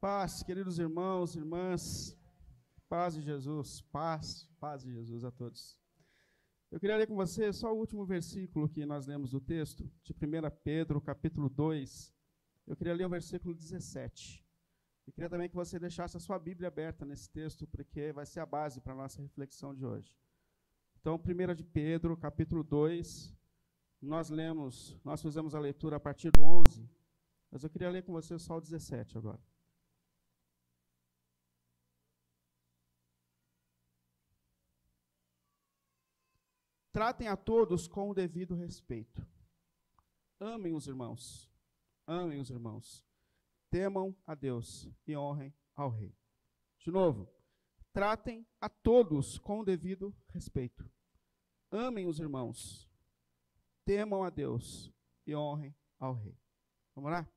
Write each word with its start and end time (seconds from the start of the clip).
Paz, 0.00 0.42
queridos 0.42 0.78
irmãos, 0.78 1.34
irmãs, 1.34 2.14
paz 2.88 3.14
de 3.14 3.22
Jesus, 3.22 3.80
paz, 3.80 4.46
paz 4.60 4.82
de 4.82 4.92
Jesus 4.92 5.24
a 5.24 5.30
todos. 5.30 5.80
Eu 6.70 6.78
queria 6.78 6.96
ler 6.96 7.06
com 7.06 7.14
você 7.14 7.52
só 7.52 7.72
o 7.72 7.78
último 7.78 8.04
versículo 8.04 8.68
que 8.68 8.84
nós 8.84 9.06
lemos 9.06 9.30
do 9.30 9.40
texto, 9.40 9.90
de 10.02 10.12
1 10.12 10.16
Pedro, 10.62 11.00
capítulo 11.00 11.48
2. 11.48 12.14
Eu 12.66 12.76
queria 12.76 12.94
ler 12.94 13.06
o 13.06 13.10
versículo 13.10 13.54
17. 13.54 14.44
E 15.06 15.12
queria 15.12 15.30
também 15.30 15.48
que 15.48 15.54
você 15.54 15.78
deixasse 15.78 16.16
a 16.16 16.20
sua 16.20 16.38
Bíblia 16.38 16.68
aberta 16.68 17.06
nesse 17.06 17.30
texto, 17.30 17.66
porque 17.66 18.12
vai 18.12 18.26
ser 18.26 18.40
a 18.40 18.46
base 18.46 18.80
para 18.80 18.92
a 18.92 18.96
nossa 18.96 19.22
reflexão 19.22 19.74
de 19.74 19.86
hoje. 19.86 20.18
Então, 21.00 21.14
1 21.14 21.54
de 21.54 21.64
Pedro, 21.64 22.16
capítulo 22.16 22.62
2, 22.64 23.34
nós 24.04 24.28
lemos, 24.28 24.96
nós 25.02 25.22
fizemos 25.22 25.54
a 25.54 25.60
leitura 25.60 25.96
a 25.96 26.00
partir 26.00 26.30
do 26.30 26.42
11, 26.42 26.88
mas 27.50 27.64
eu 27.64 27.70
queria 27.70 27.90
ler 27.90 28.02
com 28.02 28.12
você 28.12 28.38
só 28.38 28.56
o 28.56 28.60
17 28.60 29.16
agora. 29.16 29.40
Tratem 36.92 37.26
a 37.26 37.36
todos 37.36 37.88
com 37.88 38.10
o 38.10 38.14
devido 38.14 38.54
respeito. 38.54 39.26
Amem 40.38 40.74
os 40.74 40.86
irmãos. 40.86 41.50
Amem 42.06 42.38
os 42.38 42.50
irmãos. 42.50 43.04
Temam 43.68 44.14
a 44.24 44.34
Deus 44.34 44.88
e 45.04 45.16
honrem 45.16 45.52
ao 45.74 45.90
Rei. 45.90 46.16
De 46.78 46.92
novo, 46.92 47.28
tratem 47.92 48.46
a 48.60 48.68
todos 48.68 49.38
com 49.38 49.60
o 49.60 49.64
devido 49.64 50.14
respeito. 50.28 50.88
Amem 51.68 52.06
os 52.06 52.20
irmãos. 52.20 52.88
Temam 53.84 54.24
a 54.24 54.30
Deus 54.30 54.90
e 55.26 55.36
honrem 55.36 55.74
ao 55.98 56.14
Rei. 56.14 56.38
Vamos 56.94 57.10
lá? 57.10 57.28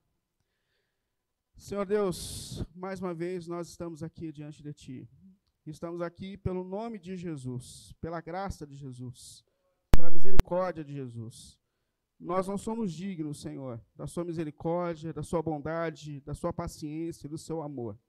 Senhor 1.58 1.86
Deus, 1.86 2.64
mais 2.74 3.02
uma 3.02 3.14
vez 3.14 3.48
nós 3.48 3.68
estamos 3.68 4.02
aqui 4.02 4.32
diante 4.32 4.64
de 4.64 4.74
Ti. 4.74 5.10
Estamos 5.66 6.02
aqui 6.02 6.38
pelo 6.38 6.64
nome 6.64 6.98
de 6.98 7.18
Jesus, 7.18 7.94
pela 8.00 8.22
graça 8.22 8.66
de 8.66 8.76
Jesus, 8.76 9.44
pela 9.92 10.10
misericórdia 10.10 10.86
de 10.86 10.94
Jesus. 10.94 11.60
Nós 12.18 12.48
não 12.48 12.58
somos 12.58 12.94
dignos, 12.94 13.42
Senhor, 13.42 13.84
da 13.94 14.08
Sua 14.08 14.24
misericórdia, 14.24 15.12
da 15.12 15.24
Sua 15.24 15.42
bondade, 15.42 16.22
da 16.22 16.34
Sua 16.34 16.54
paciência, 16.54 17.28
do 17.28 17.38
Seu 17.38 17.62
amor. 17.62 18.00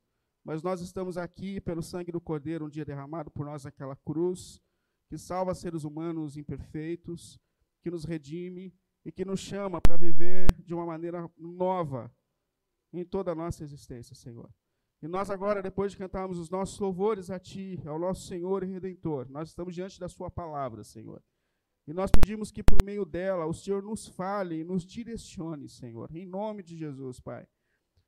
Mas 0.44 0.62
nós 0.62 0.80
estamos 0.80 1.18
aqui 1.18 1.60
pelo 1.60 1.82
sangue 1.82 2.12
do 2.12 2.20
Cordeiro, 2.20 2.66
um 2.66 2.70
dia 2.70 2.84
derramado 2.84 3.32
por 3.32 3.44
nós 3.44 3.64
naquela 3.64 3.96
cruz, 3.96 4.62
que 5.08 5.18
salva 5.18 5.54
seres 5.56 5.82
humanos 5.82 6.36
imperfeitos, 6.36 7.40
que 7.80 7.90
nos 7.90 8.04
redime 8.04 8.74
e 9.04 9.12
que 9.12 9.24
nos 9.24 9.40
chama 9.40 9.80
para 9.80 9.96
viver 9.96 10.46
de 10.62 10.74
uma 10.74 10.86
maneira 10.86 11.30
nova 11.36 12.12
em 12.92 13.04
toda 13.04 13.32
a 13.32 13.34
nossa 13.34 13.62
existência, 13.62 14.14
Senhor. 14.14 14.50
E 15.00 15.06
nós 15.06 15.30
agora, 15.30 15.62
depois 15.62 15.92
de 15.92 15.98
cantarmos 15.98 16.38
os 16.38 16.50
nossos 16.50 16.78
louvores 16.78 17.30
a 17.30 17.38
Ti, 17.38 17.80
ao 17.86 17.98
nosso 17.98 18.26
Senhor 18.26 18.64
e 18.64 18.66
Redentor, 18.66 19.28
nós 19.30 19.48
estamos 19.48 19.74
diante 19.74 20.00
da 20.00 20.08
Sua 20.08 20.30
palavra, 20.30 20.82
Senhor. 20.82 21.22
E 21.86 21.92
nós 21.92 22.10
pedimos 22.10 22.50
que 22.50 22.62
por 22.62 22.82
meio 22.84 23.04
dela 23.04 23.46
o 23.46 23.54
Senhor 23.54 23.82
nos 23.82 24.08
fale 24.08 24.60
e 24.60 24.64
nos 24.64 24.84
direcione, 24.84 25.68
Senhor, 25.68 26.14
em 26.14 26.26
nome 26.26 26.62
de 26.62 26.76
Jesus, 26.76 27.20
Pai. 27.20 27.46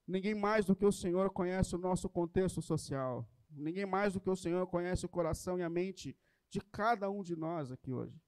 Ninguém 0.07 0.35
mais 0.35 0.67
do 0.67 0.75
que 0.75 0.85
o 0.85 0.93
Senhor 0.93 1.31
conhece 1.31 1.75
o 1.77 1.79
nosso 1.79 2.09
contexto 2.09 2.61
social. 2.61 3.27
Ninguém 3.49 3.87
mais 3.87 4.13
do 4.13 4.21
que 4.21 4.29
o 4.29 4.37
Senhor 4.37 4.67
conhece 4.67 5.07
o 5.07 5.09
coração 5.09 5.59
e 5.59 5.63
a 5.63 5.71
mente 5.71 6.17
de 6.51 6.61
cada 6.61 7.09
um 7.09 7.23
de 7.23 7.37
nós 7.37 7.71
aqui 7.71 7.93
hoje. 7.93 8.21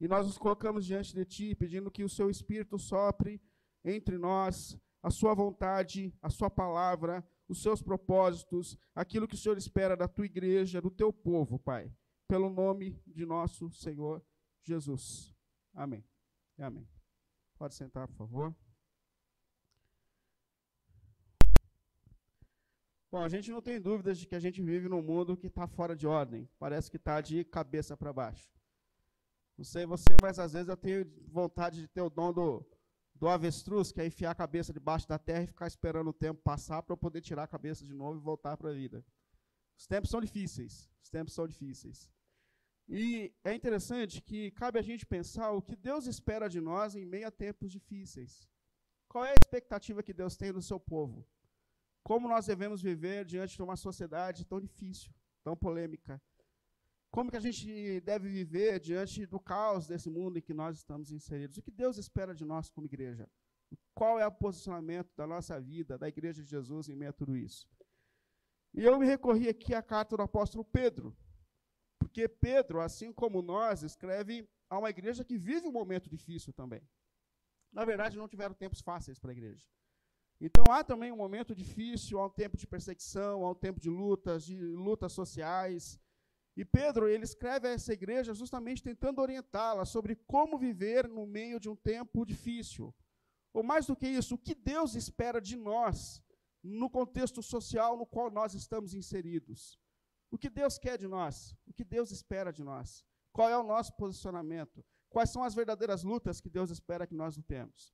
E 0.00 0.08
nós 0.08 0.26
nos 0.26 0.38
colocamos 0.38 0.86
diante 0.86 1.14
de 1.14 1.24
Ti, 1.24 1.54
pedindo 1.54 1.90
que 1.90 2.02
o 2.02 2.08
Seu 2.08 2.30
Espírito 2.30 2.78
sopre 2.78 3.40
entre 3.84 4.16
nós 4.16 4.78
a 5.02 5.10
Sua 5.10 5.34
vontade, 5.34 6.14
a 6.22 6.30
Sua 6.30 6.48
palavra, 6.50 7.24
os 7.50 7.60
seus 7.60 7.82
propósitos, 7.82 8.78
aquilo 8.94 9.26
que 9.26 9.34
o 9.34 9.38
Senhor 9.38 9.58
espera 9.58 9.96
da 9.96 10.06
tua 10.06 10.24
igreja, 10.24 10.80
do 10.80 10.90
teu 10.90 11.12
povo, 11.12 11.58
Pai, 11.58 11.92
pelo 12.28 12.48
nome 12.48 13.02
de 13.04 13.26
nosso 13.26 13.68
Senhor 13.72 14.24
Jesus. 14.62 15.34
Amém. 15.74 16.04
Amém. 16.56 16.88
Pode 17.58 17.74
sentar, 17.74 18.06
por 18.06 18.16
favor. 18.16 18.54
Bom, 23.10 23.18
a 23.18 23.28
gente 23.28 23.50
não 23.50 23.60
tem 23.60 23.80
dúvidas 23.80 24.18
de 24.18 24.28
que 24.28 24.36
a 24.36 24.40
gente 24.40 24.62
vive 24.62 24.88
num 24.88 25.02
mundo 25.02 25.36
que 25.36 25.48
está 25.48 25.66
fora 25.66 25.96
de 25.96 26.06
ordem. 26.06 26.48
Parece 26.56 26.88
que 26.88 26.96
está 26.96 27.20
de 27.20 27.44
cabeça 27.44 27.96
para 27.96 28.12
baixo. 28.12 28.48
Não 29.60 29.64
sei 29.64 29.84
você, 29.84 30.16
mas 30.22 30.38
às 30.38 30.54
vezes 30.54 30.70
eu 30.70 30.76
tenho 30.76 31.04
vontade 31.28 31.82
de 31.82 31.86
ter 31.86 32.00
o 32.00 32.08
dom 32.08 32.32
do, 32.32 32.66
do 33.14 33.28
avestruz, 33.28 33.92
que 33.92 34.00
é 34.00 34.06
enfiar 34.06 34.30
a 34.30 34.34
cabeça 34.34 34.72
debaixo 34.72 35.06
da 35.06 35.18
terra 35.18 35.42
e 35.42 35.48
ficar 35.48 35.66
esperando 35.66 36.08
o 36.08 36.14
tempo 36.14 36.40
passar 36.40 36.82
para 36.82 36.94
eu 36.94 36.96
poder 36.96 37.20
tirar 37.20 37.42
a 37.42 37.46
cabeça 37.46 37.84
de 37.84 37.92
novo 37.92 38.18
e 38.18 38.22
voltar 38.22 38.56
para 38.56 38.70
a 38.70 38.72
vida. 38.72 39.04
Os 39.76 39.86
tempos 39.86 40.08
são 40.08 40.18
difíceis. 40.18 40.90
Os 41.02 41.10
tempos 41.10 41.34
são 41.34 41.46
difíceis. 41.46 42.10
E 42.88 43.34
é 43.44 43.52
interessante 43.52 44.22
que 44.22 44.50
cabe 44.52 44.78
a 44.78 44.82
gente 44.82 45.04
pensar 45.04 45.50
o 45.50 45.60
que 45.60 45.76
Deus 45.76 46.06
espera 46.06 46.48
de 46.48 46.58
nós 46.58 46.96
em 46.96 47.04
meio 47.04 47.28
a 47.28 47.30
tempos 47.30 47.70
difíceis. 47.70 48.48
Qual 49.08 49.26
é 49.26 49.32
a 49.32 49.40
expectativa 49.42 50.02
que 50.02 50.14
Deus 50.14 50.38
tem 50.38 50.54
do 50.54 50.62
seu 50.62 50.80
povo? 50.80 51.28
Como 52.02 52.26
nós 52.26 52.46
devemos 52.46 52.80
viver 52.80 53.26
diante 53.26 53.56
de 53.56 53.62
uma 53.62 53.76
sociedade 53.76 54.46
tão 54.46 54.58
difícil, 54.58 55.12
tão 55.44 55.54
polêmica? 55.54 56.18
Como 57.10 57.30
que 57.30 57.36
a 57.36 57.40
gente 57.40 58.00
deve 58.00 58.28
viver 58.28 58.78
diante 58.78 59.26
do 59.26 59.40
caos 59.40 59.86
desse 59.86 60.08
mundo 60.08 60.38
em 60.38 60.42
que 60.42 60.54
nós 60.54 60.76
estamos 60.76 61.10
inseridos? 61.10 61.56
O 61.56 61.62
que 61.62 61.70
Deus 61.70 61.98
espera 61.98 62.34
de 62.34 62.44
nós 62.44 62.70
como 62.70 62.86
igreja? 62.86 63.28
Qual 63.94 64.18
é 64.18 64.26
o 64.26 64.32
posicionamento 64.32 65.12
da 65.16 65.26
nossa 65.26 65.60
vida, 65.60 65.98
da 65.98 66.08
igreja 66.08 66.42
de 66.42 66.48
Jesus 66.48 66.88
em 66.88 66.94
meio 66.94 67.10
a 67.10 67.12
tudo 67.12 67.36
isso? 67.36 67.68
E 68.72 68.84
eu 68.84 68.96
me 68.98 69.06
recorri 69.06 69.48
aqui 69.48 69.74
à 69.74 69.82
carta 69.82 70.16
do 70.16 70.22
apóstolo 70.22 70.64
Pedro, 70.64 71.16
porque 71.98 72.28
Pedro, 72.28 72.80
assim 72.80 73.12
como 73.12 73.42
nós, 73.42 73.82
escreve 73.82 74.48
a 74.68 74.78
uma 74.78 74.90
igreja 74.90 75.24
que 75.24 75.36
vive 75.36 75.66
um 75.66 75.72
momento 75.72 76.08
difícil 76.08 76.52
também. 76.52 76.82
Na 77.72 77.84
verdade, 77.84 78.16
não 78.16 78.28
tiveram 78.28 78.54
tempos 78.54 78.80
fáceis 78.80 79.18
para 79.18 79.32
a 79.32 79.32
igreja. 79.32 79.66
Então 80.40 80.64
há 80.70 80.82
também 80.82 81.12
um 81.12 81.16
momento 81.16 81.54
difícil, 81.54 82.18
há 82.18 82.26
um 82.26 82.30
tempo 82.30 82.56
de 82.56 82.66
perseguição, 82.66 83.44
há 83.44 83.50
um 83.50 83.54
tempo 83.54 83.80
de 83.80 83.90
lutas, 83.90 84.44
de 84.44 84.56
lutas 84.58 85.12
sociais, 85.12 86.00
e 86.56 86.64
Pedro, 86.64 87.08
ele 87.08 87.24
escreve 87.24 87.68
a 87.68 87.70
essa 87.70 87.92
igreja 87.92 88.34
justamente 88.34 88.82
tentando 88.82 89.20
orientá-la 89.20 89.84
sobre 89.84 90.16
como 90.16 90.58
viver 90.58 91.08
no 91.08 91.26
meio 91.26 91.60
de 91.60 91.68
um 91.68 91.76
tempo 91.76 92.24
difícil. 92.26 92.94
Ou 93.52 93.62
mais 93.62 93.86
do 93.86 93.96
que 93.96 94.06
isso, 94.06 94.34
o 94.34 94.38
que 94.38 94.54
Deus 94.54 94.94
espera 94.94 95.40
de 95.40 95.56
nós 95.56 96.22
no 96.62 96.90
contexto 96.90 97.42
social 97.42 97.96
no 97.96 98.06
qual 98.06 98.30
nós 98.30 98.54
estamos 98.54 98.94
inseridos. 98.94 99.78
O 100.30 100.38
que 100.38 100.50
Deus 100.50 100.78
quer 100.78 100.98
de 100.98 101.08
nós? 101.08 101.56
O 101.66 101.72
que 101.72 101.84
Deus 101.84 102.10
espera 102.10 102.52
de 102.52 102.62
nós? 102.62 103.04
Qual 103.32 103.48
é 103.48 103.56
o 103.56 103.62
nosso 103.62 103.94
posicionamento? 103.96 104.84
Quais 105.08 105.30
são 105.30 105.42
as 105.42 105.54
verdadeiras 105.54 106.02
lutas 106.02 106.40
que 106.40 106.48
Deus 106.48 106.70
espera 106.70 107.06
que 107.06 107.14
nós 107.14 107.36
lutemos? 107.36 107.92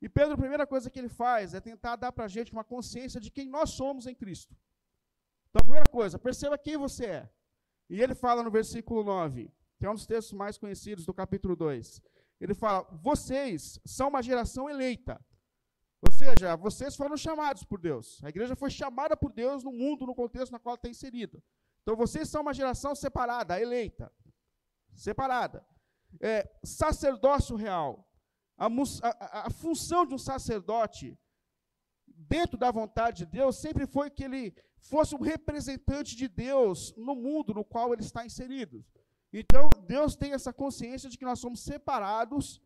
E 0.00 0.08
Pedro, 0.08 0.34
a 0.34 0.38
primeira 0.38 0.66
coisa 0.66 0.88
que 0.90 0.98
ele 0.98 1.08
faz 1.08 1.54
é 1.54 1.60
tentar 1.60 1.96
dar 1.96 2.12
para 2.12 2.24
a 2.24 2.28
gente 2.28 2.52
uma 2.52 2.64
consciência 2.64 3.20
de 3.20 3.30
quem 3.30 3.48
nós 3.48 3.70
somos 3.70 4.06
em 4.06 4.14
Cristo. 4.14 4.56
Então, 5.48 5.60
a 5.60 5.64
primeira 5.64 5.88
coisa, 5.90 6.18
perceba 6.18 6.56
quem 6.56 6.76
você 6.76 7.06
é. 7.06 7.30
E 7.88 8.00
ele 8.02 8.14
fala 8.14 8.42
no 8.42 8.50
versículo 8.50 9.02
9, 9.02 9.52
que 9.78 9.86
é 9.86 9.90
um 9.90 9.94
dos 9.94 10.06
textos 10.06 10.32
mais 10.32 10.58
conhecidos 10.58 11.06
do 11.06 11.14
capítulo 11.14 11.56
2. 11.56 12.02
Ele 12.40 12.54
fala: 12.54 12.86
Vocês 13.02 13.80
são 13.84 14.08
uma 14.08 14.22
geração 14.22 14.68
eleita. 14.68 15.20
Ou 16.00 16.12
seja, 16.12 16.54
vocês 16.56 16.94
foram 16.94 17.16
chamados 17.16 17.64
por 17.64 17.80
Deus. 17.80 18.22
A 18.22 18.28
igreja 18.28 18.54
foi 18.54 18.70
chamada 18.70 19.16
por 19.16 19.32
Deus 19.32 19.64
no 19.64 19.72
mundo, 19.72 20.06
no 20.06 20.14
contexto 20.14 20.52
na 20.52 20.58
qual 20.58 20.76
está 20.76 20.88
inserida. 20.88 21.42
Então 21.82 21.96
vocês 21.96 22.28
são 22.28 22.42
uma 22.42 22.54
geração 22.54 22.94
separada, 22.94 23.60
eleita. 23.60 24.12
Separada. 24.94 25.66
É, 26.20 26.48
sacerdócio 26.64 27.56
real. 27.56 28.08
A, 28.56 28.66
a, 28.66 29.46
a 29.46 29.50
função 29.50 30.06
de 30.06 30.14
um 30.14 30.18
sacerdote 30.18 31.18
dentro 32.06 32.56
da 32.56 32.70
vontade 32.70 33.24
de 33.24 33.26
Deus 33.26 33.56
sempre 33.56 33.86
foi 33.86 34.10
que 34.10 34.24
ele 34.24 34.54
fosse 34.80 35.14
um 35.14 35.20
representante 35.20 36.16
de 36.16 36.28
Deus 36.28 36.94
no 36.96 37.14
mundo 37.14 37.54
no 37.54 37.64
qual 37.64 37.92
ele 37.92 38.02
está 38.02 38.24
inserido. 38.24 38.84
Então, 39.32 39.68
Deus 39.86 40.16
tem 40.16 40.32
essa 40.32 40.52
consciência 40.52 41.10
de 41.10 41.18
que 41.18 41.24
nós 41.24 41.38
somos 41.38 41.60
separados 41.60 42.60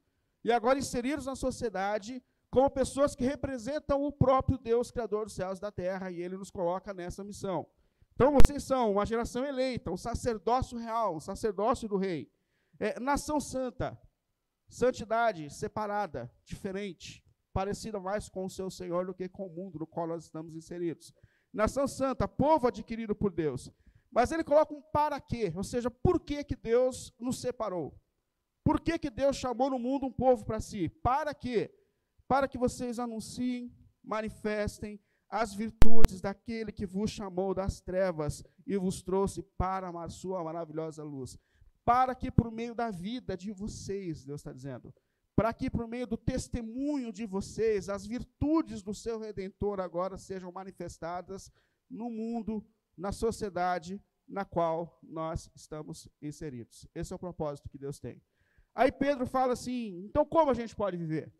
e 0.44 0.52
agora 0.52 0.78
inseridos 0.78 1.26
na 1.26 1.34
sociedade 1.34 2.22
como 2.50 2.70
pessoas 2.70 3.14
que 3.14 3.24
representam 3.24 4.04
o 4.04 4.12
próprio 4.12 4.58
Deus, 4.58 4.90
Criador 4.90 5.24
dos 5.24 5.34
céus 5.34 5.58
e 5.58 5.62
da 5.62 5.72
terra, 5.72 6.10
e 6.10 6.20
ele 6.20 6.36
nos 6.36 6.50
coloca 6.50 6.92
nessa 6.92 7.24
missão. 7.24 7.66
Então, 8.14 8.30
vocês 8.30 8.62
são 8.62 8.92
uma 8.92 9.06
geração 9.06 9.44
eleita, 9.44 9.90
um 9.90 9.96
sacerdócio 9.96 10.78
real, 10.78 11.16
um 11.16 11.20
sacerdócio 11.20 11.88
do 11.88 11.96
rei. 11.96 12.30
É, 12.78 13.00
nação 13.00 13.40
santa, 13.40 13.98
santidade 14.68 15.48
separada, 15.50 16.30
diferente, 16.44 17.24
parecida 17.52 17.98
mais 17.98 18.28
com 18.28 18.44
o 18.44 18.50
seu 18.50 18.70
Senhor 18.70 19.06
do 19.06 19.14
que 19.14 19.28
com 19.28 19.46
o 19.46 19.50
mundo 19.50 19.78
no 19.78 19.86
qual 19.86 20.06
nós 20.06 20.24
estamos 20.24 20.54
inseridos 20.54 21.12
nação 21.52 21.86
santa, 21.86 22.26
povo 22.26 22.66
adquirido 22.66 23.14
por 23.14 23.32
Deus. 23.32 23.70
Mas 24.10 24.30
ele 24.30 24.44
coloca 24.44 24.74
um 24.74 24.82
para 24.82 25.20
quê, 25.20 25.52
ou 25.54 25.64
seja, 25.64 25.90
por 25.90 26.20
que, 26.20 26.44
que 26.44 26.56
Deus 26.56 27.12
nos 27.18 27.40
separou? 27.40 27.98
Por 28.64 28.80
que, 28.80 28.98
que 28.98 29.10
Deus 29.10 29.36
chamou 29.36 29.70
no 29.70 29.78
mundo 29.78 30.06
um 30.06 30.12
povo 30.12 30.44
para 30.44 30.60
si? 30.60 30.88
Para 30.88 31.34
quê? 31.34 31.74
Para 32.28 32.46
que 32.46 32.58
vocês 32.58 32.98
anunciem, 32.98 33.74
manifestem 34.02 35.00
as 35.28 35.54
virtudes 35.54 36.20
daquele 36.20 36.70
que 36.70 36.84
vos 36.84 37.10
chamou 37.10 37.54
das 37.54 37.80
trevas 37.80 38.44
e 38.66 38.76
vos 38.76 39.02
trouxe 39.02 39.42
para 39.56 39.88
a 39.88 40.08
sua 40.10 40.44
maravilhosa 40.44 41.02
luz. 41.02 41.38
Para 41.84 42.14
que 42.14 42.30
por 42.30 42.50
meio 42.50 42.74
da 42.74 42.90
vida 42.90 43.36
de 43.36 43.50
vocês, 43.50 44.24
Deus 44.24 44.40
está 44.40 44.52
dizendo, 44.52 44.94
para 45.34 45.52
que 45.52 45.70
por 45.70 45.88
meio 45.88 46.06
do 46.06 46.16
testemunho 46.16 47.12
de 47.12 47.26
vocês, 47.26 47.88
as 47.88 48.06
virtudes 48.06 48.82
do 48.82 48.94
seu 48.94 49.18
redentor 49.18 49.80
agora 49.80 50.18
sejam 50.18 50.52
manifestadas 50.52 51.50
no 51.88 52.10
mundo, 52.10 52.64
na 52.96 53.12
sociedade 53.12 54.02
na 54.28 54.44
qual 54.44 54.98
nós 55.02 55.50
estamos 55.54 56.08
inseridos. 56.20 56.86
Esse 56.94 57.12
é 57.12 57.16
o 57.16 57.18
propósito 57.18 57.68
que 57.68 57.78
Deus 57.78 57.98
tem. 57.98 58.22
Aí 58.74 58.90
Pedro 58.90 59.26
fala 59.26 59.52
assim: 59.52 60.04
então 60.04 60.24
como 60.24 60.50
a 60.50 60.54
gente 60.54 60.74
pode 60.74 60.96
viver? 60.96 61.32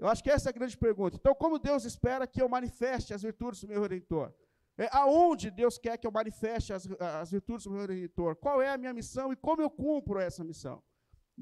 Eu 0.00 0.08
acho 0.08 0.22
que 0.22 0.30
essa 0.30 0.48
é 0.48 0.50
a 0.50 0.52
grande 0.52 0.78
pergunta. 0.78 1.16
Então, 1.16 1.34
como 1.34 1.58
Deus 1.58 1.84
espera 1.84 2.26
que 2.26 2.40
eu 2.40 2.48
manifeste 2.48 3.12
as 3.12 3.20
virtudes 3.20 3.60
do 3.60 3.68
meu 3.68 3.82
redentor? 3.82 4.32
É, 4.78 4.88
aonde 4.92 5.50
Deus 5.50 5.76
quer 5.76 5.98
que 5.98 6.06
eu 6.06 6.10
manifeste 6.10 6.72
as, 6.72 6.88
as 6.98 7.30
virtudes 7.30 7.64
do 7.64 7.70
meu 7.70 7.82
redentor? 7.82 8.34
Qual 8.36 8.62
é 8.62 8.70
a 8.70 8.78
minha 8.78 8.94
missão 8.94 9.30
e 9.30 9.36
como 9.36 9.60
eu 9.60 9.68
cumpro 9.68 10.18
essa 10.18 10.42
missão? 10.42 10.82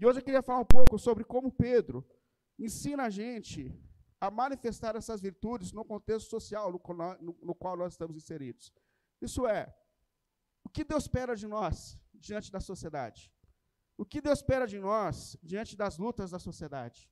E 0.01 0.07
hoje 0.07 0.21
eu 0.21 0.25
queria 0.25 0.43
falar 0.43 0.61
um 0.61 0.65
pouco 0.65 0.97
sobre 0.97 1.25
como 1.25 1.51
Pedro 1.51 2.09
ensina 2.57 3.07
a 3.07 3.11
gente 3.11 3.77
a 4.21 4.31
manifestar 4.31 4.95
essas 4.95 5.21
virtudes 5.21 5.73
no 5.73 5.85
contexto 5.85 6.31
social 6.31 6.71
no, 6.71 6.81
no, 7.21 7.37
no 7.43 7.55
qual 7.55 7.77
nós 7.77 7.95
estamos 7.95 8.17
inseridos. 8.17 8.73
Isso 9.21 9.45
é, 9.45 9.75
o 10.63 10.69
que 10.69 10.85
Deus 10.85 11.03
espera 11.03 11.35
de 11.35 11.49
nós 11.49 11.99
diante 12.15 12.53
da 12.53 12.61
sociedade? 12.61 13.33
O 13.97 14.05
que 14.05 14.21
Deus 14.21 14.39
espera 14.39 14.69
de 14.69 14.79
nós 14.79 15.37
diante 15.43 15.77
das 15.77 15.99
lutas 15.99 16.31
da 16.31 16.39
sociedade? 16.39 17.11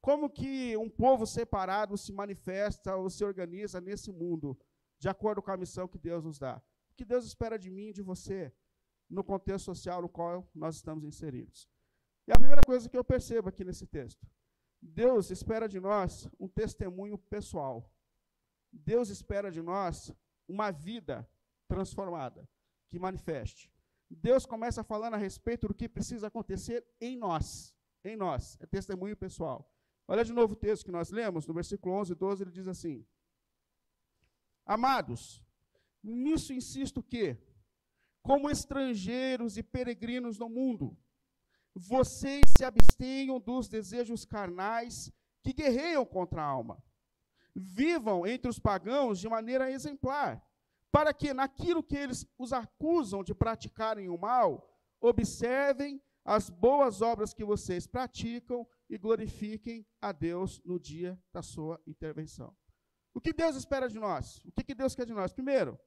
Como 0.00 0.28
que 0.28 0.76
um 0.76 0.90
povo 0.90 1.26
separado 1.26 1.96
se 1.96 2.12
manifesta 2.12 2.96
ou 2.96 3.08
se 3.08 3.24
organiza 3.24 3.80
nesse 3.80 4.10
mundo, 4.10 4.58
de 4.98 5.08
acordo 5.08 5.40
com 5.40 5.52
a 5.52 5.56
missão 5.56 5.86
que 5.86 5.98
Deus 5.98 6.24
nos 6.24 6.40
dá? 6.40 6.60
O 6.90 6.94
que 6.96 7.04
Deus 7.04 7.24
espera 7.24 7.56
de 7.56 7.70
mim 7.70 7.90
e 7.90 7.92
de 7.92 8.02
você, 8.02 8.52
no 9.08 9.22
contexto 9.22 9.66
social 9.66 10.02
no 10.02 10.08
qual 10.08 10.50
nós 10.52 10.74
estamos 10.74 11.04
inseridos? 11.04 11.68
E 12.26 12.32
a 12.32 12.38
primeira 12.38 12.62
coisa 12.62 12.88
que 12.88 12.96
eu 12.96 13.04
percebo 13.04 13.48
aqui 13.48 13.64
nesse 13.64 13.86
texto, 13.86 14.26
Deus 14.82 15.30
espera 15.30 15.68
de 15.68 15.78
nós 15.78 16.28
um 16.38 16.48
testemunho 16.48 17.16
pessoal. 17.16 17.90
Deus 18.72 19.08
espera 19.08 19.50
de 19.50 19.62
nós 19.62 20.12
uma 20.48 20.70
vida 20.70 21.28
transformada, 21.68 22.48
que 22.88 22.98
manifeste. 22.98 23.70
Deus 24.08 24.46
começa 24.46 24.84
falando 24.84 25.14
a 25.14 25.16
respeito 25.18 25.66
do 25.68 25.74
que 25.74 25.88
precisa 25.88 26.28
acontecer 26.28 26.86
em 27.00 27.16
nós. 27.16 27.74
Em 28.04 28.16
nós. 28.16 28.56
É 28.60 28.66
testemunho 28.66 29.16
pessoal. 29.16 29.68
Olha 30.06 30.24
de 30.24 30.32
novo 30.32 30.52
o 30.52 30.56
texto 30.56 30.84
que 30.84 30.92
nós 30.92 31.10
lemos, 31.10 31.46
no 31.46 31.54
versículo 31.54 31.94
11 31.96 32.12
e 32.12 32.14
12, 32.14 32.42
ele 32.44 32.52
diz 32.52 32.68
assim: 32.68 33.04
Amados, 34.64 35.42
nisso 36.02 36.52
insisto 36.52 37.02
que, 37.02 37.36
como 38.22 38.48
estrangeiros 38.48 39.56
e 39.56 39.62
peregrinos 39.62 40.38
no 40.38 40.48
mundo, 40.48 40.96
vocês 41.78 42.42
se 42.56 42.64
abstenham 42.64 43.38
dos 43.38 43.68
desejos 43.68 44.24
carnais 44.24 45.12
que 45.42 45.52
guerreiam 45.52 46.06
contra 46.06 46.40
a 46.40 46.46
alma. 46.46 46.82
Vivam 47.54 48.26
entre 48.26 48.50
os 48.50 48.58
pagãos 48.58 49.20
de 49.20 49.28
maneira 49.28 49.70
exemplar 49.70 50.42
para 50.90 51.12
que 51.12 51.34
naquilo 51.34 51.82
que 51.82 51.94
eles 51.94 52.26
os 52.38 52.54
acusam 52.54 53.22
de 53.22 53.34
praticarem 53.34 54.08
o 54.08 54.16
mal, 54.16 54.74
observem 54.98 56.02
as 56.24 56.48
boas 56.48 57.02
obras 57.02 57.34
que 57.34 57.44
vocês 57.44 57.86
praticam 57.86 58.66
e 58.88 58.96
glorifiquem 58.96 59.86
a 60.00 60.10
Deus 60.10 60.62
no 60.64 60.80
dia 60.80 61.20
da 61.30 61.42
sua 61.42 61.78
intervenção. 61.86 62.56
O 63.12 63.20
que 63.20 63.34
Deus 63.34 63.56
espera 63.56 63.90
de 63.90 63.98
nós? 63.98 64.42
O 64.46 64.52
que, 64.52 64.64
que 64.64 64.74
Deus 64.74 64.94
quer 64.94 65.04
de 65.04 65.12
nós? 65.12 65.34
Primeiro, 65.34 65.78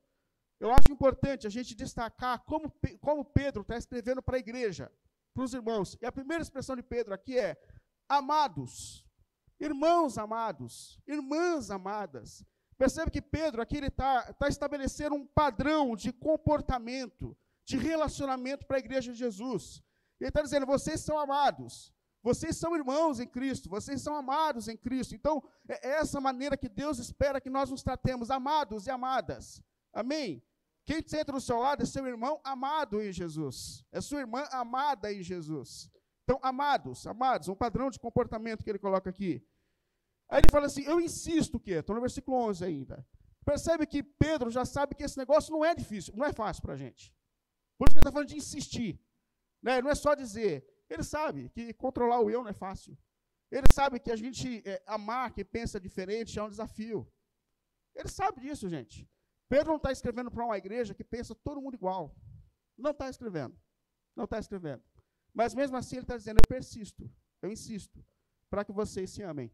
eu 0.59 0.71
acho 0.71 0.91
importante 0.91 1.47
a 1.47 1.49
gente 1.49 1.73
destacar 1.73 2.43
como, 2.43 2.71
como 3.01 3.25
Pedro 3.25 3.63
está 3.63 3.77
escrevendo 3.77 4.21
para 4.21 4.37
a 4.37 4.39
igreja, 4.39 4.91
para 5.39 5.45
os 5.45 5.53
irmãos. 5.53 5.97
E 6.01 6.05
a 6.05 6.11
primeira 6.11 6.43
expressão 6.43 6.75
de 6.75 6.83
Pedro 6.83 7.13
aqui 7.13 7.37
é: 7.37 7.57
amados, 8.09 9.05
irmãos 9.59 10.17
amados, 10.17 10.99
irmãs 11.07 11.71
amadas. 11.71 12.43
Percebe 12.77 13.11
que 13.11 13.21
Pedro 13.21 13.61
aqui 13.61 13.77
está 13.77 14.33
tá 14.33 14.47
estabelecendo 14.47 15.15
um 15.15 15.25
padrão 15.25 15.95
de 15.95 16.11
comportamento, 16.11 17.37
de 17.65 17.77
relacionamento 17.77 18.65
para 18.65 18.77
a 18.77 18.79
igreja 18.79 19.13
de 19.13 19.17
Jesus. 19.17 19.81
Ele 20.19 20.29
está 20.29 20.41
dizendo: 20.41 20.65
vocês 20.65 20.99
são 20.99 21.17
amados, 21.17 21.93
vocês 22.21 22.57
são 22.57 22.75
irmãos 22.75 23.21
em 23.21 23.27
Cristo, 23.27 23.69
vocês 23.69 24.01
são 24.01 24.15
amados 24.15 24.67
em 24.67 24.75
Cristo. 24.75 25.15
Então, 25.15 25.41
é 25.69 25.91
essa 25.99 26.19
maneira 26.19 26.57
que 26.57 26.67
Deus 26.67 26.99
espera 26.99 27.39
que 27.39 27.49
nós 27.49 27.69
nos 27.69 27.81
tratemos, 27.81 28.29
amados 28.29 28.87
e 28.87 28.91
amadas. 28.91 29.61
Amém? 29.93 30.43
Quem 30.89 31.07
senta 31.07 31.31
do 31.31 31.39
seu 31.39 31.59
lado 31.59 31.83
é 31.83 31.85
seu 31.85 32.03
irmão 32.07 32.41
amado 32.43 32.99
em 32.99 33.11
Jesus, 33.11 33.85
é 33.91 34.01
sua 34.01 34.21
irmã 34.21 34.47
amada 34.49 35.13
em 35.13 35.21
Jesus. 35.21 35.87
Então, 36.23 36.39
amados, 36.41 37.05
amados, 37.05 37.47
um 37.47 37.53
padrão 37.53 37.91
de 37.91 37.99
comportamento 37.99 38.63
que 38.63 38.71
ele 38.71 38.79
coloca 38.79 39.07
aqui. 39.07 39.47
Aí 40.27 40.39
ele 40.39 40.49
fala 40.49 40.65
assim: 40.65 40.81
Eu 40.85 40.99
insisto 40.99 41.57
o 41.57 41.59
quê? 41.59 41.73
Estou 41.73 41.93
no 41.93 42.01
versículo 42.01 42.35
11 42.37 42.65
ainda. 42.65 43.07
Percebe 43.45 43.85
que 43.85 44.01
Pedro 44.01 44.49
já 44.49 44.65
sabe 44.65 44.95
que 44.95 45.03
esse 45.03 45.15
negócio 45.15 45.51
não 45.51 45.63
é 45.63 45.75
difícil, 45.75 46.11
não 46.17 46.25
é 46.25 46.33
fácil 46.33 46.63
para 46.63 46.73
a 46.73 46.77
gente. 46.77 47.13
Por 47.77 47.87
isso 47.87 47.93
que 47.93 47.99
ele 47.99 48.01
está 48.01 48.11
falando 48.11 48.29
de 48.29 48.37
insistir. 48.37 48.99
Né? 49.61 49.83
Não 49.83 49.91
é 49.91 49.95
só 49.95 50.15
dizer. 50.15 50.65
Ele 50.89 51.03
sabe 51.03 51.49
que 51.49 51.71
controlar 51.71 52.19
o 52.19 52.31
eu 52.31 52.41
não 52.41 52.49
é 52.49 52.53
fácil. 52.53 52.97
Ele 53.51 53.67
sabe 53.71 53.99
que 53.99 54.09
a 54.09 54.15
gente 54.15 54.63
é, 54.67 54.81
amar 54.87 55.31
quem 55.35 55.45
pensa 55.45 55.79
diferente 55.79 56.39
é 56.39 56.41
um 56.41 56.49
desafio. 56.49 57.07
Ele 57.93 58.09
sabe 58.09 58.41
disso, 58.41 58.67
gente. 58.67 59.07
Pedro 59.49 59.69
não 59.69 59.77
está 59.77 59.91
escrevendo 59.91 60.29
para 60.31 60.45
uma 60.45 60.57
igreja 60.57 60.93
que 60.93 61.03
pensa 61.03 61.33
todo 61.35 61.61
mundo 61.61 61.73
igual. 61.73 62.15
Não 62.77 62.91
está 62.91 63.09
escrevendo. 63.09 63.57
Não 64.15 64.25
está 64.25 64.39
escrevendo. 64.39 64.83
Mas 65.33 65.53
mesmo 65.55 65.75
assim 65.75 65.95
ele 65.95 66.03
está 66.03 66.15
dizendo: 66.15 66.37
eu 66.37 66.47
persisto, 66.47 67.11
eu 67.41 67.51
insisto, 67.51 68.03
para 68.49 68.63
que 68.63 68.71
vocês 68.71 69.09
se 69.09 69.23
amem. 69.23 69.51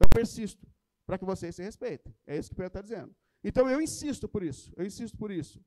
Eu 0.00 0.08
persisto 0.08 0.66
para 1.06 1.16
que 1.16 1.24
vocês 1.24 1.54
se 1.54 1.62
respeitem. 1.62 2.14
É 2.26 2.36
isso 2.36 2.50
que 2.50 2.56
Pedro 2.56 2.68
está 2.68 2.82
dizendo. 2.82 3.14
Então 3.42 3.68
eu 3.68 3.80
insisto 3.80 4.28
por 4.28 4.42
isso, 4.42 4.72
eu 4.76 4.84
insisto 4.84 5.16
por 5.16 5.30
isso. 5.30 5.64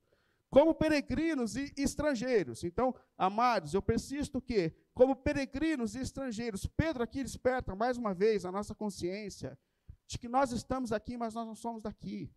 Como 0.50 0.74
peregrinos 0.74 1.56
e 1.56 1.72
estrangeiros. 1.76 2.64
Então, 2.64 2.94
amados, 3.18 3.74
eu 3.74 3.82
persisto 3.82 4.40
que, 4.40 4.74
como 4.94 5.14
peregrinos 5.14 5.94
e 5.94 6.00
estrangeiros, 6.00 6.66
Pedro 6.66 7.02
aqui 7.02 7.22
desperta 7.22 7.74
mais 7.76 7.98
uma 7.98 8.14
vez 8.14 8.46
a 8.46 8.52
nossa 8.52 8.74
consciência 8.74 9.58
de 10.06 10.18
que 10.18 10.26
nós 10.26 10.50
estamos 10.50 10.90
aqui, 10.90 11.18
mas 11.18 11.34
nós 11.34 11.46
não 11.46 11.54
somos 11.54 11.82
daqui. 11.82 12.32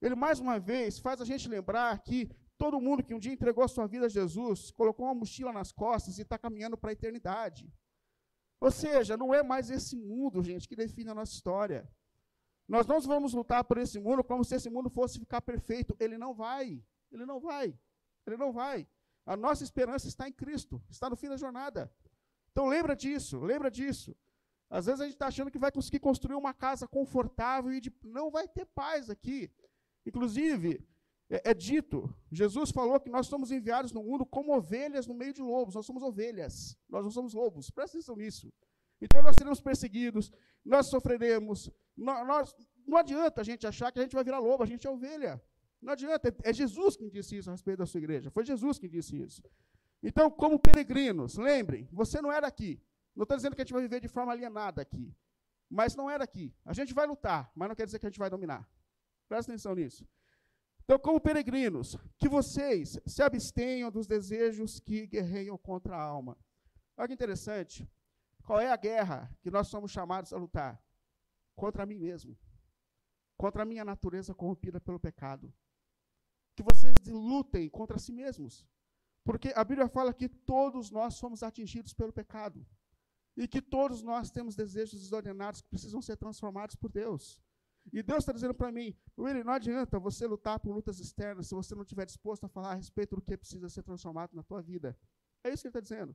Ele 0.00 0.14
mais 0.14 0.38
uma 0.38 0.58
vez 0.58 0.98
faz 0.98 1.20
a 1.20 1.24
gente 1.24 1.48
lembrar 1.48 1.98
que 2.02 2.30
todo 2.56 2.80
mundo 2.80 3.02
que 3.02 3.14
um 3.14 3.18
dia 3.18 3.32
entregou 3.32 3.64
a 3.64 3.68
sua 3.68 3.86
vida 3.86 4.06
a 4.06 4.08
Jesus, 4.08 4.70
colocou 4.70 5.06
uma 5.06 5.14
mochila 5.14 5.52
nas 5.52 5.72
costas 5.72 6.18
e 6.18 6.22
está 6.22 6.36
caminhando 6.36 6.76
para 6.76 6.90
a 6.90 6.92
eternidade. 6.92 7.72
Ou 8.60 8.70
seja, 8.70 9.16
não 9.16 9.32
é 9.32 9.42
mais 9.42 9.70
esse 9.70 9.96
mundo, 9.96 10.42
gente, 10.42 10.68
que 10.68 10.74
define 10.74 11.10
a 11.10 11.14
nossa 11.14 11.32
história. 11.32 11.88
Nós 12.66 12.86
não 12.86 13.00
vamos 13.00 13.32
lutar 13.32 13.64
por 13.64 13.78
esse 13.78 13.98
mundo 13.98 14.22
como 14.22 14.44
se 14.44 14.54
esse 14.54 14.68
mundo 14.68 14.90
fosse 14.90 15.18
ficar 15.18 15.40
perfeito. 15.40 15.96
Ele 15.98 16.18
não 16.18 16.34
vai. 16.34 16.82
Ele 17.10 17.24
não 17.24 17.40
vai. 17.40 17.78
Ele 18.26 18.36
não 18.36 18.52
vai. 18.52 18.86
A 19.24 19.36
nossa 19.36 19.62
esperança 19.62 20.08
está 20.08 20.28
em 20.28 20.32
Cristo, 20.32 20.82
está 20.90 21.08
no 21.08 21.16
fim 21.16 21.28
da 21.28 21.36
jornada. 21.36 21.90
Então 22.50 22.66
lembra 22.66 22.96
disso, 22.96 23.38
lembra 23.38 23.70
disso. 23.70 24.16
Às 24.68 24.86
vezes 24.86 25.00
a 25.00 25.04
gente 25.04 25.14
está 25.14 25.28
achando 25.28 25.50
que 25.50 25.58
vai 25.58 25.72
conseguir 25.72 26.00
construir 26.00 26.34
uma 26.34 26.52
casa 26.52 26.86
confortável 26.86 27.72
e 27.72 27.80
de... 27.80 27.92
não 28.02 28.30
vai 28.30 28.46
ter 28.46 28.66
paz 28.66 29.08
aqui. 29.08 29.50
Inclusive, 30.06 30.86
é, 31.30 31.50
é, 31.50 31.54
dito, 31.54 32.12
Jesus 32.32 32.70
falou 32.70 32.98
que 32.98 33.10
nós 33.10 33.26
somos 33.26 33.50
enviados 33.50 33.92
no 33.92 34.02
mundo 34.02 34.24
como 34.24 34.56
ovelhas 34.56 35.06
no 35.06 35.14
meio 35.14 35.32
de 35.32 35.42
lobos. 35.42 35.74
Nós 35.74 35.84
somos 35.84 36.02
ovelhas, 36.02 36.76
nós 36.88 37.04
não 37.04 37.10
somos 37.10 37.34
lobos. 37.34 37.70
Presta 37.70 37.98
atenção 37.98 38.16
nisso. 38.16 38.52
Então 39.00 39.22
nós 39.22 39.36
seremos 39.36 39.60
perseguidos, 39.60 40.32
nós 40.64 40.88
sofreremos. 40.88 41.70
Nós, 41.96 42.26
nós, 42.26 42.56
não 42.86 42.96
adianta 42.96 43.42
a 43.42 43.44
gente 43.44 43.66
achar 43.66 43.92
que 43.92 43.98
a 43.98 44.02
gente 44.02 44.14
vai 44.14 44.24
virar 44.24 44.38
lobo, 44.38 44.62
a 44.62 44.66
gente 44.66 44.86
é 44.86 44.90
ovelha. 44.90 45.42
Não 45.80 45.92
adianta, 45.92 46.34
é, 46.42 46.52
Jesus 46.52 46.96
quem 46.96 47.08
disse 47.08 47.36
isso 47.36 47.50
a 47.50 47.52
respeito 47.52 47.78
da 47.78 47.86
sua 47.86 47.98
igreja. 47.98 48.30
Foi 48.30 48.44
Jesus 48.44 48.78
quem 48.78 48.88
disse 48.88 49.20
isso. 49.20 49.42
Então, 50.02 50.30
como 50.30 50.58
peregrinos, 50.58 51.36
lembrem, 51.36 51.88
você 51.92 52.20
não 52.20 52.32
era 52.32 52.46
aqui. 52.46 52.82
Não 53.14 53.24
estou 53.24 53.36
dizendo 53.36 53.54
que 53.54 53.60
a 53.62 53.64
gente 53.64 53.72
vai 53.72 53.82
viver 53.82 54.00
de 54.00 54.08
forma 54.08 54.32
alienada 54.32 54.80
aqui. 54.80 55.14
Mas 55.68 55.94
não 55.94 56.08
era 56.08 56.24
aqui. 56.24 56.54
A 56.64 56.72
gente 56.72 56.94
vai 56.94 57.06
lutar, 57.06 57.50
mas 57.54 57.68
não 57.68 57.76
quer 57.76 57.84
dizer 57.84 57.98
que 57.98 58.06
a 58.06 58.08
gente 58.08 58.18
vai 58.18 58.30
dominar. 58.30 58.68
Presta 59.28 59.52
atenção 59.52 59.74
nisso. 59.74 60.06
Então, 60.82 60.98
como 60.98 61.20
peregrinos, 61.20 61.96
que 62.18 62.28
vocês 62.28 62.98
se 63.06 63.22
abstenham 63.22 63.90
dos 63.90 64.06
desejos 64.06 64.80
que 64.80 65.06
guerreiam 65.06 65.58
contra 65.58 65.94
a 65.94 66.02
alma. 66.02 66.36
Olha 66.96 67.08
que 67.08 67.14
interessante. 67.14 67.86
Qual 68.42 68.58
é 68.58 68.70
a 68.70 68.76
guerra 68.76 69.30
que 69.42 69.50
nós 69.50 69.68
somos 69.68 69.90
chamados 69.90 70.32
a 70.32 70.38
lutar? 70.38 70.82
Contra 71.54 71.84
mim 71.84 71.98
mesmo. 71.98 72.34
Contra 73.36 73.62
a 73.62 73.66
minha 73.66 73.84
natureza 73.84 74.34
corrompida 74.34 74.80
pelo 74.80 74.98
pecado. 74.98 75.52
Que 76.56 76.62
vocês 76.62 76.94
lutem 77.06 77.68
contra 77.68 77.98
si 77.98 78.10
mesmos. 78.10 78.66
Porque 79.22 79.52
a 79.54 79.62
Bíblia 79.62 79.88
fala 79.90 80.14
que 80.14 80.26
todos 80.26 80.90
nós 80.90 81.16
somos 81.16 81.42
atingidos 81.42 81.92
pelo 81.92 82.14
pecado. 82.14 82.66
E 83.36 83.46
que 83.46 83.60
todos 83.60 84.02
nós 84.02 84.30
temos 84.30 84.56
desejos 84.56 85.02
desordenados 85.02 85.60
que 85.60 85.68
precisam 85.68 86.00
ser 86.00 86.16
transformados 86.16 86.74
por 86.74 86.90
Deus. 86.90 87.42
E 87.92 88.02
Deus 88.02 88.18
está 88.18 88.32
dizendo 88.32 88.54
para 88.54 88.70
mim, 88.70 88.94
William, 89.18 89.44
não 89.44 89.52
adianta 89.52 89.98
você 89.98 90.26
lutar 90.26 90.58
por 90.60 90.74
lutas 90.74 91.00
externas 91.00 91.46
se 91.46 91.54
você 91.54 91.74
não 91.74 91.82
estiver 91.82 92.04
disposto 92.04 92.44
a 92.44 92.48
falar 92.48 92.72
a 92.72 92.74
respeito 92.74 93.16
do 93.16 93.22
que 93.22 93.36
precisa 93.36 93.68
ser 93.68 93.82
transformado 93.82 94.34
na 94.34 94.42
tua 94.42 94.60
vida. 94.60 94.96
É 95.42 95.50
isso 95.50 95.62
que 95.62 95.68
ele 95.68 95.70
está 95.70 95.80
dizendo. 95.80 96.14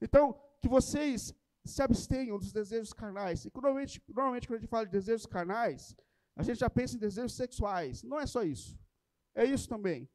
Então, 0.00 0.38
que 0.60 0.68
vocês 0.68 1.34
se 1.64 1.82
abstenham 1.82 2.38
dos 2.38 2.52
desejos 2.52 2.92
carnais. 2.92 3.44
E 3.44 3.50
normalmente, 3.52 4.02
normalmente, 4.08 4.46
quando 4.46 4.58
a 4.58 4.60
gente 4.60 4.70
fala 4.70 4.86
de 4.86 4.92
desejos 4.92 5.26
carnais, 5.26 5.96
a 6.36 6.42
gente 6.42 6.58
já 6.58 6.70
pensa 6.70 6.96
em 6.96 6.98
desejos 6.98 7.34
sexuais. 7.34 8.02
Não 8.02 8.18
é 8.18 8.26
só 8.26 8.42
isso. 8.42 8.78
É 9.34 9.44
isso 9.44 9.68
também. 9.68 10.08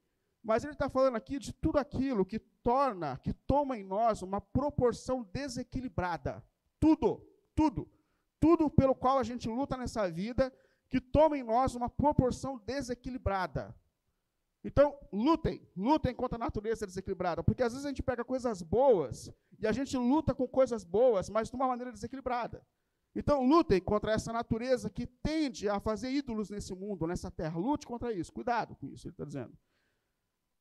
Mas 0.44 0.64
ele 0.64 0.74
está 0.74 0.90
falando 0.90 1.16
aqui 1.16 1.40
de 1.40 1.54
tudo 1.54 1.78
aquilo 1.78 2.26
que 2.26 2.40
torna, 2.40 3.18
que 3.18 3.34
toma 3.34 3.78
em 3.78 3.84
nós 3.84 4.22
uma 4.22 4.42
proporção 4.42 5.24
desequilibrada. 5.32 6.44
Tudo, 6.80 7.26
tudo. 7.56 7.90
Tudo 8.40 8.70
pelo 8.70 8.94
qual 8.94 9.20
a 9.20 9.24
gente 9.24 9.48
luta 9.48 9.78
nessa 9.78 10.10
vida, 10.10 10.54
que 10.94 11.02
toma 11.02 11.36
em 11.36 11.42
nós 11.42 11.74
uma 11.74 11.90
proporção 11.90 12.60
desequilibrada. 12.60 13.76
Então, 14.64 14.96
lutem, 15.12 15.68
lutem 15.76 16.14
contra 16.14 16.36
a 16.36 16.46
natureza 16.46 16.86
desequilibrada, 16.86 17.44
porque 17.44 17.64
às 17.64 17.74
vezes 17.74 17.84
a 17.84 17.90
gente 17.90 18.04
pega 18.04 18.24
coisas 18.24 18.62
boas 18.62 19.34
e 19.58 19.66
a 19.66 19.72
gente 19.72 19.98
luta 19.98 20.36
com 20.36 20.48
coisas 20.48 20.84
boas, 20.84 21.32
mas 21.32 21.50
de 21.50 21.56
uma 21.56 21.66
maneira 21.66 21.92
desequilibrada. 21.92 22.64
Então, 23.16 23.44
lutem 23.44 23.82
contra 23.82 24.12
essa 24.12 24.32
natureza 24.32 24.88
que 24.88 25.08
tende 25.08 25.68
a 25.68 25.80
fazer 25.80 26.12
ídolos 26.12 26.52
nesse 26.52 26.76
mundo, 26.76 27.08
nessa 27.08 27.32
terra. 27.32 27.58
Lute 27.58 27.88
contra 27.88 28.14
isso. 28.14 28.32
Cuidado 28.32 28.76
com 28.76 28.86
isso, 28.86 29.08
ele 29.08 29.14
está 29.14 29.26
dizendo. 29.26 29.58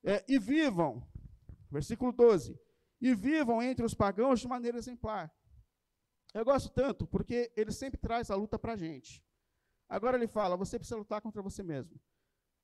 É, 0.03 0.25
e 0.27 0.39
vivam, 0.39 1.07
versículo 1.71 2.11
12, 2.11 2.59
e 3.03 3.15
vivam 3.15 3.63
entre 3.63 3.85
os 3.85 3.93
pagãos 3.93 4.41
de 4.41 4.49
maneira 4.49 4.79
exemplar. 4.79 5.31
Eu 6.33 6.43
gosto 6.43 6.71
tanto, 6.71 7.07
porque 7.07 7.53
ele 7.55 7.71
sempre 7.71 8.01
traz 8.01 8.31
a 8.31 8.35
luta 8.35 8.59
para 8.59 8.73
a 8.73 8.77
gente. 8.77 9.23
Agora 9.93 10.17
ele 10.17 10.27
fala, 10.27 10.57
você 10.57 10.79
precisa 10.79 10.97
lutar 10.97 11.21
contra 11.21 11.43
você 11.43 11.63
mesmo. 11.63 12.01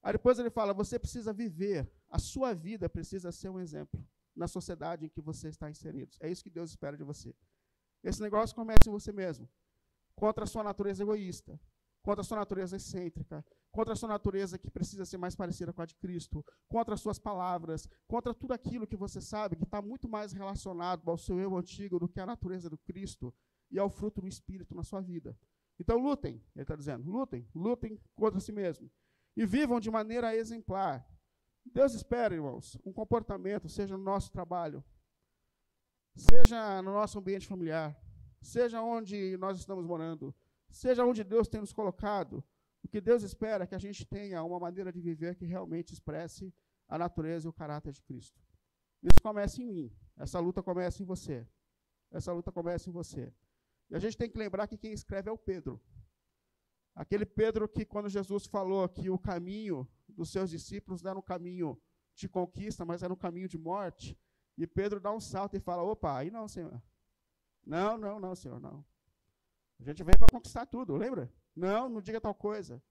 Aí 0.03 0.13
depois 0.13 0.39
ele 0.39 0.49
fala: 0.49 0.73
você 0.73 0.99
precisa 0.99 1.31
viver, 1.31 1.87
a 2.09 2.19
sua 2.19 2.55
vida 2.55 2.89
precisa 2.89 3.31
ser 3.31 3.51
um 3.51 3.61
exemplo 3.61 4.03
na 4.35 4.49
sociedade 4.49 5.05
em 5.05 5.11
que 5.11 5.21
você 5.21 5.49
está 5.51 5.69
inserido. 5.69 6.17
É 6.21 6.31
isso 6.31 6.43
que 6.43 6.49
Deus 6.49 6.71
espera 6.71 6.97
de 6.97 7.05
você. 7.05 7.35
Esse 8.03 8.23
negócio 8.23 8.57
começa 8.57 8.89
em 8.89 8.91
você 8.91 9.13
mesmo, 9.13 9.47
contra 10.15 10.45
a 10.45 10.47
sua 10.47 10.65
natureza 10.65 11.03
egoísta, 11.03 11.61
contra 12.01 12.23
a 12.23 12.25
sua 12.25 12.39
natureza 12.39 12.77
excêntrica, 12.77 13.45
contra 13.71 13.93
a 13.93 13.97
sua 13.97 14.09
natureza 14.09 14.57
que 14.57 14.71
precisa 14.71 15.05
ser 15.05 15.19
mais 15.19 15.37
parecida 15.37 15.71
com 15.71 15.83
a 15.83 15.87
de 15.87 15.97
Cristo, 15.97 16.43
contra 16.67 16.95
as 16.95 17.01
suas 17.03 17.19
palavras, 17.19 17.87
contra 18.07 18.33
tudo 18.33 18.55
aquilo 18.55 18.87
que 18.87 18.97
você 18.97 19.21
sabe 19.21 19.55
que 19.55 19.65
está 19.65 19.83
muito 19.83 20.09
mais 20.09 20.33
relacionado 20.33 21.11
ao 21.11 21.19
seu 21.19 21.39
eu 21.39 21.55
antigo 21.59 21.99
do 21.99 22.09
que 22.09 22.21
a 22.21 22.25
natureza 22.25 22.71
do 22.71 22.79
Cristo 22.79 23.35
e 23.71 23.79
ao 23.79 23.91
fruto 23.91 24.23
do 24.23 24.29
Espírito 24.29 24.75
na 24.75 24.83
sua 24.83 25.03
vida. 25.03 25.37
Então 25.79 25.99
lutem, 25.99 26.43
ele 26.55 26.63
está 26.63 26.75
dizendo, 26.75 27.09
lutem, 27.09 27.47
lutem 27.55 28.01
contra 28.15 28.41
si 28.41 28.53
mesmo 28.53 28.91
e 29.37 29.47
vivam 29.47 29.79
de 29.79 29.91
maneira 29.91 30.35
exemplar. 30.35 31.07
Deus 31.65 31.95
espera, 31.95 32.35
irmãos, 32.35 32.77
um 32.85 32.93
comportamento, 32.93 33.69
seja 33.69 33.97
no 33.97 34.03
nosso 34.03 34.33
trabalho, 34.33 34.83
seja 36.17 36.83
no 36.83 36.93
nosso 36.93 37.19
ambiente 37.19 37.47
familiar, 37.47 37.97
seja 38.41 38.83
onde 38.83 39.37
nós 39.37 39.59
estamos 39.59 39.87
morando, 39.87 40.35
seja 40.69 41.05
onde 41.05 41.23
Deus 41.23 41.47
tem 41.47 41.61
nos 41.61 41.73
colocado. 41.73 42.43
O 42.83 42.89
que 42.89 43.01
Deus 43.01 43.23
espera 43.23 43.65
é 43.65 43.67
que 43.67 43.75
a 43.75 43.79
gente 43.79 44.05
tenha 44.05 44.43
uma 44.43 44.59
maneira 44.59 44.93
de 44.93 45.01
viver 45.01 45.37
que 45.37 45.45
realmente 45.45 45.93
expresse 45.93 46.53
a 46.89 46.99
natureza 46.99 47.47
e 47.47 47.51
o 47.51 47.53
caráter 47.53 47.93
de 47.93 48.03
Cristo. 48.03 48.41
Isso 49.03 49.21
começa 49.23 49.61
em 49.63 49.67
mim. 49.67 49.93
Essa 50.17 50.41
luta 50.41 50.63
começa 50.63 51.03
em 51.03 51.07
você. 51.07 51.47
Essa 52.11 52.33
luta 52.33 52.51
começa 52.51 52.89
em 52.89 52.93
você. 52.93 53.33
E 53.91 53.97
a 53.97 53.99
gente 53.99 54.17
tem 54.17 54.31
que 54.31 54.39
lembrar 54.39 54.67
que 54.67 54.77
quem 54.77 54.93
escreve 54.93 55.29
é 55.29 55.33
o 55.33 55.39
Pedro. 55.39 55.81
Aquele 56.95 57.25
Pedro 57.25 57.69
que, 57.69 57.85
quando 57.85 58.09
Jesus 58.09 58.47
falou 58.47 58.89
que 58.89 59.09
o 59.09 59.19
caminho 59.19 59.89
dos 60.09 60.31
seus 60.31 60.51
discípulos 60.51 61.03
não 61.03 61.11
era 61.11 61.19
um 61.19 61.23
caminho 61.23 61.81
de 62.15 62.29
conquista, 62.29 62.85
mas 62.85 63.03
era 63.03 63.13
um 63.13 63.17
caminho 63.17 63.49
de 63.49 63.57
morte, 63.57 64.19
e 64.57 64.67
Pedro 64.67 64.99
dá 64.99 65.13
um 65.13 65.21
salto 65.21 65.57
e 65.57 65.61
fala: 65.61 65.83
opa, 65.85 66.19
aí 66.19 66.31
não, 66.31 66.49
Senhor. 66.49 66.83
Não, 67.65 67.97
não, 67.97 68.19
não, 68.19 68.35
Senhor, 68.35 68.61
não. 68.61 68.85
A 69.79 69.85
gente 69.85 70.03
vem 70.03 70.19
para 70.19 70.27
conquistar 70.29 70.67
tudo, 70.67 70.97
lembra? 70.97 71.33
Não, 71.55 71.89
não 71.89 72.01
diga 72.01 72.21
tal 72.21 72.35
coisa. 72.35 72.83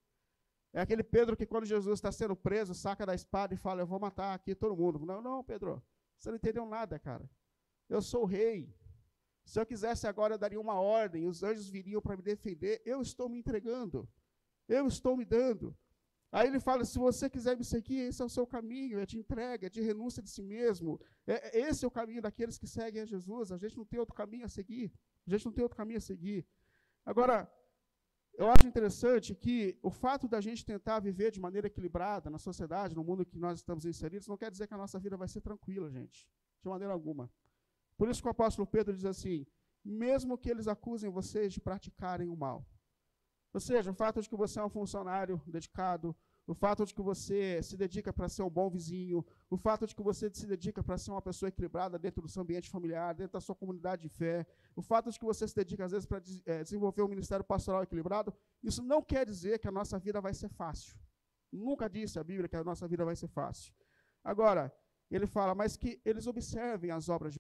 É 0.72 0.80
aquele 0.80 1.04
Pedro 1.04 1.36
que, 1.36 1.46
quando 1.46 1.66
Jesus 1.66 1.98
está 1.98 2.12
sendo 2.12 2.36
preso, 2.36 2.74
saca 2.74 3.06
da 3.06 3.14
espada 3.14 3.54
e 3.54 3.58
fala: 3.58 3.82
Eu 3.82 3.88
vou 3.88 4.00
matar 4.00 4.34
aqui 4.34 4.56
todo 4.56 4.78
mundo. 4.78 5.06
Não, 5.06 5.22
não, 5.22 5.44
Pedro, 5.44 5.84
você 6.18 6.30
não 6.30 6.38
entendeu 6.38 6.66
nada, 6.66 6.98
cara. 6.98 7.30
Eu 7.90 8.02
sou 8.02 8.24
o 8.24 8.26
rei. 8.26 8.74
Se 9.48 9.58
eu 9.62 9.66
quisesse 9.66 10.06
agora, 10.06 10.34
eu 10.34 10.38
daria 10.38 10.60
uma 10.60 10.78
ordem, 10.78 11.26
os 11.26 11.42
anjos 11.42 11.70
viriam 11.70 12.02
para 12.02 12.18
me 12.18 12.22
defender. 12.22 12.82
Eu 12.86 13.02
estou 13.02 13.30
me 13.30 13.38
entregando. 13.40 14.06
Eu 14.68 14.86
estou 14.88 15.16
me 15.16 15.24
dando. 15.24 15.74
Aí 16.30 16.50
ele 16.50 16.60
fala: 16.60 16.84
se 16.84 17.00
você 17.00 17.30
quiser 17.30 17.56
me 17.56 17.64
seguir, 17.64 18.00
esse 18.00 18.22
é 18.22 18.26
o 18.26 18.30
seu 18.30 18.46
caminho, 18.46 19.00
é 19.00 19.06
de 19.06 19.18
entrega, 19.18 19.68
é 19.68 19.70
de 19.70 19.80
renúncia 19.80 20.22
de 20.22 20.30
si 20.30 20.44
mesmo. 20.44 21.00
É, 21.26 21.58
esse 21.60 21.86
é 21.86 21.88
o 21.88 21.92
caminho 22.00 22.22
daqueles 22.22 22.58
que 22.58 22.68
seguem 22.68 23.02
a 23.02 23.06
Jesus. 23.06 23.54
A 23.54 23.58
gente 23.58 23.78
não 23.78 23.86
tem 23.86 23.98
outro 24.02 24.14
caminho 24.14 24.44
a 24.44 24.50
seguir. 24.50 24.92
A 25.26 25.30
gente 25.30 25.46
não 25.46 25.54
tem 25.54 25.64
outro 25.64 25.78
caminho 25.78 26.00
a 26.00 26.02
seguir. 26.02 26.46
Agora, 27.06 27.50
eu 28.34 28.52
acho 28.52 28.68
interessante 28.68 29.34
que 29.34 29.80
o 29.82 29.90
fato 29.90 30.28
da 30.28 30.42
gente 30.42 30.66
tentar 30.66 31.00
viver 31.00 31.32
de 31.32 31.40
maneira 31.40 31.68
equilibrada 31.68 32.30
na 32.30 32.38
sociedade, 32.38 32.94
no 32.94 33.04
mundo 33.04 33.26
que 33.26 33.40
nós 33.40 33.60
estamos 33.60 33.86
inseridos, 33.86 34.28
não 34.28 34.36
quer 34.36 34.52
dizer 34.52 34.68
que 34.68 34.74
a 34.74 34.78
nossa 34.78 35.00
vida 35.00 35.16
vai 35.16 35.30
ser 35.30 35.40
tranquila, 35.40 35.90
gente. 35.90 36.28
De 36.62 36.68
maneira 36.68 36.92
alguma. 36.92 37.32
Por 37.98 38.10
isso 38.10 38.22
que 38.22 38.28
o 38.28 38.32
apóstolo 38.32 38.68
Pedro 38.68 38.96
diz 38.96 39.06
assim: 39.06 39.46
mesmo 39.84 40.38
que 40.38 40.50
eles 40.50 40.68
acusem 40.68 41.10
vocês 41.10 41.54
de 41.54 41.60
praticarem 41.60 42.30
o 42.30 42.36
mal. 42.36 42.66
Ou 43.54 43.60
seja, 43.60 43.92
o 43.92 43.94
fato 43.94 44.22
de 44.22 44.30
que 44.30 44.36
você 44.36 44.60
é 44.60 44.64
um 44.64 44.70
funcionário 44.70 45.42
dedicado, 45.48 46.16
o 46.46 46.54
fato 46.54 46.86
de 46.86 46.94
que 46.94 47.02
você 47.02 47.62
se 47.64 47.76
dedica 47.76 48.14
para 48.14 48.30
ser 48.30 48.44
um 48.44 48.50
bom 48.50 48.70
vizinho, 48.70 49.26
o 49.50 49.58
fato 49.58 49.88
de 49.88 49.96
que 49.96 50.02
você 50.02 50.30
se 50.34 50.46
dedica 50.46 50.84
para 50.84 50.98
ser 50.98 51.12
uma 51.12 51.22
pessoa 51.22 51.50
equilibrada 51.50 51.98
dentro 51.98 52.22
do 52.22 52.30
seu 52.30 52.42
ambiente 52.42 52.70
familiar, 52.70 53.14
dentro 53.16 53.34
da 53.34 53.42
sua 53.42 53.56
comunidade 53.56 54.04
de 54.04 54.10
fé, 54.10 54.46
o 54.76 54.82
fato 54.82 55.12
de 55.12 55.20
que 55.20 55.26
você 55.26 55.48
se 55.48 55.56
dedica, 55.56 55.86
às 55.86 55.92
vezes, 55.92 56.06
para 56.06 56.22
é, 56.46 56.64
desenvolver 56.64 57.02
um 57.02 57.08
ministério 57.08 57.44
pastoral 57.44 57.84
equilibrado, 57.84 58.34
isso 58.64 58.84
não 58.84 59.02
quer 59.02 59.26
dizer 59.26 59.60
que 59.60 59.68
a 59.68 59.72
nossa 59.72 59.98
vida 59.98 60.22
vai 60.22 60.34
ser 60.34 60.50
fácil. 60.50 60.98
Nunca 61.52 61.90
disse 61.90 62.20
a 62.20 62.24
Bíblia 62.24 62.48
que 62.48 62.56
a 62.56 62.64
nossa 62.64 62.88
vida 62.88 63.04
vai 63.04 63.16
ser 63.16 63.28
fácil. 63.28 63.74
Agora, 64.24 64.74
ele 65.10 65.26
fala, 65.26 65.56
mas 65.56 65.76
que 65.76 66.02
eles 66.06 66.28
observem 66.28 66.92
as 66.92 67.10
obras 67.10 67.34
de 67.34 67.40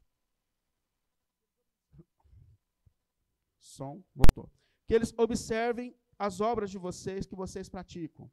Som, 3.68 4.04
voltou. 4.16 4.52
Que 4.86 4.94
eles 4.94 5.14
observem 5.18 5.96
as 6.18 6.42
obras 6.42 6.72
de 6.72 6.78
vocês 6.78 7.26
que 7.26 7.36
vocês 7.36 7.70
praticam. 7.70 8.32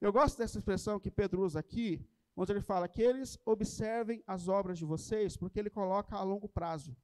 Eu 0.00 0.12
gosto 0.12 0.38
dessa 0.38 0.58
expressão 0.58 1.00
que 1.00 1.10
Pedro 1.10 1.42
usa 1.42 1.58
aqui, 1.60 2.04
onde 2.36 2.52
ele 2.52 2.60
fala 2.60 2.88
que 2.88 3.02
eles 3.02 3.38
observem 3.44 4.22
as 4.26 4.48
obras 4.48 4.78
de 4.78 4.84
vocês, 4.84 5.36
porque 5.36 5.58
ele 5.58 5.70
coloca 5.70 6.16
a 6.16 6.22
longo 6.22 6.48
prazo. 6.48 6.96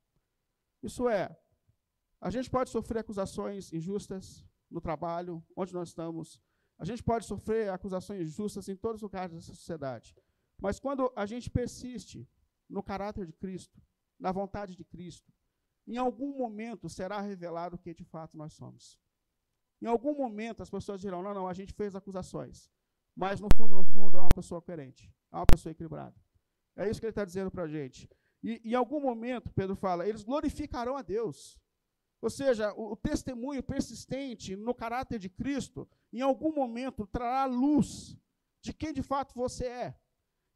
Isso 0.82 1.08
é, 1.08 1.36
a 2.20 2.30
gente 2.30 2.50
pode 2.50 2.70
sofrer 2.70 3.00
acusações 3.00 3.72
injustas 3.72 4.44
no 4.70 4.80
trabalho, 4.80 5.44
onde 5.56 5.72
nós 5.72 5.88
estamos. 5.88 6.40
A 6.78 6.84
gente 6.84 7.02
pode 7.02 7.24
sofrer 7.24 7.70
acusações 7.70 8.28
injustas 8.28 8.68
em 8.68 8.76
todos 8.76 8.98
os 8.98 9.02
lugares 9.02 9.34
dessa 9.34 9.54
sociedade. 9.54 10.14
Mas 10.60 10.78
quando 10.78 11.12
a 11.14 11.24
gente 11.26 11.50
persiste 11.50 12.28
no 12.68 12.82
caráter 12.82 13.26
de 13.26 13.32
Cristo, 13.32 13.80
na 14.18 14.32
vontade 14.32 14.74
de 14.74 14.84
Cristo, 14.84 15.32
em 15.88 15.96
algum 15.96 16.36
momento 16.36 16.88
será 16.88 17.20
revelado 17.20 17.76
o 17.76 17.78
que 17.78 17.94
de 17.94 18.04
fato 18.04 18.36
nós 18.36 18.52
somos. 18.52 18.98
Em 19.80 19.86
algum 19.86 20.14
momento 20.14 20.62
as 20.62 20.70
pessoas 20.70 21.00
dirão: 21.00 21.22
não, 21.22 21.34
não, 21.34 21.48
a 21.48 21.54
gente 21.54 21.72
fez 21.72 21.94
acusações. 21.94 22.70
Mas 23.16 23.40
no 23.40 23.48
fundo, 23.56 23.74
no 23.74 23.84
fundo, 23.84 24.16
é 24.16 24.20
uma 24.20 24.28
pessoa 24.28 24.62
coerente, 24.62 25.12
é 25.32 25.36
uma 25.36 25.46
pessoa 25.46 25.72
equilibrada. 25.72 26.14
É 26.76 26.88
isso 26.88 27.00
que 27.00 27.06
ele 27.06 27.10
está 27.10 27.24
dizendo 27.24 27.50
para 27.50 27.64
a 27.64 27.68
gente. 27.68 28.08
E 28.42 28.60
em 28.64 28.74
algum 28.74 29.00
momento, 29.00 29.50
Pedro 29.50 29.74
fala, 29.74 30.06
eles 30.06 30.22
glorificarão 30.22 30.96
a 30.96 31.02
Deus. 31.02 31.58
Ou 32.20 32.30
seja, 32.30 32.72
o, 32.74 32.92
o, 32.92 32.96
testemunho 32.96 33.62
persistente 33.62 34.56
no 34.56 34.74
caráter 34.74 35.18
de 35.18 35.28
Cristo, 35.28 35.88
em 36.12 36.20
algum 36.20 36.52
momento, 36.54 37.06
trará 37.06 37.44
luz 37.44 38.16
de 38.60 38.72
quem 38.72 38.92
de 38.92 39.02
fato 39.02 39.34
você 39.34 39.66
é. 39.66 39.98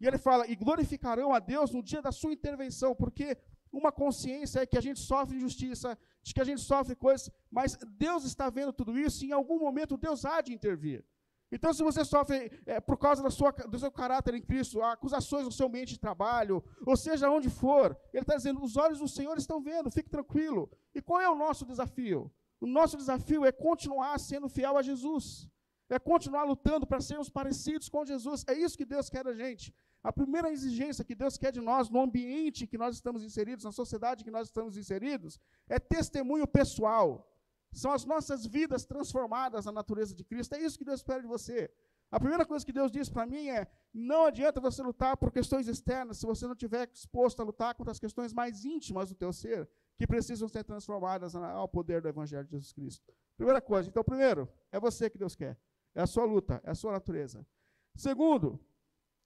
E 0.01 0.07
ele 0.07 0.19
fala, 0.19 0.47
e 0.49 0.57
glorificarão 0.57 1.33
a 1.33 1.39
Deus 1.39 1.73
no 1.73 1.83
dia 1.83 2.03
da 2.03 2.13
sua 2.13 2.33
intervenção, 2.33 2.95
porque 2.95 3.37
uma 3.73 3.91
consciência 3.91 4.61
é 4.61 4.67
que 4.67 4.77
a 4.77 4.81
gente 4.81 5.01
sofre 5.01 5.37
injustiça, 5.37 5.99
de 6.23 6.35
que 6.35 6.41
a 6.41 6.45
gente 6.45 6.61
sofre 6.61 6.95
coisas, 6.95 7.31
mas 7.51 7.77
Deus 7.97 8.25
está 8.25 8.51
vendo 8.51 8.73
tudo 8.73 8.99
isso 8.99 9.25
e 9.25 9.29
em 9.29 9.33
algum 9.33 9.59
momento 9.59 9.97
Deus 9.97 10.25
há 10.25 10.41
de 10.41 10.53
intervir. 10.53 11.05
Então, 11.51 11.73
se 11.75 11.83
você 11.83 12.03
sofre 12.03 12.51
é, 12.65 12.81
por 12.81 12.97
causa 12.97 13.23
da 13.23 13.31
sua, 13.31 13.51
do 13.51 13.79
seu 13.79 13.91
caráter 13.91 14.35
em 14.35 14.41
Cristo, 14.41 14.83
acusações 14.83 15.45
no 15.45 15.53
seu 15.53 15.67
ambiente 15.67 15.95
de 15.95 16.01
trabalho, 16.01 16.65
ou 16.87 16.97
seja, 16.97 17.31
onde 17.31 17.51
for, 17.51 17.95
Ele 18.13 18.23
está 18.23 18.37
dizendo: 18.37 18.63
os 18.63 18.79
olhos 18.79 18.99
do 19.01 19.07
Senhor 19.07 19.37
estão 19.37 19.61
vendo, 19.61 19.91
fique 19.91 20.09
tranquilo. 20.09 20.71
E 20.95 21.03
qual 21.03 21.21
é 21.21 21.29
o 21.29 21.35
nosso 21.35 21.67
desafio? 21.67 22.33
O 22.59 22.67
nosso 22.67 22.97
desafio 22.97 23.45
é 23.45 23.53
continuar 23.53 24.19
sendo 24.19 24.49
fiel 24.49 24.79
a 24.79 24.83
Jesus, 24.83 25.47
é 25.95 25.99
continuar 25.99 26.45
lutando 26.45 26.87
para 26.87 27.01
sermos 27.01 27.29
parecidos 27.29 27.89
com 27.89 28.05
Jesus. 28.05 28.45
É 28.47 28.55
isso 28.55 28.77
que 28.77 28.85
Deus 28.85 29.09
quer 29.11 29.25
da 29.25 29.35
gente. 29.35 29.75
A 30.03 30.13
primeira 30.13 30.51
exigência 30.51 31.05
que 31.05 31.15
Deus 31.15 31.37
quer 31.37 31.53
de 31.53 31.61
nós, 31.61 31.89
no 31.89 32.01
ambiente 32.01 32.67
que 32.67 32.77
nós 32.77 32.95
estamos 32.95 33.23
inseridos, 33.23 33.65
na 33.65 33.73
sociedade 33.73 34.25
que 34.25 34.31
nós 34.31 34.49
estamos 34.49 34.77
inseridos, 34.77 35.39
é 35.69 35.79
testemunho 35.79 36.47
pessoal. 36.47 37.29
São 37.73 37.93
as 37.93 38.05
nossas 38.05 38.45
vidas 38.45 38.85
transformadas 38.85 39.65
na 39.65 39.73
natureza 39.73 40.15
de 40.15 40.25
Cristo. 40.25 40.55
É 40.55 40.61
isso 40.61 40.79
que 40.79 40.85
Deus 40.85 41.01
espera 41.01 41.23
de 41.23 41.29
você. 41.29 41.71
A 42.11 42.21
primeira 42.21 42.45
coisa 42.45 42.67
que 42.67 42.73
Deus 42.73 42.93
diz 42.93 43.09
para 43.09 43.25
mim 43.25 43.49
é: 43.49 43.67
não 43.93 44.27
adianta 44.27 44.61
você 44.61 44.83
lutar 44.83 45.17
por 45.17 45.33
questões 45.33 45.67
externas 45.67 46.19
se 46.19 46.27
você 46.27 46.47
não 46.47 46.53
estiver 46.53 46.87
disposto 46.87 47.41
a 47.41 47.45
lutar 47.45 47.75
contra 47.75 47.91
as 47.91 47.99
questões 47.99 48.35
mais 48.35 48.65
íntimas 48.65 49.09
do 49.09 49.15
teu 49.15 49.33
ser, 49.33 49.69
que 49.97 50.07
precisam 50.07 50.47
ser 50.49 50.65
transformadas 50.65 51.35
ao 51.35 51.67
poder 51.67 52.03
do 52.03 52.09
Evangelho 52.09 52.45
de 52.45 52.51
Jesus 52.51 52.73
Cristo. 52.73 53.15
Primeira 53.37 53.63
coisa. 53.63 53.89
Então, 53.89 54.05
primeiro, 54.05 54.47
é 54.71 54.79
você 54.79 55.09
que 55.09 55.17
Deus 55.17 55.35
quer. 55.35 55.57
É 55.95 56.03
a 56.03 56.07
sua 56.07 56.25
luta, 56.25 56.61
é 56.65 56.71
a 56.71 56.75
sua 56.75 56.93
natureza. 56.93 57.47
Segundo, 57.95 58.59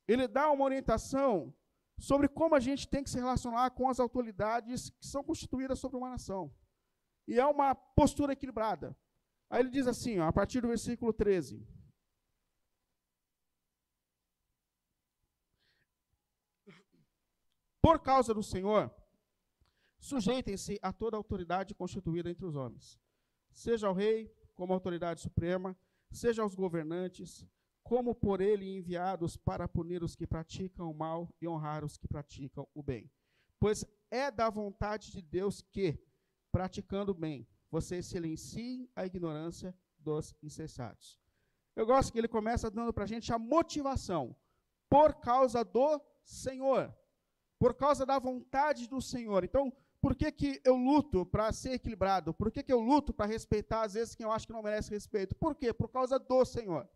ele 0.07 0.27
dá 0.27 0.51
uma 0.51 0.65
orientação 0.65 1.55
sobre 1.99 2.29
como 2.29 2.55
a 2.55 2.61
gente 2.61 2.89
tem 2.89 3.03
que 3.03 3.11
se 3.11 3.19
relacionar 3.19 3.71
com 3.71 3.89
as 3.89 3.99
autoridades 4.01 4.91
que 4.91 5.07
são 5.07 5.25
constituídas 5.25 5.79
sobre 5.79 5.97
uma 5.97 6.11
nação. 6.11 6.53
E 7.27 7.39
é 7.39 7.47
uma 7.47 7.75
postura 7.75 8.33
equilibrada. 8.33 8.97
Aí 9.49 9.61
ele 9.61 9.71
diz 9.71 9.87
assim, 9.87 10.19
ó, 10.19 10.27
a 10.27 10.33
partir 10.33 10.61
do 10.61 10.69
versículo 10.69 11.13
13: 11.13 11.67
Por 17.81 18.01
causa 18.01 18.35
do 18.35 18.43
Senhor, 18.43 18.93
sujeitem-se 20.01 20.79
a 20.83 20.93
toda 20.93 21.17
autoridade 21.17 21.75
constituída 21.75 22.29
entre 22.29 22.45
os 22.45 22.57
homens, 22.57 22.99
seja 23.53 23.89
o 23.89 23.93
rei 23.93 24.29
como 24.55 24.73
autoridade 24.73 25.21
suprema, 25.21 25.77
seja 26.11 26.43
aos 26.43 26.55
governantes, 26.55 27.47
como 27.83 28.15
por 28.15 28.41
ele 28.41 28.77
enviados 28.77 29.37
para 29.37 29.69
punir 29.69 30.03
os 30.03 30.17
que 30.17 30.27
praticam 30.27 30.91
o 30.91 30.95
mal 30.95 31.33
e 31.41 31.47
honrar 31.47 31.85
os 31.85 31.97
que 31.97 32.09
praticam 32.09 32.67
o 32.75 32.83
bem. 32.83 33.11
Pois 33.61 33.85
é 34.11 34.31
da 34.31 34.51
vontade 34.51 35.13
de 35.13 35.23
Deus 35.23 35.63
que, 35.63 35.99
praticando 36.51 37.13
o 37.13 37.15
bem, 37.15 37.47
vocês 37.71 38.07
silenciem 38.07 38.91
a 38.95 39.07
ignorância 39.07 39.75
dos 39.99 40.35
insensatos. 40.43 41.21
Eu 41.75 41.87
gosto 41.87 42.13
que 42.13 42.19
ele 42.19 42.29
começa 42.29 42.71
dando 42.71 42.93
para 42.93 43.05
a 43.05 43.07
gente 43.07 43.33
a 43.33 43.39
motivação, 43.39 44.35
por 44.89 45.15
causa 45.17 45.65
do 45.65 46.01
Senhor, 46.25 46.95
por 47.59 47.75
causa 47.75 48.07
da 48.07 48.19
vontade 48.19 48.89
do 48.89 49.01
Senhor. 49.01 49.45
Então, 49.45 49.73
por 50.01 50.15
que, 50.15 50.31
que 50.31 50.61
eu 50.65 50.77
luto 50.77 51.25
para 51.27 51.53
ser 51.53 51.73
equilibrado? 51.73 52.33
Por 52.33 52.51
que, 52.51 52.63
que 52.63 52.73
eu 52.73 52.81
luto 52.81 53.13
para 53.13 53.27
respeitar, 53.27 53.83
às 53.83 53.95
vezes, 53.95 54.15
quem 54.15 54.25
eu 54.25 54.33
acho 54.33 54.47
que 54.47 54.53
não 54.53 54.63
merece 54.63 54.91
respeito? 54.91 55.35
Por 55.35 55.55
quê? 55.55 55.73
Por 55.73 55.89
causa 55.89 56.19
do 56.19 56.45
Senhor. 56.45 56.89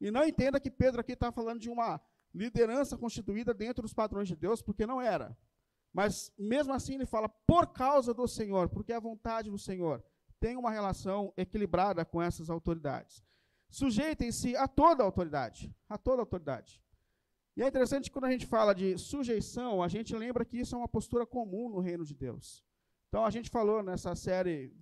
E 0.00 0.10
não 0.10 0.24
entenda 0.24 0.60
que 0.60 0.70
Pedro 0.70 1.00
aqui 1.00 1.12
está 1.12 1.32
falando 1.32 1.60
de 1.60 1.70
uma 1.70 2.00
liderança 2.34 2.96
constituída 2.96 3.54
dentro 3.54 3.82
dos 3.82 3.94
padrões 3.94 4.28
de 4.28 4.36
Deus, 4.36 4.60
porque 4.60 4.86
não 4.86 5.00
era. 5.00 5.36
Mas 5.92 6.30
mesmo 6.38 6.74
assim 6.74 6.94
ele 6.96 7.06
fala 7.06 7.28
por 7.28 7.68
causa 7.68 8.12
do 8.12 8.28
Senhor, 8.28 8.68
porque 8.68 8.92
é 8.92 8.96
a 8.96 9.00
vontade 9.00 9.50
do 9.50 9.58
Senhor. 9.58 10.04
Tem 10.38 10.56
uma 10.56 10.70
relação 10.70 11.32
equilibrada 11.36 12.04
com 12.04 12.20
essas 12.20 12.50
autoridades. 12.50 13.24
Sujeitem-se 13.70 14.54
a 14.56 14.68
toda 14.68 15.02
autoridade, 15.02 15.74
a 15.88 15.96
toda 15.96 16.20
autoridade. 16.22 16.82
E 17.56 17.62
é 17.62 17.68
interessante 17.68 18.10
quando 18.10 18.26
a 18.26 18.30
gente 18.30 18.46
fala 18.46 18.74
de 18.74 18.98
sujeição, 18.98 19.82
a 19.82 19.88
gente 19.88 20.14
lembra 20.14 20.44
que 20.44 20.58
isso 20.58 20.74
é 20.74 20.78
uma 20.78 20.88
postura 20.88 21.24
comum 21.24 21.70
no 21.70 21.80
reino 21.80 22.04
de 22.04 22.14
Deus. 22.14 22.62
Então 23.08 23.24
a 23.24 23.30
gente 23.30 23.48
falou 23.48 23.82
nessa 23.82 24.14
série 24.14 24.76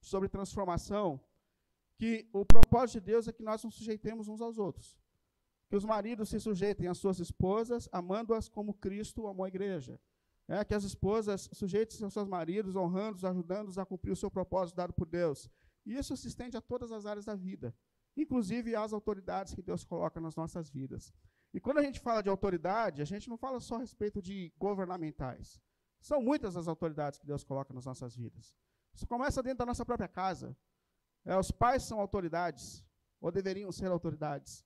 sobre 0.00 0.28
transformação 0.28 1.20
que 1.96 2.28
o 2.32 2.44
propósito 2.44 3.00
de 3.00 3.06
Deus 3.06 3.26
é 3.26 3.32
que 3.32 3.42
nós 3.42 3.64
nos 3.64 3.74
sujeitemos 3.74 4.28
uns 4.28 4.40
aos 4.40 4.58
outros. 4.58 4.96
Que 5.68 5.76
os 5.76 5.84
maridos 5.84 6.28
se 6.28 6.38
sujeitem 6.38 6.86
às 6.86 6.98
suas 6.98 7.18
esposas, 7.18 7.88
amando-as 7.90 8.48
como 8.48 8.74
Cristo 8.74 9.26
amou 9.26 9.44
a 9.44 9.48
igreja. 9.48 10.00
É, 10.46 10.64
que 10.64 10.74
as 10.74 10.84
esposas 10.84 11.48
sujeitem-se 11.52 12.02
aos 12.02 12.12
seus 12.12 12.28
maridos, 12.28 12.76
honrando-os, 12.76 13.24
ajudando-os 13.24 13.78
a 13.78 13.84
cumprir 13.84 14.12
o 14.12 14.16
seu 14.16 14.30
propósito 14.30 14.76
dado 14.76 14.92
por 14.92 15.06
Deus. 15.06 15.50
E 15.84 15.96
isso 15.96 16.16
se 16.16 16.28
estende 16.28 16.56
a 16.56 16.60
todas 16.60 16.92
as 16.92 17.06
áreas 17.06 17.24
da 17.24 17.34
vida, 17.34 17.74
inclusive 18.16 18.74
às 18.74 18.92
autoridades 18.92 19.54
que 19.54 19.62
Deus 19.62 19.84
coloca 19.84 20.20
nas 20.20 20.36
nossas 20.36 20.70
vidas. 20.70 21.12
E 21.52 21.60
quando 21.60 21.78
a 21.78 21.82
gente 21.82 21.98
fala 22.00 22.22
de 22.22 22.28
autoridade, 22.28 23.02
a 23.02 23.04
gente 23.04 23.28
não 23.28 23.36
fala 23.36 23.60
só 23.60 23.76
a 23.76 23.80
respeito 23.80 24.22
de 24.22 24.52
governamentais. 24.58 25.60
São 26.00 26.22
muitas 26.22 26.56
as 26.56 26.68
autoridades 26.68 27.18
que 27.18 27.26
Deus 27.26 27.44
coloca 27.44 27.74
nas 27.74 27.84
nossas 27.84 28.16
vidas. 28.16 28.56
Isso 28.94 29.06
começa 29.06 29.42
dentro 29.42 29.58
da 29.58 29.66
nossa 29.66 29.84
própria 29.84 30.08
casa. 30.08 30.56
É, 31.24 31.36
os 31.36 31.50
pais 31.50 31.82
são 31.82 32.00
autoridades, 32.00 32.84
ou 33.20 33.30
deveriam 33.30 33.70
ser 33.70 33.86
autoridades. 33.86 34.64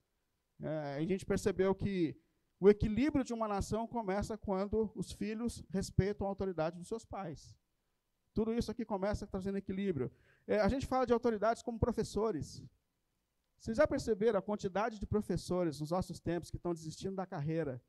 É, 0.60 0.96
a 0.96 1.04
gente 1.04 1.26
percebeu 1.26 1.74
que 1.74 2.16
o 2.60 2.68
equilíbrio 2.68 3.24
de 3.24 3.34
uma 3.34 3.48
nação 3.48 3.86
começa 3.86 4.38
quando 4.38 4.92
os 4.94 5.12
filhos 5.12 5.64
respeitam 5.70 6.26
a 6.26 6.30
autoridade 6.30 6.78
dos 6.78 6.88
seus 6.88 7.04
pais. 7.04 7.54
Tudo 8.32 8.52
isso 8.52 8.70
aqui 8.70 8.84
começa 8.84 9.26
trazendo 9.26 9.58
equilíbrio. 9.58 10.10
É, 10.46 10.60
a 10.60 10.68
gente 10.68 10.86
fala 10.86 11.06
de 11.06 11.12
autoridades 11.12 11.62
como 11.62 11.78
professores. 11.78 12.62
Vocês 13.64 13.78
já 13.78 13.86
perceberam 13.86 14.38
a 14.38 14.42
quantidade 14.42 14.98
de 14.98 15.06
professores 15.06 15.80
nos 15.80 15.90
nossos 15.90 16.20
tempos 16.20 16.50
que 16.50 16.58
estão 16.58 16.74
desistindo 16.74 17.16
da 17.16 17.24
carreira 17.24 17.82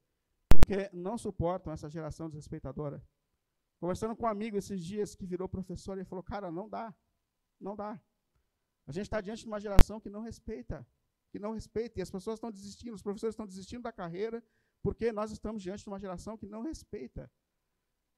porque 0.47 0.89
não 0.93 1.17
suportam 1.17 1.73
essa 1.73 1.89
geração 1.89 2.29
desrespeitadora? 2.29 3.05
Conversando 3.77 4.15
com 4.15 4.23
um 4.23 4.29
amigo 4.29 4.55
esses 4.55 4.81
dias 4.81 5.15
que 5.15 5.25
virou 5.25 5.49
professor, 5.49 5.97
ele 5.97 6.05
falou: 6.05 6.23
Cara, 6.23 6.49
não 6.49 6.69
dá, 6.69 6.95
não 7.59 7.75
dá. 7.75 8.01
A 8.87 8.91
gente 8.93 9.03
está 9.03 9.19
diante 9.19 9.41
de 9.41 9.47
uma 9.47 9.59
geração 9.59 9.99
que 9.99 10.09
não 10.09 10.21
respeita, 10.21 10.87
que 11.29 11.39
não 11.39 11.51
respeita, 11.51 11.99
e 11.99 12.01
as 12.01 12.09
pessoas 12.09 12.37
estão 12.37 12.49
desistindo, 12.49 12.95
os 12.95 13.03
professores 13.03 13.33
estão 13.33 13.45
desistindo 13.45 13.83
da 13.83 13.91
carreira, 13.91 14.41
porque 14.81 15.11
nós 15.11 15.29
estamos 15.29 15.61
diante 15.61 15.83
de 15.83 15.89
uma 15.89 15.99
geração 15.99 16.37
que 16.37 16.47
não 16.47 16.61
respeita. 16.61 17.29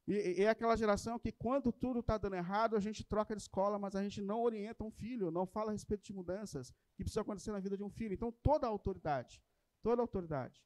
E, 0.07 0.41
é 0.41 0.47
aquela 0.47 0.75
geração 0.77 1.19
que, 1.19 1.31
quando 1.31 1.71
tudo 1.71 1.99
está 1.99 2.17
dando 2.17 2.35
errado, 2.35 2.75
a 2.75 2.79
gente 2.79 3.03
troca 3.03 3.35
de 3.35 3.41
escola, 3.41 3.77
mas 3.77 3.95
a 3.95 4.01
gente 4.01 4.21
não 4.21 4.41
orienta 4.41 4.83
um 4.83 4.91
filho, 4.91 5.29
não 5.29 5.45
fala 5.45 5.71
a 5.71 5.73
respeito 5.73 6.03
de 6.03 6.13
mudanças 6.13 6.71
que 6.95 7.03
precisam 7.03 7.21
acontecer 7.21 7.51
na 7.51 7.59
vida 7.59 7.75
de 7.75 7.83
um 7.83 7.89
filho. 7.89 8.13
Então, 8.13 8.31
toda 8.41 8.65
a 8.65 8.69
autoridade, 8.69 9.43
toda 9.83 10.01
a 10.01 10.03
autoridade. 10.03 10.63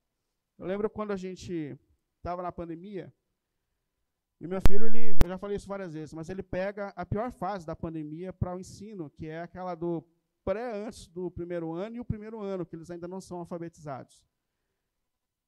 Eu 0.59 0.67
lembro 0.67 0.89
quando 0.89 1.11
a 1.11 1.17
gente 1.17 1.75
estava 2.17 2.43
na 2.43 2.51
pandemia, 2.51 3.11
e 4.39 4.47
meu 4.47 4.61
filho, 4.61 4.85
ele, 4.85 5.15
eu 5.23 5.29
já 5.29 5.37
falei 5.37 5.55
isso 5.55 5.67
várias 5.67 5.93
vezes, 5.93 6.13
mas 6.13 6.29
ele 6.29 6.43
pega 6.43 6.89
a 6.95 7.05
pior 7.05 7.31
fase 7.31 7.65
da 7.65 7.75
pandemia 7.75 8.31
para 8.33 8.55
o 8.55 8.59
ensino, 8.59 9.09
que 9.09 9.27
é 9.27 9.41
aquela 9.41 9.75
do 9.75 10.03
pré 10.43 10.85
antes 10.85 11.07
do 11.07 11.29
primeiro 11.29 11.71
ano 11.73 11.95
e 11.95 11.99
o 11.99 12.05
primeiro 12.05 12.39
ano, 12.39 12.65
que 12.65 12.75
eles 12.75 12.89
ainda 12.89 13.07
não 13.07 13.21
são 13.21 13.37
alfabetizados. 13.37 14.23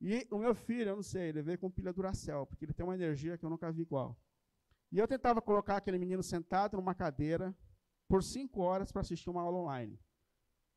E 0.06 0.28
o 0.30 0.38
meu 0.38 0.54
filho, 0.54 0.90
eu 0.90 0.96
não 0.98 1.02
sei, 1.02 1.30
ele 1.30 1.42
veio 1.42 1.58
com 1.58 1.72
pilha 1.72 1.94
Duracell, 1.94 2.46
porque 2.46 2.66
ele 2.66 2.74
tem 2.74 2.86
uma 2.86 2.94
energia 2.94 3.38
que 3.38 3.46
eu 3.46 3.50
nunca 3.50 3.72
vi 3.72 3.84
igual. 3.84 4.20
E 4.92 5.00
eu 5.00 5.08
tentava 5.08 5.42
colocar 5.42 5.78
aquele 5.78 5.98
menino 5.98 6.22
sentado 6.22 6.76
numa 6.76 6.94
cadeira 6.94 7.56
por 8.06 8.22
cinco 8.22 8.60
horas 8.60 8.92
para 8.92 9.00
assistir 9.00 9.30
uma 9.30 9.42
aula 9.42 9.60
online. 9.60 9.98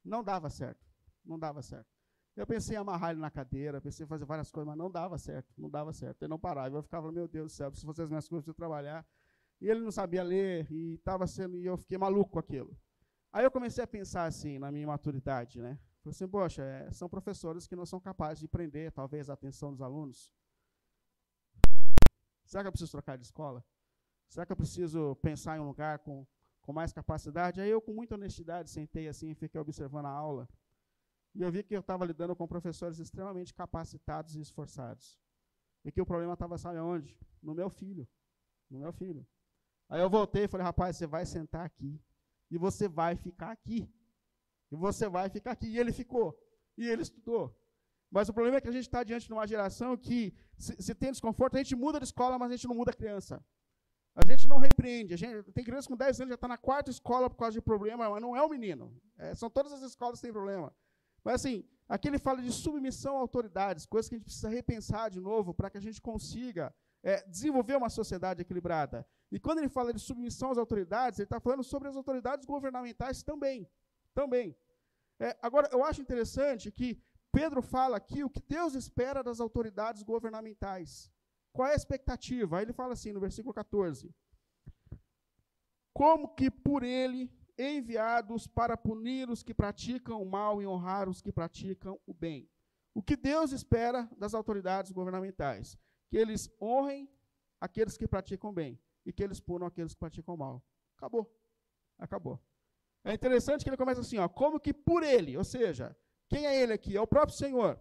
Não 0.04 0.22
dava 0.22 0.48
certo, 0.48 0.86
não 1.24 1.36
dava 1.36 1.60
certo. 1.60 1.88
Eu 2.36 2.46
pensei 2.46 2.76
em 2.76 2.78
amarrar 2.78 3.10
ele 3.10 3.20
na 3.20 3.28
cadeira, 3.28 3.80
pensei 3.80 4.04
em 4.04 4.08
fazer 4.08 4.24
várias 4.24 4.48
coisas, 4.52 4.68
mas 4.68 4.78
não 4.78 4.88
dava 4.88 5.18
certo, 5.18 5.52
não 5.58 5.68
dava 5.68 5.92
certo. 5.92 6.22
Ele 6.22 6.30
não 6.30 6.38
parava. 6.38 6.76
Eu 6.76 6.82
ficava, 6.82 7.10
meu 7.10 7.26
Deus 7.26 7.50
do 7.50 7.56
céu, 7.56 7.68
preciso 7.68 7.88
fazer 7.88 8.04
as 8.04 8.08
minhas 8.08 8.28
coisas, 8.28 8.44
preciso 8.44 8.56
trabalhar. 8.56 9.04
E 9.60 9.68
ele 9.68 9.80
não 9.80 9.90
sabia 9.90 10.22
ler, 10.22 10.70
e 10.70 10.94
estava 10.94 11.26
sendo, 11.26 11.56
e 11.56 11.66
eu 11.66 11.76
fiquei 11.76 11.98
maluco 11.98 12.30
com 12.30 12.38
aquilo. 12.38 12.78
Aí 13.32 13.44
eu 13.44 13.50
comecei 13.50 13.82
a 13.82 13.86
pensar 13.88 14.26
assim, 14.26 14.58
na 14.58 14.70
minha 14.70 14.86
maturidade, 14.86 15.60
né? 15.60 15.80
Falei 16.06 16.14
assim, 16.14 16.28
poxa, 16.28 16.62
é, 16.62 16.92
são 16.92 17.08
professores 17.08 17.66
que 17.66 17.74
não 17.74 17.84
são 17.84 17.98
capazes 17.98 18.38
de 18.38 18.46
prender, 18.46 18.92
talvez, 18.92 19.28
a 19.28 19.32
atenção 19.32 19.72
dos 19.72 19.82
alunos. 19.82 20.32
Será 22.44 22.62
que 22.62 22.68
eu 22.68 22.70
preciso 22.70 22.92
trocar 22.92 23.18
de 23.18 23.24
escola? 23.24 23.64
Será 24.28 24.46
que 24.46 24.52
eu 24.52 24.56
preciso 24.56 25.16
pensar 25.16 25.56
em 25.56 25.60
um 25.60 25.66
lugar 25.66 25.98
com, 25.98 26.24
com 26.62 26.72
mais 26.72 26.92
capacidade? 26.92 27.60
Aí 27.60 27.68
eu, 27.68 27.82
com 27.82 27.92
muita 27.92 28.14
honestidade, 28.14 28.70
sentei 28.70 29.08
assim 29.08 29.30
e 29.30 29.34
fiquei 29.34 29.60
observando 29.60 30.06
a 30.06 30.10
aula. 30.10 30.48
E 31.34 31.42
eu 31.42 31.50
vi 31.50 31.64
que 31.64 31.74
eu 31.74 31.80
estava 31.80 32.04
lidando 32.04 32.36
com 32.36 32.46
professores 32.46 33.00
extremamente 33.00 33.52
capacitados 33.52 34.36
e 34.36 34.40
esforçados. 34.40 35.18
E 35.84 35.90
que 35.90 36.00
o 36.00 36.06
problema 36.06 36.34
estava, 36.34 36.56
sabe 36.56 36.78
onde? 36.78 37.18
No 37.42 37.52
meu 37.52 37.68
filho. 37.68 38.06
No 38.70 38.78
meu 38.78 38.92
filho. 38.92 39.26
Aí 39.88 40.00
eu 40.00 40.08
voltei 40.08 40.44
e 40.44 40.48
falei, 40.48 40.64
rapaz, 40.64 40.96
você 40.96 41.06
vai 41.08 41.26
sentar 41.26 41.66
aqui. 41.66 42.00
E 42.48 42.56
você 42.56 42.86
vai 42.86 43.16
ficar 43.16 43.50
aqui. 43.50 43.92
E 44.70 44.76
você 44.76 45.08
vai 45.08 45.28
ficar 45.28 45.52
aqui. 45.52 45.66
E 45.66 45.78
ele 45.78 45.92
ficou. 45.92 46.38
E 46.76 46.86
ele 46.88 47.02
estudou. 47.02 47.56
Mas 48.10 48.28
o 48.28 48.32
problema 48.32 48.58
é 48.58 48.60
que 48.60 48.68
a 48.68 48.72
gente 48.72 48.86
está 48.86 49.02
diante 49.02 49.26
de 49.26 49.32
uma 49.32 49.46
geração 49.46 49.96
que, 49.96 50.34
se, 50.56 50.74
se, 50.78 50.94
tem 50.94 51.10
desconforto, 51.10 51.56
a 51.56 51.58
gente 51.58 51.74
muda 51.74 51.98
de 51.98 52.04
escola, 52.04 52.38
mas 52.38 52.50
a 52.50 52.56
gente 52.56 52.68
não 52.68 52.74
muda 52.74 52.90
a 52.90 52.94
criança. 52.94 53.44
A 54.14 54.24
gente 54.24 54.48
não 54.48 54.58
repreende. 54.58 55.12
A 55.14 55.16
gente, 55.16 55.52
tem 55.52 55.64
criança 55.64 55.88
com 55.88 55.96
10 55.96 56.20
anos 56.20 56.30
já 56.30 56.34
está 56.36 56.48
na 56.48 56.56
quarta 56.56 56.90
escola 56.90 57.28
por 57.28 57.36
causa 57.36 57.52
de 57.52 57.60
problema, 57.60 58.08
mas 58.08 58.22
não 58.22 58.36
é 58.36 58.42
o 58.42 58.48
menino. 58.48 58.94
É, 59.18 59.34
são 59.34 59.50
todas 59.50 59.72
as 59.72 59.82
escolas 59.82 60.18
que 60.18 60.26
têm 60.26 60.32
problema. 60.32 60.74
Mas 61.22 61.34
assim, 61.36 61.64
aqui 61.88 62.08
ele 62.08 62.18
fala 62.18 62.40
de 62.40 62.52
submissão 62.52 63.16
a 63.16 63.20
autoridades, 63.20 63.84
coisas 63.84 64.08
que 64.08 64.14
a 64.14 64.18
gente 64.18 64.24
precisa 64.24 64.48
repensar 64.48 65.10
de 65.10 65.20
novo 65.20 65.52
para 65.52 65.68
que 65.68 65.76
a 65.76 65.80
gente 65.80 66.00
consiga 66.00 66.74
é, 67.02 67.22
desenvolver 67.28 67.76
uma 67.76 67.90
sociedade 67.90 68.40
equilibrada. 68.40 69.06
E 69.30 69.38
quando 69.38 69.58
ele 69.58 69.68
fala 69.68 69.92
de 69.92 70.00
submissão 70.00 70.50
às 70.50 70.58
autoridades, 70.58 71.18
ele 71.18 71.26
está 71.26 71.40
falando 71.40 71.64
sobre 71.64 71.88
as 71.88 71.96
autoridades 71.96 72.46
governamentais 72.46 73.22
também. 73.22 73.68
Também. 74.20 74.56
É, 75.20 75.36
agora, 75.42 75.68
eu 75.70 75.84
acho 75.84 76.00
interessante 76.00 76.72
que, 76.78 76.88
Pedro 77.38 77.60
fala 77.60 77.98
aqui 77.98 78.24
o 78.24 78.30
que 78.30 78.40
Deus 78.40 78.74
espera 78.74 79.22
das 79.22 79.40
autoridades 79.40 80.02
governamentais. 80.02 81.12
Qual 81.52 81.68
é 81.68 81.72
a 81.72 81.80
expectativa? 81.82 82.56
Aí 82.56 82.64
ele 82.64 82.72
fala 82.72 82.94
assim 82.94 83.12
no 83.12 83.20
versículo 83.20 83.52
14: 83.52 84.14
Como 85.92 86.34
que 86.34 86.50
por 86.50 86.82
ele 86.82 87.30
enviados 87.58 88.46
para 88.46 88.76
punir 88.76 89.28
os 89.28 89.42
que 89.42 89.54
praticam 89.54 90.22
o 90.22 90.30
mal 90.38 90.62
e 90.62 90.66
honrar 90.66 91.08
os 91.10 91.20
que 91.20 91.32
praticam 91.32 91.98
o 92.06 92.14
bem. 92.14 92.48
O 92.94 93.02
que 93.02 93.16
Deus 93.16 93.52
espera 93.52 94.08
das 94.16 94.32
autoridades 94.34 94.92
governamentais? 94.92 95.78
Que 96.08 96.16
eles 96.16 96.50
honrem 96.60 97.06
aqueles 97.60 97.96
que 97.98 98.08
praticam 98.08 98.52
bem 98.52 98.80
e 99.04 99.12
que 99.12 99.22
eles 99.22 99.40
punam 99.40 99.66
aqueles 99.66 99.92
que 99.92 100.00
praticam 100.00 100.36
mal. 100.36 100.64
Acabou. 100.96 101.30
Acabou. 101.98 102.40
É 103.06 103.14
interessante 103.14 103.62
que 103.62 103.70
ele 103.70 103.76
começa 103.76 104.00
assim, 104.00 104.18
ó, 104.18 104.28
como 104.28 104.58
que 104.58 104.74
por 104.74 105.04
ele, 105.04 105.36
ou 105.36 105.44
seja, 105.44 105.96
quem 106.28 106.44
é 106.44 106.60
ele 106.60 106.72
aqui? 106.72 106.96
É 106.96 107.00
o 107.00 107.06
próprio 107.06 107.36
Senhor. 107.36 107.80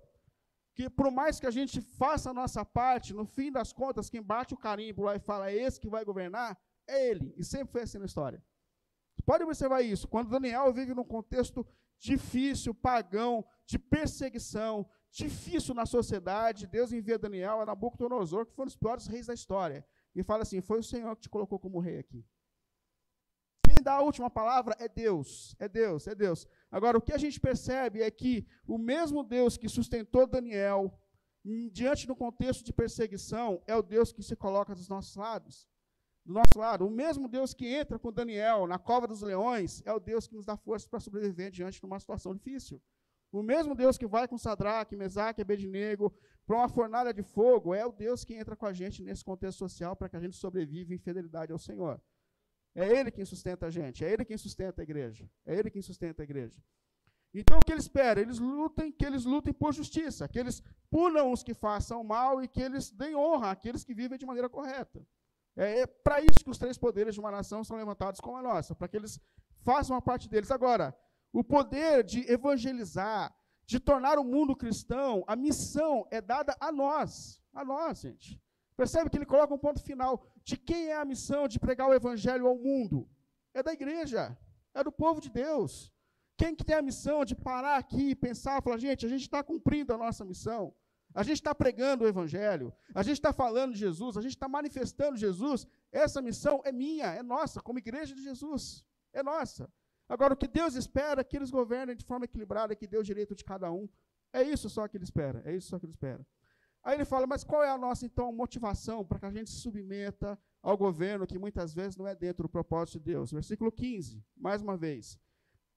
Que 0.75 0.87
por 0.87 1.09
mais 1.09 1.39
que 1.39 1.47
a 1.47 1.51
gente 1.51 1.81
faça 1.81 2.29
a 2.29 2.33
nossa 2.33 2.63
parte, 2.63 3.11
no 3.11 3.25
fim 3.25 3.51
das 3.51 3.73
contas, 3.73 4.07
quem 4.07 4.21
bate 4.21 4.53
o 4.53 4.57
carimbo 4.57 5.01
lá 5.01 5.15
e 5.15 5.19
fala 5.19 5.49
é 5.49 5.55
esse 5.55 5.79
que 5.79 5.89
vai 5.89 6.05
governar, 6.05 6.55
é 6.87 7.09
ele. 7.09 7.33
E 7.37 7.43
sempre 7.43 7.71
foi 7.71 7.81
assim 7.81 7.97
na 7.97 8.05
história. 8.05 8.39
Pode 9.25 9.43
observar 9.43 9.81
isso. 9.81 10.07
Quando 10.07 10.29
Daniel 10.29 10.71
vive 10.71 10.93
num 10.93 11.03
contexto 11.03 11.65
difícil, 11.97 12.75
pagão, 12.75 13.43
de 13.65 13.79
perseguição, 13.79 14.87
difícil 15.09 15.73
na 15.73 15.87
sociedade, 15.87 16.67
Deus 16.67 16.93
envia 16.93 17.17
Daniel 17.17 17.61
a 17.61 17.65
Nabucodonosor, 17.65 18.45
que 18.45 18.53
foi 18.53 18.63
um 18.63 18.67
dos 18.67 18.75
piores 18.75 19.07
reis 19.07 19.25
da 19.25 19.33
história, 19.33 19.83
e 20.13 20.21
fala 20.21 20.43
assim: 20.43 20.61
Foi 20.61 20.77
o 20.77 20.83
Senhor 20.83 21.15
que 21.15 21.23
te 21.23 21.29
colocou 21.29 21.57
como 21.57 21.79
rei 21.79 21.97
aqui. 21.97 22.23
Dá 23.85 23.93
a 23.97 24.01
última 24.01 24.31
palavra 24.31 24.75
é 24.79 24.89
Deus, 24.89 25.55
é 25.59 25.69
Deus, 25.69 26.07
é 26.07 26.15
Deus. 26.15 26.47
Agora, 26.71 26.97
o 26.97 27.01
que 27.01 27.13
a 27.13 27.19
gente 27.19 27.39
percebe 27.39 28.01
é 28.01 28.09
que 28.09 28.43
o 28.67 28.79
mesmo 28.79 29.23
Deus 29.23 29.57
que 29.57 29.69
sustentou 29.69 30.25
Daniel 30.25 30.91
diante 31.71 32.07
do 32.07 32.15
contexto 32.15 32.65
de 32.65 32.73
perseguição 32.73 33.61
é 33.67 33.75
o 33.75 33.83
Deus 33.83 34.11
que 34.11 34.23
se 34.23 34.35
coloca 34.35 34.73
dos 34.73 34.89
nossos 34.89 35.15
lados 35.15 35.69
do 36.25 36.33
nosso 36.33 36.57
lado. 36.57 36.87
O 36.87 36.89
mesmo 36.89 37.27
Deus 37.27 37.53
que 37.53 37.67
entra 37.67 37.99
com 37.99 38.11
Daniel 38.11 38.65
na 38.65 38.79
cova 38.79 39.07
dos 39.07 39.21
leões 39.21 39.83
é 39.85 39.93
o 39.93 39.99
Deus 39.99 40.25
que 40.27 40.33
nos 40.33 40.47
dá 40.47 40.57
força 40.57 40.89
para 40.89 40.99
sobreviver 40.99 41.51
diante 41.51 41.79
de 41.79 41.85
uma 41.85 41.99
situação 41.99 42.33
difícil. 42.33 42.81
O 43.31 43.43
mesmo 43.43 43.75
Deus 43.75 43.99
que 43.99 44.07
vai 44.07 44.27
com 44.27 44.35
Sadraque, 44.35 44.95
Mesaque 44.95 45.43
Abednego 45.43 46.11
para 46.47 46.57
uma 46.57 46.69
fornalha 46.69 47.13
de 47.13 47.21
fogo 47.21 47.71
é 47.75 47.85
o 47.85 47.91
Deus 47.91 48.23
que 48.25 48.33
entra 48.33 48.55
com 48.55 48.65
a 48.65 48.73
gente 48.73 49.03
nesse 49.03 49.23
contexto 49.23 49.59
social 49.59 49.95
para 49.95 50.09
que 50.09 50.15
a 50.15 50.19
gente 50.19 50.35
sobreviva 50.35 50.91
em 50.91 50.97
fidelidade 50.97 51.51
ao 51.51 51.59
Senhor. 51.59 52.01
É 52.75 52.87
Ele 52.87 53.09
quem 53.09 53.23
sustenta 53.23 53.67
a 53.67 53.69
gente, 53.69 54.03
é 54.03 54.11
Ele 54.11 54.25
quem 54.25 54.37
sustenta 54.37 54.81
a 54.81 54.83
igreja, 54.83 55.29
é 55.45 55.55
Ele 55.55 55.71
quem 55.71 55.81
sustenta 55.81 56.21
a 56.21 56.25
igreja. 56.25 56.61
Então 57.33 57.57
o 57.57 57.59
que 57.59 57.73
ele 57.73 57.81
espera? 57.81 58.21
Eles 58.21 58.39
lutem, 58.39 58.91
que 58.91 59.05
eles 59.05 59.25
lutem 59.25 59.53
por 59.53 59.73
justiça, 59.73 60.25
que 60.27 60.39
eles 60.39 60.63
punam 60.89 61.33
os 61.33 61.43
que 61.43 61.53
façam 61.53 62.01
mal 62.01 62.41
e 62.41 62.47
que 62.47 62.61
eles 62.61 62.89
deem 62.91 63.13
honra 63.13 63.51
àqueles 63.51 63.83
que 63.83 63.93
vivem 63.93 64.17
de 64.17 64.25
maneira 64.25 64.47
correta. 64.47 65.05
É, 65.55 65.81
é 65.81 65.85
para 65.85 66.21
isso 66.21 66.43
que 66.43 66.49
os 66.49 66.57
três 66.57 66.77
poderes 66.77 67.13
de 67.13 67.19
uma 67.19 67.31
nação 67.31 67.61
são 67.61 67.75
levantados 67.75 68.21
como 68.21 68.37
a 68.37 68.41
nossa, 68.41 68.73
para 68.73 68.87
que 68.87 68.95
eles 68.95 69.19
façam 69.63 69.97
a 69.97 70.01
parte 70.01 70.29
deles. 70.29 70.49
Agora, 70.49 70.95
o 71.33 71.43
poder 71.43 72.05
de 72.05 72.19
evangelizar, 72.31 73.35
de 73.65 73.81
tornar 73.81 74.17
o 74.17 74.23
mundo 74.23 74.55
cristão, 74.55 75.21
a 75.27 75.35
missão 75.35 76.07
é 76.11 76.21
dada 76.21 76.55
a 76.57 76.71
nós. 76.71 77.41
A 77.53 77.65
nós, 77.65 77.99
gente. 77.99 78.41
Percebe 78.75 79.09
que 79.09 79.17
ele 79.17 79.25
coloca 79.25 79.53
um 79.53 79.57
ponto 79.57 79.81
final 79.81 80.25
de 80.43 80.57
quem 80.57 80.87
é 80.87 80.97
a 80.97 81.05
missão 81.05 81.47
de 81.47 81.59
pregar 81.59 81.87
o 81.89 81.93
evangelho 81.93 82.47
ao 82.47 82.57
mundo? 82.57 83.09
É 83.53 83.63
da 83.63 83.71
igreja, 83.71 84.37
é 84.73 84.83
do 84.83 84.91
povo 84.91 85.21
de 85.21 85.29
Deus. 85.29 85.93
Quem 86.37 86.53
que 86.53 86.65
tem 86.65 86.75
a 86.75 86.81
missão 86.81 87.23
de 87.23 87.35
parar 87.35 87.77
aqui 87.77 88.09
e 88.09 88.15
pensar, 88.15 88.61
falar, 88.61 88.77
gente, 88.77 89.05
a 89.05 89.09
gente 89.09 89.21
está 89.21 89.41
cumprindo 89.41 89.93
a 89.93 89.97
nossa 89.97 90.25
missão. 90.25 90.75
A 91.13 91.23
gente 91.23 91.37
está 91.37 91.55
pregando 91.55 92.03
o 92.03 92.07
Evangelho, 92.07 92.73
a 92.93 93.01
gente 93.01 93.13
está 93.13 93.31
falando 93.31 93.71
de 93.71 93.79
Jesus, 93.79 94.17
a 94.17 94.21
gente 94.21 94.35
está 94.35 94.49
manifestando 94.49 95.15
Jesus. 95.15 95.65
Essa 95.89 96.21
missão 96.21 96.61
é 96.65 96.73
minha, 96.73 97.05
é 97.05 97.23
nossa, 97.23 97.61
como 97.61 97.79
igreja 97.79 98.13
de 98.13 98.21
Jesus. 98.21 98.83
É 99.13 99.23
nossa. 99.23 99.71
Agora, 100.09 100.33
o 100.33 100.37
que 100.37 100.47
Deus 100.47 100.75
espera 100.75 101.21
é 101.21 101.23
que 101.23 101.37
eles 101.37 101.49
governem 101.49 101.95
de 101.95 102.03
forma 102.03 102.25
equilibrada, 102.25 102.75
que 102.75 102.85
dê 102.85 102.97
o 102.97 103.03
direito 103.03 103.33
de 103.33 103.45
cada 103.45 103.71
um. 103.71 103.87
É 104.33 104.43
isso 104.43 104.69
só 104.69 104.85
que 104.89 104.97
ele 104.97 105.05
espera, 105.05 105.41
é 105.45 105.55
isso 105.55 105.69
só 105.69 105.79
que 105.79 105.85
ele 105.85 105.93
espera. 105.93 106.27
Aí 106.85 106.95
ele 106.95 107.03
fala, 107.03 107.27
mas 107.27 107.43
qual 107.43 107.63
é 107.63 107.69
a 107.69 107.77
nossa, 107.77 108.05
então, 108.05 108.31
motivação 108.31 109.03
para 109.03 109.19
que 109.19 109.25
a 109.25 109.31
gente 109.31 109.49
se 109.49 109.57
submeta 109.57 110.39
ao 110.61 110.77
governo 110.77 111.27
que 111.27 111.37
muitas 111.37 111.73
vezes 111.73 111.97
não 111.97 112.07
é 112.07 112.15
dentro 112.15 112.43
do 112.43 112.49
propósito 112.49 112.99
de 112.99 113.05
Deus? 113.05 113.31
Versículo 113.31 113.71
15, 113.71 114.23
mais 114.37 114.61
uma 114.61 114.77
vez. 114.77 115.19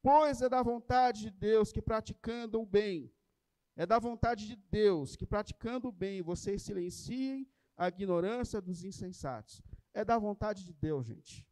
Pois 0.01 0.41
é 0.43 0.49
da 0.49 0.63
vontade 0.63 1.23
de 1.23 1.31
Deus 1.31 1.73
que 1.73 1.83
praticando 1.83 2.61
o 2.61 2.67
bem 2.67 3.11
é 3.79 3.87
da 3.87 4.01
vontade 4.01 4.45
de 4.49 4.57
Deus 4.57 5.15
que, 5.15 5.25
praticando 5.25 5.87
o 5.87 5.93
bem, 5.93 6.21
vocês 6.21 6.63
silenciem 6.63 7.49
a 7.77 7.87
ignorância 7.87 8.61
dos 8.61 8.83
insensatos. 8.83 9.63
É 9.95 10.05
da 10.05 10.19
vontade 10.19 10.65
de 10.65 10.73
Deus, 10.73 11.07
gente. 11.07 11.47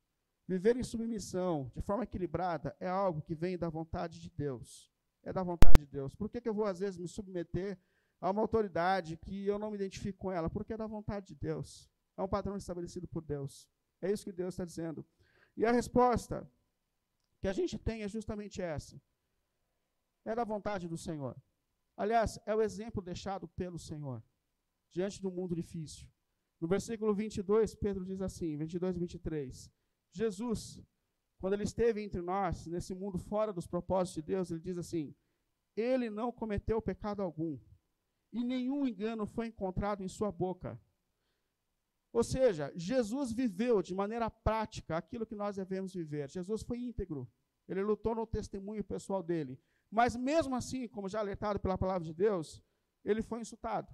Viver 0.49 0.77
em 0.77 0.83
submissão, 0.83 1.71
de 1.73 1.81
forma 1.81 2.03
equilibrada, 2.03 2.77
é 2.81 2.89
algo 2.89 3.23
que 3.23 3.37
vem 3.37 3.57
da 3.57 3.69
vontade 3.69 4.21
de 4.21 4.29
Deus. 4.29 4.93
É 5.23 5.33
da 5.33 5.45
vontade 5.45 5.79
de 5.79 5.87
Deus. 5.87 6.17
Por 6.17 6.29
que, 6.29 6.41
que 6.41 6.49
eu 6.49 6.55
vou, 6.55 6.65
às 6.65 6.81
vezes, 6.81 6.99
me 6.99 7.07
submeter 7.07 7.79
a 8.21 8.31
uma 8.31 8.43
autoridade 8.43 9.17
que 9.17 9.47
eu 9.47 9.59
não 9.59 9.71
me 9.71 9.77
identifico 9.77 10.19
com 10.19 10.33
ela? 10.33 10.49
Porque 10.49 10.73
é 10.73 10.77
da 10.77 10.87
vontade 10.87 11.29
de 11.29 11.35
Deus. 11.35 11.91
É 12.17 12.23
um 12.23 12.29
padrão 12.29 12.57
estabelecido 12.57 13.07
por 13.07 13.23
Deus. 13.23 13.69
É 14.01 14.11
isso 14.11 14.25
que 14.25 14.33
Deus 14.33 14.55
está 14.55 14.65
dizendo. 14.65 15.05
E 15.57 15.65
a 15.65 15.73
resposta 15.73 16.51
que 17.41 17.49
a 17.49 17.53
gente 17.53 17.79
tem 17.79 18.03
é 18.03 18.09
justamente 18.09 18.61
essa. 18.63 19.01
É 20.25 20.35
da 20.35 20.45
vontade 20.45 20.89
do 20.89 20.97
Senhor. 20.97 21.37
Aliás, 21.97 22.39
é 22.45 22.55
o 22.55 22.63
exemplo 22.63 23.03
deixado 23.03 23.49
pelo 23.49 23.79
Senhor 23.79 24.23
diante 24.91 25.21
do 25.21 25.31
mundo 25.31 25.55
difícil. 25.55 26.09
No 26.61 26.67
versículo 26.67 27.15
22, 27.15 27.75
Pedro 27.75 28.05
diz 28.05 28.21
assim, 28.21 28.57
22 28.57 28.97
e 28.97 28.99
23, 28.99 29.71
Jesus, 30.11 30.83
quando 31.39 31.53
ele 31.53 31.65
esteve 31.65 32.03
entre 32.03 32.23
nós, 32.23 32.67
nesse 32.67 32.95
mundo 32.95 33.19
fora 33.19 33.53
dos 33.53 33.67
propósitos 33.67 34.15
de 34.15 34.23
Deus, 34.23 34.51
ele 34.51 34.61
diz 34.61 34.79
assim: 34.79 35.15
Ele 35.77 36.09
não 36.09 36.33
cometeu 36.33 36.81
pecado 36.81 37.21
algum, 37.23 37.59
e 38.37 38.45
nenhum 38.45 38.87
engano 38.87 39.27
foi 39.27 39.47
encontrado 39.47 40.03
em 40.03 40.09
sua 40.09 40.31
boca. 40.31 40.79
Ou 42.13 42.23
seja, 42.23 42.73
Jesus 42.75 43.33
viveu 43.33 43.83
de 43.83 43.95
maneira 43.95 44.31
prática 44.31 44.97
aquilo 44.97 45.27
que 45.27 45.35
nós 45.35 45.57
devemos 45.57 45.95
viver. 45.95 46.31
Jesus 46.31 46.63
foi 46.63 46.79
íntegro. 46.79 47.31
Ele 47.69 47.83
lutou 47.83 48.15
no 48.15 48.27
testemunho 48.27 48.85
pessoal 48.85 49.23
dele. 49.23 49.59
Mas 49.91 50.17
mesmo 50.17 50.55
assim, 50.55 50.87
como 50.89 51.09
já 51.09 51.21
alertado 51.21 51.59
pela 51.59 51.79
palavra 51.79 52.05
de 52.05 52.15
Deus, 52.15 52.63
ele 53.05 53.23
foi 53.23 53.41
insultado. 53.41 53.93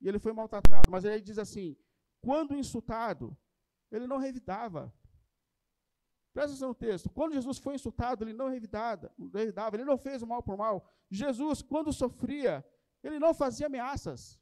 E 0.00 0.08
ele 0.08 0.18
foi 0.18 0.32
maltratado. 0.32 0.90
Mas 0.90 1.04
ele 1.04 1.20
diz 1.20 1.38
assim: 1.38 1.76
quando 2.20 2.56
insultado, 2.56 3.36
ele 3.90 4.06
não 4.06 4.18
revidava. 4.18 4.92
Presta 6.32 6.50
atenção 6.50 6.68
no 6.68 6.74
texto. 6.74 7.10
Quando 7.10 7.34
Jesus 7.34 7.58
foi 7.58 7.74
insultado, 7.76 8.24
ele 8.24 8.32
não 8.32 8.48
revidava, 8.48 9.76
ele 9.76 9.84
não 9.84 9.96
fez 9.96 10.22
o 10.22 10.26
mal 10.26 10.42
por 10.42 10.56
mal. 10.56 10.84
Jesus, 11.08 11.62
quando 11.62 11.92
sofria, 11.92 12.64
ele 13.04 13.18
não 13.18 13.34
fazia 13.34 13.66
ameaças. 13.66 14.40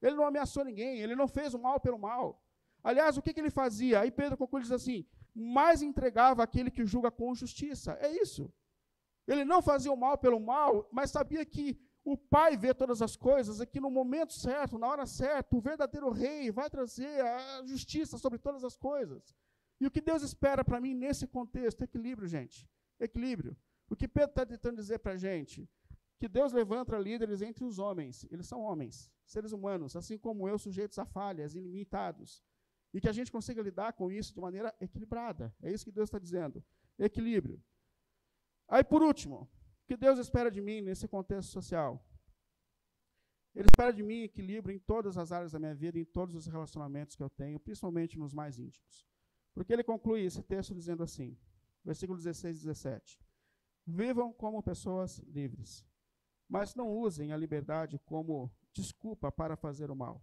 Ele 0.00 0.16
não 0.16 0.26
ameaçou 0.26 0.64
ninguém, 0.64 1.00
ele 1.00 1.16
não 1.16 1.26
fez 1.26 1.54
o 1.54 1.58
mal 1.58 1.80
pelo 1.80 1.98
mal. 1.98 2.44
Aliás, 2.84 3.16
o 3.16 3.22
que, 3.22 3.32
que 3.32 3.40
ele 3.40 3.50
fazia? 3.50 4.00
Aí 4.00 4.10
Pedro 4.10 4.36
conclui 4.36 4.62
diz 4.62 4.72
assim: 4.72 5.06
mais 5.34 5.82
entregava 5.82 6.42
aquele 6.42 6.70
que 6.70 6.84
julga 6.84 7.10
com 7.10 7.34
justiça. 7.34 7.96
É 8.00 8.10
isso. 8.10 8.52
Ele 9.26 9.44
não 9.44 9.62
fazia 9.62 9.92
o 9.92 9.96
mal 9.96 10.18
pelo 10.18 10.40
mal, 10.40 10.88
mas 10.92 11.10
sabia 11.10 11.44
que 11.46 11.80
o 12.04 12.16
Pai 12.16 12.56
vê 12.56 12.74
todas 12.74 13.00
as 13.00 13.14
coisas 13.14 13.60
e 13.60 13.66
que 13.66 13.80
no 13.80 13.90
momento 13.90 14.32
certo, 14.32 14.78
na 14.78 14.88
hora 14.88 15.06
certa, 15.06 15.56
o 15.56 15.60
verdadeiro 15.60 16.10
rei 16.10 16.50
vai 16.50 16.68
trazer 16.68 17.20
a 17.24 17.64
justiça 17.64 18.18
sobre 18.18 18.38
todas 18.38 18.64
as 18.64 18.76
coisas. 18.76 19.34
E 19.80 19.86
o 19.86 19.90
que 19.90 20.00
Deus 20.00 20.22
espera 20.22 20.64
para 20.64 20.80
mim 20.80 20.94
nesse 20.94 21.26
contexto? 21.26 21.82
Equilíbrio, 21.82 22.28
gente. 22.28 22.68
Equilíbrio. 22.98 23.56
O 23.88 23.94
que 23.94 24.08
Pedro 24.08 24.30
está 24.30 24.44
tentando 24.44 24.76
dizer 24.76 24.98
para 24.98 25.12
a 25.12 25.16
gente? 25.16 25.68
Que 26.22 26.28
Deus 26.28 26.52
levanta 26.52 26.96
líderes 26.96 27.42
entre 27.42 27.64
os 27.64 27.80
homens. 27.80 28.24
Eles 28.30 28.46
são 28.46 28.60
homens, 28.60 29.10
seres 29.26 29.50
humanos, 29.50 29.96
assim 29.96 30.16
como 30.16 30.48
eu, 30.48 30.56
sujeitos 30.56 30.96
a 30.96 31.04
falhas, 31.04 31.56
ilimitados. 31.56 32.44
E 32.94 33.00
que 33.00 33.08
a 33.08 33.12
gente 33.12 33.32
consiga 33.32 33.60
lidar 33.60 33.92
com 33.94 34.08
isso 34.08 34.32
de 34.32 34.40
maneira 34.40 34.72
equilibrada. 34.80 35.52
É 35.60 35.68
isso 35.72 35.84
que 35.84 35.90
Deus 35.90 36.06
está 36.06 36.20
dizendo. 36.20 36.64
Equilíbrio. 36.96 37.60
Aí, 38.68 38.84
por 38.84 39.02
último, 39.02 39.50
o 39.82 39.86
que 39.88 39.96
Deus 39.96 40.16
espera 40.20 40.48
de 40.48 40.60
mim 40.60 40.80
nesse 40.80 41.08
contexto 41.08 41.50
social? 41.50 42.00
Ele 43.52 43.66
espera 43.66 43.92
de 43.92 44.04
mim 44.04 44.22
equilíbrio 44.22 44.76
em 44.76 44.78
todas 44.78 45.18
as 45.18 45.32
áreas 45.32 45.50
da 45.50 45.58
minha 45.58 45.74
vida, 45.74 45.98
em 45.98 46.04
todos 46.04 46.36
os 46.36 46.46
relacionamentos 46.46 47.16
que 47.16 47.22
eu 47.24 47.30
tenho, 47.30 47.58
principalmente 47.58 48.16
nos 48.16 48.32
mais 48.32 48.60
íntimos. 48.60 49.04
Porque 49.52 49.72
ele 49.72 49.82
conclui 49.82 50.20
esse 50.20 50.40
texto 50.40 50.72
dizendo 50.72 51.02
assim, 51.02 51.36
versículo 51.84 52.16
16 52.16 52.58
e 52.58 52.60
17: 52.60 53.20
Vivam 53.84 54.32
como 54.32 54.62
pessoas 54.62 55.18
livres, 55.26 55.84
mas 56.52 56.74
não 56.74 56.94
usem 56.94 57.32
a 57.32 57.36
liberdade 57.38 57.98
como 58.00 58.52
desculpa 58.74 59.32
para 59.32 59.56
fazer 59.56 59.90
o 59.90 59.96
mal. 59.96 60.22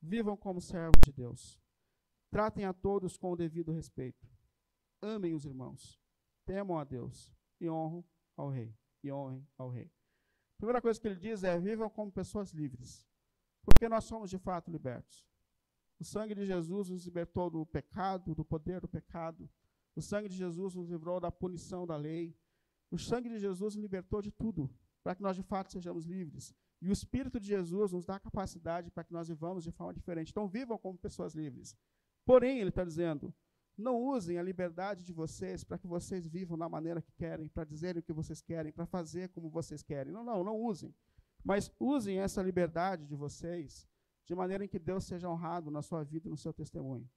Vivam 0.00 0.36
como 0.36 0.60
servos 0.60 1.00
de 1.04 1.12
Deus. 1.12 1.60
Tratem 2.30 2.64
a 2.64 2.72
todos 2.72 3.16
com 3.16 3.32
o 3.32 3.36
devido 3.36 3.72
respeito. 3.72 4.30
Amem 5.02 5.34
os 5.34 5.44
irmãos. 5.44 6.00
Temam 6.44 6.78
a 6.78 6.84
Deus 6.84 7.34
e 7.60 7.68
honram 7.68 8.04
ao 8.36 8.48
rei. 8.48 8.78
E 9.02 9.10
honrem 9.10 9.44
ao 9.58 9.68
rei. 9.68 9.86
A 10.54 10.56
primeira 10.58 10.80
coisa 10.80 11.00
que 11.00 11.08
ele 11.08 11.16
diz 11.18 11.42
é: 11.42 11.58
vivam 11.58 11.90
como 11.90 12.12
pessoas 12.12 12.52
livres. 12.52 13.04
Porque 13.64 13.88
nós 13.88 14.04
somos 14.04 14.30
de 14.30 14.38
fato 14.38 14.70
libertos. 14.70 15.26
O 15.98 16.04
sangue 16.04 16.36
de 16.36 16.46
Jesus 16.46 16.90
nos 16.90 17.04
libertou 17.04 17.50
do 17.50 17.66
pecado, 17.66 18.36
do 18.36 18.44
poder 18.44 18.80
do 18.80 18.86
pecado. 18.86 19.50
O 19.96 20.00
sangue 20.00 20.28
de 20.28 20.36
Jesus 20.36 20.76
nos 20.76 20.88
livrou 20.88 21.18
da 21.18 21.32
punição 21.32 21.84
da 21.84 21.96
lei. 21.96 22.38
O 22.88 22.96
sangue 22.96 23.28
de 23.28 23.40
Jesus 23.40 23.74
nos 23.74 23.82
libertou 23.82 24.22
de 24.22 24.30
tudo, 24.30 24.70
para 25.06 25.14
que 25.14 25.22
nós 25.22 25.36
de 25.36 25.42
fato 25.44 25.70
sejamos 25.70 26.04
livres. 26.04 26.52
E 26.82 26.88
o 26.88 26.92
Espírito 26.92 27.38
de 27.38 27.46
Jesus 27.46 27.92
nos 27.92 28.04
dá 28.04 28.16
a 28.16 28.18
capacidade 28.18 28.90
para 28.90 29.04
que 29.04 29.12
nós 29.12 29.28
vivamos 29.28 29.62
de 29.62 29.70
forma 29.70 29.94
diferente. 29.94 30.32
Então, 30.32 30.48
vivam 30.48 30.76
como 30.76 30.98
pessoas 30.98 31.32
livres. 31.32 31.76
Porém, 32.24 32.58
ele 32.58 32.70
está 32.70 32.82
dizendo: 32.84 33.32
não 33.78 34.02
usem 34.02 34.36
a 34.36 34.42
liberdade 34.42 35.04
de 35.04 35.12
vocês 35.12 35.62
para 35.62 35.78
que 35.78 35.86
vocês 35.86 36.26
vivam 36.26 36.58
da 36.58 36.68
maneira 36.68 37.00
que 37.00 37.12
querem, 37.12 37.46
para 37.46 37.62
dizerem 37.62 38.00
o 38.00 38.02
que 38.02 38.12
vocês 38.12 38.42
querem, 38.42 38.72
para 38.72 38.84
fazer 38.84 39.28
como 39.28 39.48
vocês 39.48 39.80
querem. 39.80 40.12
Não, 40.12 40.24
não, 40.24 40.42
não 40.42 40.56
usem. 40.60 40.92
Mas 41.44 41.70
usem 41.78 42.18
essa 42.18 42.42
liberdade 42.42 43.06
de 43.06 43.14
vocês 43.14 43.88
de 44.24 44.34
maneira 44.34 44.64
em 44.64 44.68
que 44.68 44.80
Deus 44.80 45.04
seja 45.04 45.30
honrado 45.30 45.70
na 45.70 45.82
sua 45.82 46.02
vida 46.02 46.26
e 46.26 46.30
no 46.32 46.36
seu 46.36 46.52
testemunho. 46.52 47.08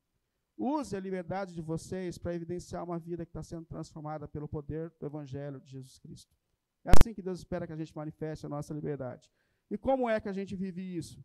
Use 0.56 0.96
a 0.96 1.00
liberdade 1.00 1.56
de 1.56 1.62
vocês 1.64 2.20
para 2.20 2.36
evidenciar 2.36 2.84
uma 2.84 3.00
vida 3.00 3.26
que 3.26 3.32
está 3.32 3.42
sendo 3.42 3.66
transformada 3.66 4.28
pelo 4.28 4.48
poder 4.48 4.94
do 5.00 5.08
Evangelho 5.08 5.60
de 5.60 5.72
Jesus 5.72 5.98
Cristo. 5.98 6.38
É 6.84 6.92
assim 6.92 7.14
que 7.14 7.22
Deus 7.22 7.40
espera 7.40 7.68
que 7.68 7.74
a 7.74 7.76
gente 7.76 7.96
manifeste 7.96 8.46
a 8.46 8.50
nossa 8.50 8.74
liberdade. 8.74 9.32
E 9.70 9.78
como 9.78 10.10
é 10.10 10.20
que 10.20 10.30
a 10.30 10.34
gente 10.34 10.56
vive 10.56 10.82
isso? 10.82 11.24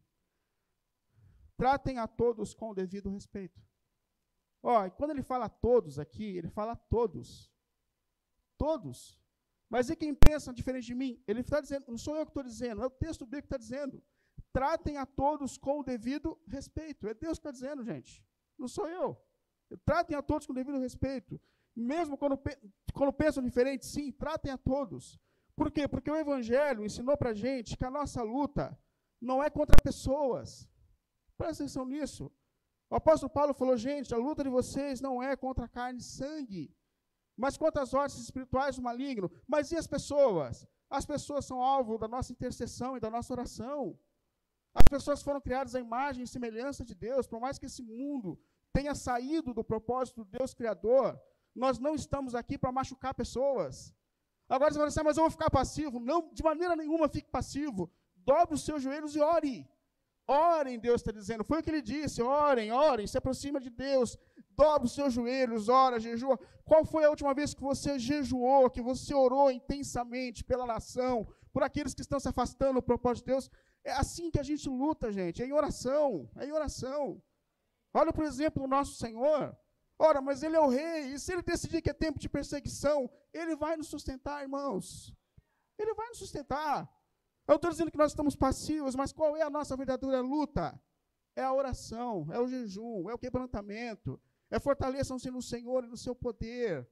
Tratem 1.56 1.98
a 1.98 2.06
todos 2.06 2.52
com 2.52 2.70
o 2.70 2.74
devido 2.74 3.08
respeito. 3.10 3.60
Ó, 4.62 4.88
quando 4.90 5.12
ele 5.12 5.22
fala 5.22 5.48
todos 5.48 5.98
aqui, 5.98 6.36
ele 6.36 6.48
fala 6.48 6.74
todos. 6.74 7.52
Todos. 8.58 9.20
Mas 9.68 9.90
e 9.90 9.96
quem 9.96 10.14
pensa 10.14 10.52
diferente 10.52 10.86
de 10.86 10.94
mim? 10.94 11.22
Ele 11.26 11.40
está 11.40 11.60
dizendo, 11.60 11.84
não 11.88 11.98
sou 11.98 12.16
eu 12.16 12.24
que 12.24 12.30
estou 12.30 12.42
dizendo, 12.42 12.82
é 12.82 12.86
o 12.86 12.90
texto 12.90 13.24
bíblico 13.24 13.48
que 13.48 13.54
está 13.54 13.58
dizendo. 13.58 14.02
Tratem 14.52 14.98
a 14.98 15.06
todos 15.06 15.58
com 15.58 15.80
o 15.80 15.82
devido 15.82 16.38
respeito. 16.46 17.08
É 17.08 17.14
Deus 17.14 17.38
que 17.38 17.40
está 17.40 17.50
dizendo, 17.50 17.84
gente. 17.84 18.24
Não 18.58 18.68
sou 18.68 18.88
eu. 18.88 19.20
Tratem 19.84 20.16
a 20.16 20.22
todos 20.22 20.46
com 20.46 20.52
o 20.52 20.56
devido 20.56 20.78
respeito. 20.78 21.40
Mesmo 21.74 22.16
quando, 22.16 22.38
quando 22.92 23.12
pensam 23.12 23.42
diferente, 23.42 23.84
sim, 23.84 24.12
tratem 24.12 24.52
a 24.52 24.58
todos. 24.58 25.18
Por 25.56 25.70
quê? 25.70 25.86
Porque 25.86 26.10
o 26.10 26.16
Evangelho 26.16 26.84
ensinou 26.84 27.16
para 27.16 27.30
a 27.30 27.34
gente 27.34 27.76
que 27.76 27.84
a 27.84 27.90
nossa 27.90 28.22
luta 28.22 28.78
não 29.20 29.42
é 29.42 29.48
contra 29.48 29.80
pessoas. 29.82 30.68
Presta 31.36 31.62
atenção 31.62 31.84
nisso. 31.86 32.30
O 32.90 32.96
apóstolo 32.96 33.30
Paulo 33.30 33.54
falou, 33.54 33.76
gente, 33.76 34.14
a 34.14 34.18
luta 34.18 34.42
de 34.44 34.50
vocês 34.50 35.00
não 35.00 35.22
é 35.22 35.36
contra 35.36 35.68
carne 35.68 36.00
e 36.00 36.02
sangue, 36.02 36.74
mas 37.36 37.56
contra 37.56 37.82
as 37.82 37.94
ordens 37.94 38.20
espirituais 38.20 38.76
do 38.76 38.82
maligno. 38.82 39.30
Mas 39.46 39.72
e 39.72 39.76
as 39.76 39.86
pessoas? 39.86 40.66
As 40.88 41.04
pessoas 41.04 41.44
são 41.44 41.62
alvo 41.62 41.98
da 41.98 42.06
nossa 42.06 42.32
intercessão 42.32 42.96
e 42.96 43.00
da 43.00 43.10
nossa 43.10 43.32
oração. 43.32 43.98
As 44.74 44.86
pessoas 44.88 45.22
foram 45.22 45.40
criadas 45.40 45.74
à 45.74 45.80
imagem 45.80 46.24
e 46.24 46.28
semelhança 46.28 46.84
de 46.84 46.94
Deus, 46.94 47.26
por 47.26 47.40
mais 47.40 47.58
que 47.58 47.66
esse 47.66 47.82
mundo 47.82 48.38
tenha 48.72 48.94
saído 48.94 49.54
do 49.54 49.62
propósito 49.62 50.24
do 50.24 50.30
Deus 50.36 50.52
Criador, 50.52 51.20
nós 51.54 51.78
não 51.78 51.94
estamos 51.94 52.34
aqui 52.34 52.58
para 52.58 52.72
machucar 52.72 53.14
pessoas. 53.14 53.94
Agora 54.48 54.72
você 54.72 54.78
vai 54.78 54.88
dizer, 54.88 55.02
mas 55.02 55.16
eu 55.16 55.24
vou 55.24 55.30
ficar 55.30 55.50
passivo. 55.50 55.98
Não, 56.00 56.30
de 56.32 56.42
maneira 56.42 56.76
nenhuma 56.76 57.08
fique 57.08 57.30
passivo. 57.30 57.90
Dobre 58.16 58.54
os 58.54 58.64
seus 58.64 58.82
joelhos 58.82 59.14
e 59.16 59.20
ore. 59.20 59.68
Orem, 60.26 60.78
Deus 60.78 61.00
está 61.00 61.12
dizendo. 61.12 61.44
Foi 61.44 61.60
o 61.60 61.62
que 61.62 61.70
ele 61.70 61.82
disse: 61.82 62.22
orem, 62.22 62.72
orem, 62.72 63.06
se 63.06 63.18
aproxima 63.18 63.60
de 63.60 63.68
Deus, 63.68 64.16
dobre 64.50 64.86
os 64.86 64.94
seus 64.94 65.12
joelhos, 65.12 65.68
ora, 65.68 66.00
jejua. 66.00 66.38
Qual 66.64 66.84
foi 66.84 67.04
a 67.04 67.10
última 67.10 67.34
vez 67.34 67.52
que 67.52 67.60
você 67.60 67.98
jejuou, 67.98 68.70
que 68.70 68.80
você 68.80 69.14
orou 69.14 69.50
intensamente 69.50 70.42
pela 70.42 70.64
nação, 70.64 71.26
por 71.52 71.62
aqueles 71.62 71.92
que 71.92 72.00
estão 72.00 72.18
se 72.18 72.28
afastando 72.28 72.74
do 72.74 72.82
propósito 72.82 73.26
de 73.26 73.32
Deus? 73.32 73.50
É 73.84 73.92
assim 73.92 74.30
que 74.30 74.40
a 74.40 74.42
gente 74.42 74.66
luta, 74.66 75.12
gente, 75.12 75.42
é 75.42 75.46
em 75.46 75.52
oração, 75.52 76.30
é 76.36 76.46
em 76.46 76.52
oração. 76.52 77.22
Olha, 77.92 78.12
por 78.12 78.24
exemplo, 78.24 78.64
o 78.64 78.68
nosso 78.68 78.94
Senhor. 78.96 79.54
Ora, 79.98 80.20
mas 80.20 80.42
ele 80.42 80.56
é 80.56 80.60
o 80.60 80.68
rei, 80.68 81.14
e 81.14 81.18
se 81.18 81.32
ele 81.32 81.42
decidir 81.42 81.80
que 81.80 81.90
é 81.90 81.94
tempo 81.94 82.18
de 82.18 82.28
perseguição, 82.28 83.08
ele 83.32 83.54
vai 83.54 83.76
nos 83.76 83.88
sustentar, 83.88 84.42
irmãos. 84.42 85.14
Ele 85.78 85.94
vai 85.94 86.08
nos 86.08 86.18
sustentar. 86.18 86.90
Eu 87.46 87.56
estou 87.56 87.70
dizendo 87.70 87.90
que 87.90 87.98
nós 87.98 88.12
estamos 88.12 88.34
passivos, 88.34 88.94
mas 88.94 89.12
qual 89.12 89.36
é 89.36 89.42
a 89.42 89.50
nossa 89.50 89.76
verdadeira 89.76 90.20
luta? 90.20 90.80
É 91.36 91.42
a 91.42 91.52
oração, 91.52 92.26
é 92.32 92.40
o 92.40 92.48
jejum, 92.48 93.08
é 93.10 93.14
o 93.14 93.18
quebrantamento, 93.18 94.20
é 94.50 94.58
fortaleçam-se 94.58 95.30
no 95.30 95.42
Senhor 95.42 95.84
e 95.84 95.88
no 95.88 95.96
seu 95.96 96.14
poder. 96.14 96.88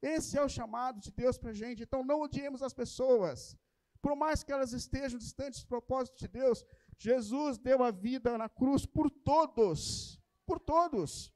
Esse 0.00 0.38
é 0.38 0.42
o 0.42 0.48
chamado 0.48 1.00
de 1.00 1.10
Deus 1.10 1.38
para 1.38 1.50
a 1.50 1.54
gente. 1.54 1.82
Então 1.82 2.04
não 2.04 2.20
odiemos 2.20 2.62
as 2.62 2.72
pessoas. 2.72 3.56
Por 4.00 4.14
mais 4.14 4.44
que 4.44 4.52
elas 4.52 4.72
estejam 4.72 5.18
distantes 5.18 5.60
dos 5.60 5.68
propósitos 5.68 6.20
de 6.20 6.28
Deus, 6.28 6.64
Jesus 6.98 7.58
deu 7.58 7.82
a 7.82 7.90
vida 7.90 8.38
na 8.38 8.48
cruz 8.48 8.86
por 8.86 9.10
todos. 9.10 10.20
Por 10.46 10.60
todos. 10.60 11.32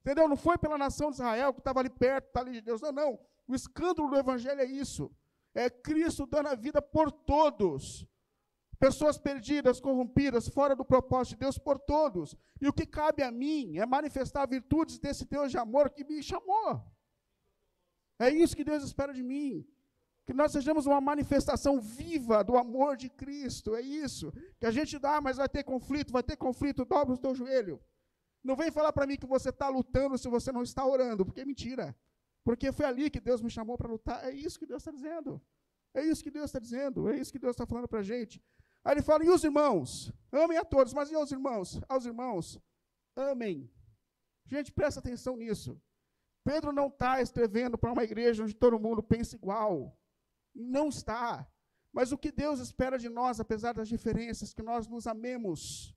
Entendeu? 0.00 0.26
Não 0.28 0.36
foi 0.36 0.56
pela 0.56 0.78
nação 0.78 1.10
de 1.10 1.16
Israel 1.16 1.52
que 1.52 1.60
estava 1.60 1.80
ali 1.80 1.90
perto, 1.90 2.26
está 2.26 2.40
ali 2.40 2.52
de 2.52 2.60
Deus. 2.62 2.80
Não, 2.80 2.92
não. 2.92 3.18
O 3.46 3.54
escândalo 3.54 4.08
do 4.08 4.16
Evangelho 4.16 4.60
é 4.60 4.64
isso. 4.64 5.10
É 5.54 5.68
Cristo 5.68 6.26
dando 6.26 6.48
a 6.48 6.54
vida 6.54 6.80
por 6.80 7.10
todos. 7.10 8.06
Pessoas 8.78 9.18
perdidas, 9.18 9.78
corrompidas, 9.78 10.48
fora 10.48 10.74
do 10.74 10.84
propósito 10.84 11.34
de 11.34 11.40
Deus 11.40 11.58
por 11.58 11.78
todos. 11.78 12.34
E 12.60 12.66
o 12.66 12.72
que 12.72 12.86
cabe 12.86 13.22
a 13.22 13.30
mim 13.30 13.76
é 13.76 13.84
manifestar 13.84 14.48
virtudes 14.48 14.98
desse 14.98 15.26
Deus 15.26 15.50
de 15.50 15.58
amor 15.58 15.90
que 15.90 16.02
me 16.02 16.22
chamou. 16.22 16.82
É 18.18 18.30
isso 18.30 18.56
que 18.56 18.64
Deus 18.64 18.82
espera 18.82 19.12
de 19.12 19.22
mim. 19.22 19.66
Que 20.24 20.32
nós 20.32 20.52
sejamos 20.52 20.86
uma 20.86 21.00
manifestação 21.00 21.78
viva 21.78 22.42
do 22.42 22.56
amor 22.56 22.96
de 22.96 23.10
Cristo. 23.10 23.74
É 23.74 23.82
isso. 23.82 24.32
Que 24.58 24.66
a 24.66 24.70
gente 24.70 24.98
dá, 24.98 25.20
mas 25.20 25.36
vai 25.36 25.48
ter 25.48 25.64
conflito, 25.64 26.12
vai 26.12 26.22
ter 26.22 26.36
conflito, 26.36 26.84
dobra 26.86 27.14
o 27.14 27.18
teu 27.18 27.34
joelho. 27.34 27.82
Não 28.42 28.56
vem 28.56 28.70
falar 28.70 28.92
para 28.92 29.06
mim 29.06 29.16
que 29.16 29.26
você 29.26 29.50
está 29.50 29.68
lutando 29.68 30.16
se 30.16 30.28
você 30.28 30.50
não 30.50 30.62
está 30.62 30.84
orando, 30.84 31.24
porque 31.24 31.40
é 31.40 31.44
mentira. 31.44 31.96
Porque 32.42 32.72
foi 32.72 32.86
ali 32.86 33.10
que 33.10 33.20
Deus 33.20 33.40
me 33.42 33.50
chamou 33.50 33.76
para 33.76 33.88
lutar. 33.88 34.24
É 34.24 34.32
isso 34.32 34.58
que 34.58 34.66
Deus 34.66 34.82
está 34.82 34.90
dizendo. 34.90 35.40
É 35.92 36.02
isso 36.02 36.22
que 36.22 36.30
Deus 36.30 36.46
está 36.46 36.58
dizendo. 36.58 37.08
É 37.08 37.16
isso 37.16 37.32
que 37.32 37.38
Deus 37.38 37.54
está 37.54 37.66
falando 37.66 37.88
para 37.88 38.00
a 38.00 38.02
gente. 38.02 38.42
Aí 38.84 38.94
ele 38.94 39.02
fala: 39.02 39.24
e 39.24 39.28
os 39.28 39.44
irmãos? 39.44 40.12
Amem 40.32 40.56
a 40.56 40.64
todos, 40.64 40.94
mas 40.94 41.10
e 41.10 41.14
aos 41.14 41.30
irmãos? 41.30 41.80
Aos 41.88 42.06
irmãos, 42.06 42.58
amem. 43.14 43.70
Gente, 44.46 44.72
presta 44.72 45.00
atenção 45.00 45.36
nisso. 45.36 45.80
Pedro 46.42 46.72
não 46.72 46.88
está 46.88 47.20
escrevendo 47.20 47.76
para 47.76 47.92
uma 47.92 48.02
igreja 48.02 48.42
onde 48.42 48.54
todo 48.54 48.80
mundo 48.80 49.02
pensa 49.02 49.36
igual. 49.36 49.96
Não 50.54 50.88
está. 50.88 51.46
Mas 51.92 52.12
o 52.12 52.18
que 52.18 52.32
Deus 52.32 52.60
espera 52.60 52.98
de 52.98 53.08
nós, 53.08 53.38
apesar 53.38 53.74
das 53.74 53.88
diferenças, 53.88 54.54
que 54.54 54.62
nós 54.62 54.86
nos 54.88 55.06
amemos. 55.06 55.94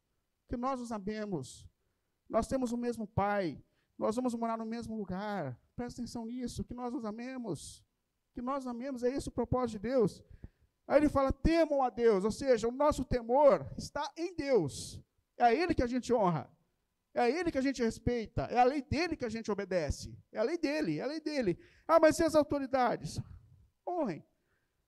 Que 0.49 0.57
nós 0.57 0.79
nos 0.79 0.91
amemos. 0.91 1.67
Nós 2.33 2.47
temos 2.47 2.71
o 2.71 2.77
mesmo 2.77 3.05
Pai. 3.05 3.63
Nós 3.95 4.15
vamos 4.15 4.33
morar 4.33 4.57
no 4.57 4.65
mesmo 4.65 4.95
lugar. 4.97 5.55
Presta 5.75 6.01
atenção 6.01 6.25
nisso, 6.25 6.63
que 6.63 6.73
nós 6.73 6.91
nos 6.91 7.05
amemos. 7.05 7.85
Que 8.33 8.41
nós 8.41 8.65
amemos, 8.65 9.03
é 9.03 9.09
esse 9.15 9.29
o 9.29 9.31
propósito 9.31 9.73
de 9.73 9.87
Deus. 9.89 10.23
Aí 10.87 10.97
ele 10.97 11.09
fala: 11.09 11.31
temam 11.31 11.83
a 11.83 11.91
Deus, 11.91 12.25
ou 12.25 12.31
seja, 12.31 12.67
o 12.67 12.71
nosso 12.71 13.05
temor 13.05 13.71
está 13.77 14.11
em 14.17 14.33
Deus. 14.33 14.99
É 15.37 15.43
a 15.43 15.53
Ele 15.53 15.75
que 15.75 15.83
a 15.83 15.87
gente 15.87 16.11
honra. 16.11 16.51
É 17.13 17.21
a 17.21 17.29
Ele 17.29 17.51
que 17.51 17.57
a 17.59 17.61
gente 17.61 17.83
respeita. 17.83 18.41
É 18.45 18.57
a 18.57 18.63
lei 18.63 18.81
dele 18.81 19.15
que 19.15 19.25
a 19.25 19.29
gente 19.29 19.51
obedece. 19.51 20.17
É 20.31 20.39
a 20.39 20.43
lei 20.43 20.57
dele, 20.57 20.97
é 20.97 21.03
a 21.03 21.05
lei 21.05 21.21
dele. 21.21 21.59
Ah, 21.87 21.99
mas 21.99 22.17
e 22.17 22.23
as 22.23 22.33
autoridades? 22.33 23.21
Honrem. 23.87 24.25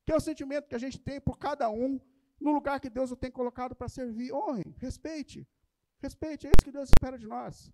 Que 0.04 0.12
é 0.12 0.16
o 0.16 0.20
sentimento 0.20 0.68
que 0.68 0.74
a 0.74 0.80
gente 0.80 0.98
tem 0.98 1.22
por 1.22 1.38
cada 1.38 1.70
um 1.70 2.02
no 2.42 2.52
lugar 2.52 2.80
que 2.80 2.90
Deus 2.90 3.12
o 3.12 3.16
tem 3.16 3.30
colocado 3.30 3.76
para 3.76 3.88
servir. 3.88 4.34
Honrem, 4.34 4.76
respeite. 4.80 5.48
Respeite, 6.00 6.48
é 6.48 6.52
isso 6.52 6.64
que 6.64 6.72
Deus 6.72 6.90
espera 6.90 7.18
de 7.18 7.28
nós. 7.28 7.72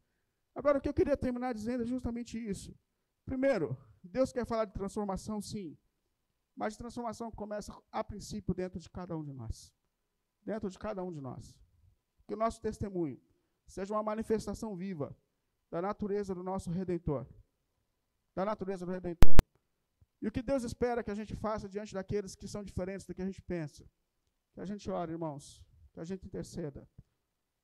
Agora, 0.54 0.78
o 0.78 0.82
que 0.82 0.90
eu 0.90 0.94
queria 0.94 1.18
terminar 1.18 1.54
dizendo 1.54 1.84
é 1.84 1.86
justamente 1.86 2.38
isso. 2.38 2.76
Primeiro, 3.26 3.78
Deus 4.04 4.32
quer 4.32 4.46
falar 4.46 4.66
de 4.66 4.74
transformação, 4.74 5.42
sim. 5.42 5.78
Mas 6.56 6.76
transformação 6.76 7.32
começa, 7.32 7.74
a 7.92 8.04
princípio, 8.04 8.54
dentro 8.54 8.80
de 8.80 8.90
cada 8.90 9.16
um 9.18 9.24
de 9.24 9.34
nós. 9.34 9.74
Dentro 10.44 10.70
de 10.70 10.78
cada 10.78 11.04
um 11.04 11.12
de 11.12 11.22
nós. 11.22 11.58
Que 12.28 12.34
o 12.34 12.38
nosso 12.38 12.62
testemunho 12.62 13.22
seja 13.66 13.94
uma 13.94 14.04
manifestação 14.04 14.76
viva 14.76 15.16
da 15.70 15.82
natureza 15.82 16.36
do 16.36 16.44
nosso 16.44 16.70
Redentor. 16.70 17.26
Da 18.36 18.44
natureza 18.44 18.86
do 18.86 18.92
Redentor. 18.92 19.36
E 20.22 20.28
o 20.28 20.32
que 20.32 20.42
Deus 20.42 20.64
espera 20.64 21.04
que 21.04 21.10
a 21.10 21.16
gente 21.16 21.36
faça 21.36 21.68
diante 21.68 21.94
daqueles 21.94 22.36
que 22.36 22.48
são 22.48 22.64
diferentes 22.64 23.06
do 23.06 23.16
que 23.16 23.22
a 23.22 23.26
gente 23.26 23.42
pensa? 23.42 23.90
Que 24.54 24.62
a 24.62 24.66
gente 24.66 24.90
ore, 24.90 25.14
irmãos. 25.14 25.64
Que 25.94 26.00
a 26.00 26.04
gente 26.04 26.26
interceda. 26.26 26.88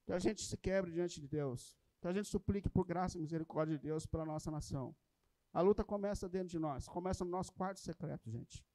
Que 0.07 0.13
a 0.13 0.19
gente 0.19 0.41
se 0.41 0.55
quebre 0.57 0.89
diante 0.89 1.19
de 1.19 1.27
Deus. 1.27 1.77
Que 1.99 2.07
a 2.07 2.13
gente 2.13 2.29
suplique 2.29 2.69
por 2.69 2.85
graça 2.85 3.17
e 3.17 3.21
misericórdia 3.21 3.77
de 3.77 3.83
Deus 3.83 4.05
pela 4.05 4.25
nossa 4.25 4.49
nação. 4.49 4.95
A 5.51 5.59
luta 5.59 5.83
começa 5.83 6.29
dentro 6.29 6.47
de 6.47 6.57
nós, 6.57 6.87
começa 6.87 7.25
no 7.25 7.31
nosso 7.31 7.51
quarto 7.51 7.79
secreto, 7.81 8.31
gente. 8.31 8.65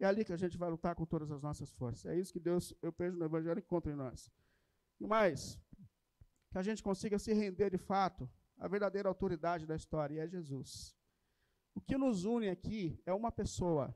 É 0.00 0.06
ali 0.06 0.24
que 0.24 0.32
a 0.32 0.36
gente 0.36 0.58
vai 0.58 0.68
lutar 0.68 0.96
com 0.96 1.06
todas 1.06 1.30
as 1.30 1.40
nossas 1.40 1.70
forças. 1.70 2.06
É 2.06 2.18
isso 2.18 2.32
que 2.32 2.40
Deus, 2.40 2.74
eu 2.82 2.92
vejo 2.98 3.16
no 3.16 3.24
Evangelho, 3.24 3.60
encontra 3.60 3.92
em 3.92 3.94
nós. 3.94 4.28
E 4.98 5.06
mais, 5.06 5.56
que 6.50 6.58
a 6.58 6.62
gente 6.62 6.82
consiga 6.82 7.16
se 7.16 7.32
render 7.32 7.70
de 7.70 7.78
fato 7.78 8.28
à 8.58 8.66
verdadeira 8.66 9.08
autoridade 9.08 9.66
da 9.66 9.76
história, 9.76 10.16
e 10.16 10.18
é 10.18 10.26
Jesus. 10.26 10.96
O 11.76 11.80
que 11.80 11.96
nos 11.96 12.24
une 12.24 12.48
aqui 12.48 13.00
é 13.06 13.12
uma 13.12 13.30
pessoa, 13.30 13.94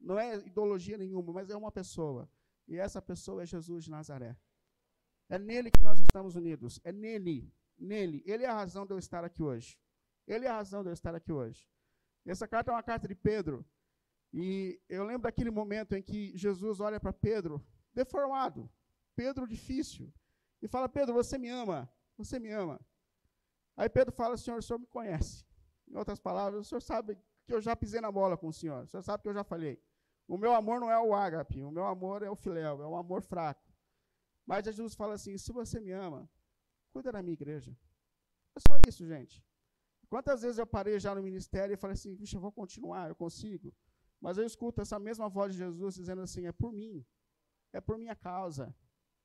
não 0.00 0.18
é 0.18 0.36
ideologia 0.38 0.98
nenhuma, 0.98 1.32
mas 1.32 1.50
é 1.50 1.56
uma 1.56 1.70
pessoa. 1.70 2.28
E 2.66 2.76
essa 2.76 3.00
pessoa 3.00 3.44
é 3.44 3.46
Jesus 3.46 3.84
de 3.84 3.90
Nazaré. 3.90 4.36
É 5.28 5.38
nele 5.38 5.70
que 5.70 5.80
nós 5.80 6.00
estamos 6.00 6.36
unidos. 6.36 6.80
É 6.84 6.92
nele. 6.92 7.52
Nele. 7.78 8.22
Ele 8.26 8.44
é 8.44 8.48
a 8.48 8.54
razão 8.54 8.86
de 8.86 8.92
eu 8.92 8.98
estar 8.98 9.24
aqui 9.24 9.42
hoje. 9.42 9.78
Ele 10.26 10.46
é 10.46 10.48
a 10.48 10.56
razão 10.56 10.82
de 10.82 10.88
eu 10.88 10.92
estar 10.92 11.14
aqui 11.14 11.32
hoje. 11.32 11.68
Essa 12.24 12.48
carta 12.48 12.70
é 12.70 12.74
uma 12.74 12.82
carta 12.82 13.06
de 13.06 13.14
Pedro. 13.14 13.64
E 14.32 14.80
eu 14.88 15.04
lembro 15.04 15.22
daquele 15.22 15.50
momento 15.50 15.94
em 15.94 16.02
que 16.02 16.36
Jesus 16.36 16.80
olha 16.80 16.98
para 16.98 17.12
Pedro, 17.12 17.64
deformado, 17.94 18.70
Pedro 19.14 19.46
difícil, 19.46 20.12
e 20.60 20.68
fala: 20.68 20.88
Pedro, 20.88 21.14
você 21.14 21.38
me 21.38 21.48
ama, 21.48 21.90
você 22.16 22.38
me 22.38 22.50
ama. 22.50 22.80
Aí 23.76 23.88
Pedro 23.88 24.12
fala: 24.12 24.36
Senhor, 24.36 24.58
o 24.58 24.62
senhor 24.62 24.78
me 24.78 24.86
conhece. 24.86 25.46
Em 25.88 25.96
outras 25.96 26.18
palavras, 26.18 26.66
o 26.66 26.68
senhor 26.68 26.80
sabe 26.80 27.16
que 27.46 27.54
eu 27.54 27.60
já 27.60 27.76
pisei 27.76 28.00
na 28.00 28.10
bola 28.10 28.36
com 28.36 28.48
o 28.48 28.52
senhor, 28.52 28.84
o 28.84 28.86
senhor 28.88 29.02
sabe 29.02 29.22
que 29.22 29.28
eu 29.28 29.34
já 29.34 29.44
falei. 29.44 29.80
O 30.26 30.36
meu 30.36 30.52
amor 30.52 30.80
não 30.80 30.90
é 30.90 30.98
o 30.98 31.14
ágape, 31.14 31.62
o 31.62 31.70
meu 31.70 31.86
amor 31.86 32.22
é 32.22 32.28
o 32.28 32.34
filéu, 32.34 32.82
é 32.82 32.86
um 32.86 32.96
amor 32.96 33.22
fraco. 33.22 33.65
Mas 34.46 34.64
Jesus 34.64 34.94
fala 34.94 35.14
assim: 35.14 35.36
se 35.36 35.52
você 35.52 35.80
me 35.80 35.90
ama, 35.90 36.30
cuida 36.92 37.10
da 37.10 37.22
minha 37.22 37.34
igreja. 37.34 37.76
É 38.54 38.60
só 38.66 38.80
isso, 38.88 39.06
gente. 39.06 39.44
Quantas 40.08 40.42
vezes 40.42 40.58
eu 40.58 40.66
parei 40.66 40.98
já 41.00 41.14
no 41.14 41.22
ministério 41.22 41.74
e 41.74 41.76
falei 41.76 41.94
assim, 41.94 42.14
vixe, 42.14 42.36
eu 42.36 42.40
vou 42.40 42.52
continuar, 42.52 43.08
eu 43.08 43.14
consigo. 43.14 43.74
Mas 44.20 44.38
eu 44.38 44.46
escuto 44.46 44.80
essa 44.80 44.98
mesma 44.98 45.28
voz 45.28 45.52
de 45.52 45.58
Jesus 45.58 45.96
dizendo 45.96 46.22
assim: 46.22 46.46
é 46.46 46.52
por 46.52 46.72
mim, 46.72 47.04
é 47.72 47.80
por 47.80 47.98
minha 47.98 48.14
causa, 48.14 48.74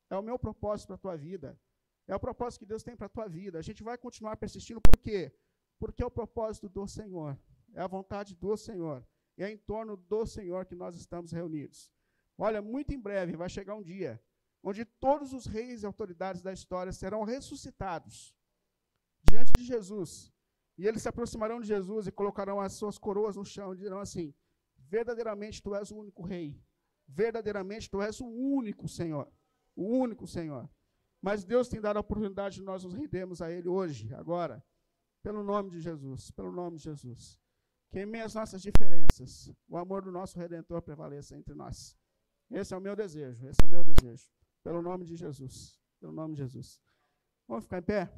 é 0.10 0.18
o 0.18 0.24
meu 0.24 0.38
propósito 0.40 0.88
para 0.88 0.96
a 0.96 1.00
tua 1.00 1.16
vida, 1.16 1.60
é 2.08 2.16
o 2.16 2.20
propósito 2.20 2.62
que 2.62 2.66
Deus 2.66 2.84
tem 2.84 2.96
para 2.96 3.06
a 3.06 3.10
tua 3.10 3.28
vida. 3.28 3.60
A 3.60 3.62
gente 3.62 3.84
vai 3.84 3.98
continuar 3.98 4.36
persistindo, 4.38 4.82
por 4.82 4.98
quê? 4.98 5.32
Porque 5.80 6.04
é 6.04 6.06
o 6.06 6.12
propósito 6.12 6.68
do 6.68 6.88
Senhor, 6.88 7.40
é 7.74 7.82
a 7.82 7.88
vontade 7.88 8.36
do 8.36 8.58
Senhor, 8.58 9.08
é 9.38 9.50
em 9.50 9.58
torno 9.58 9.96
do 9.96 10.26
Senhor 10.26 10.66
que 10.66 10.76
nós 10.76 10.96
estamos 10.96 11.32
reunidos. 11.32 11.92
Olha, 12.38 12.62
muito 12.62 12.92
em 12.94 13.00
breve 13.00 13.38
vai 13.38 13.50
chegar 13.50 13.76
um 13.76 13.84
dia 13.84 14.22
onde 14.63 14.86
todos 14.86 15.34
os 15.34 15.45
reis 15.45 15.84
e 15.84 15.86
autoridades 15.86 16.41
da 16.41 16.54
história 16.54 16.91
serão 16.91 17.24
ressuscitados 17.24 18.36
diante 19.24 19.52
de 19.54 19.63
Jesus. 19.63 20.32
E 20.78 20.88
eles 20.88 21.02
se 21.02 21.10
aproximarão 21.10 21.60
de 21.60 21.67
Jesus 21.67 22.08
e 22.08 22.12
colocarão 22.12 22.60
as 22.60 22.74
suas 22.74 22.97
coroas 22.97 23.36
no 23.36 23.45
chão 23.45 23.74
e 23.74 23.78
dirão 23.78 24.00
assim: 24.00 24.34
Verdadeiramente 24.78 25.62
tu 25.62 25.76
és 25.76 25.91
o 25.91 25.97
único 25.97 26.24
rei. 26.24 26.60
Verdadeiramente 27.08 27.89
tu 27.89 28.02
és 28.02 28.19
o 28.19 28.28
único 28.28 28.88
Senhor. 28.88 29.32
O 29.76 29.84
único 29.86 30.26
Senhor. 30.26 30.69
Mas 31.21 31.43
Deus 31.43 31.67
tem 31.67 31.80
dado 31.80 31.97
a 31.97 32.02
oportunidade 32.02 32.56
de 32.56 32.63
nós 32.63 32.84
nos 32.84 32.93
rendermos 32.93 33.41
a 33.41 33.52
Ele 33.52 33.69
hoje, 33.69 34.12
agora, 34.15 34.63
pelo 35.21 35.43
nome 35.43 35.69
de 35.69 35.80
Jesus. 35.80 36.32
Pelo 36.32 36.52
nome 36.52 36.78
de 36.78 36.84
Jesus. 36.84 37.39
Que 37.91 38.00
em 38.00 38.06
meio 38.06 38.26
às 38.26 38.34
nossas 38.34 38.62
diferenças, 38.62 39.52
o 39.67 39.78
amor 39.78 40.02
do 40.02 40.12
nosso 40.12 40.39
Redentor 40.39 40.82
prevaleça 40.82 41.36
entre 41.36 41.54
nós. 41.54 41.95
Esse 42.50 42.74
é 42.74 42.78
o 42.78 42.82
meu 42.82 42.95
desejo. 42.95 43.45
Esse 43.47 43.62
é 43.62 43.65
o 43.65 43.69
meu 43.69 43.84
desejo. 43.84 44.30
Pelo 44.63 44.82
nome 44.82 45.06
de 45.06 45.15
Jesus. 45.15 45.80
Pelo 46.00 46.12
nome 46.12 46.36
de 46.36 46.43
Jesus. 46.43 46.82
Vamos 47.47 47.63
ficar 47.65 47.80
em 47.80 47.84
pé? 47.84 48.10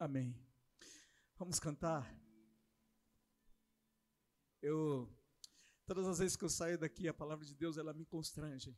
Amém. 0.00 0.34
Vamos 1.36 1.60
cantar. 1.60 2.10
Eu 4.62 5.14
todas 5.86 6.06
as 6.06 6.18
vezes 6.20 6.36
que 6.38 6.44
eu 6.44 6.48
saio 6.48 6.78
daqui, 6.78 7.06
a 7.06 7.12
palavra 7.12 7.44
de 7.44 7.54
Deus 7.54 7.76
ela 7.76 7.92
me 7.92 8.06
constrange. 8.06 8.74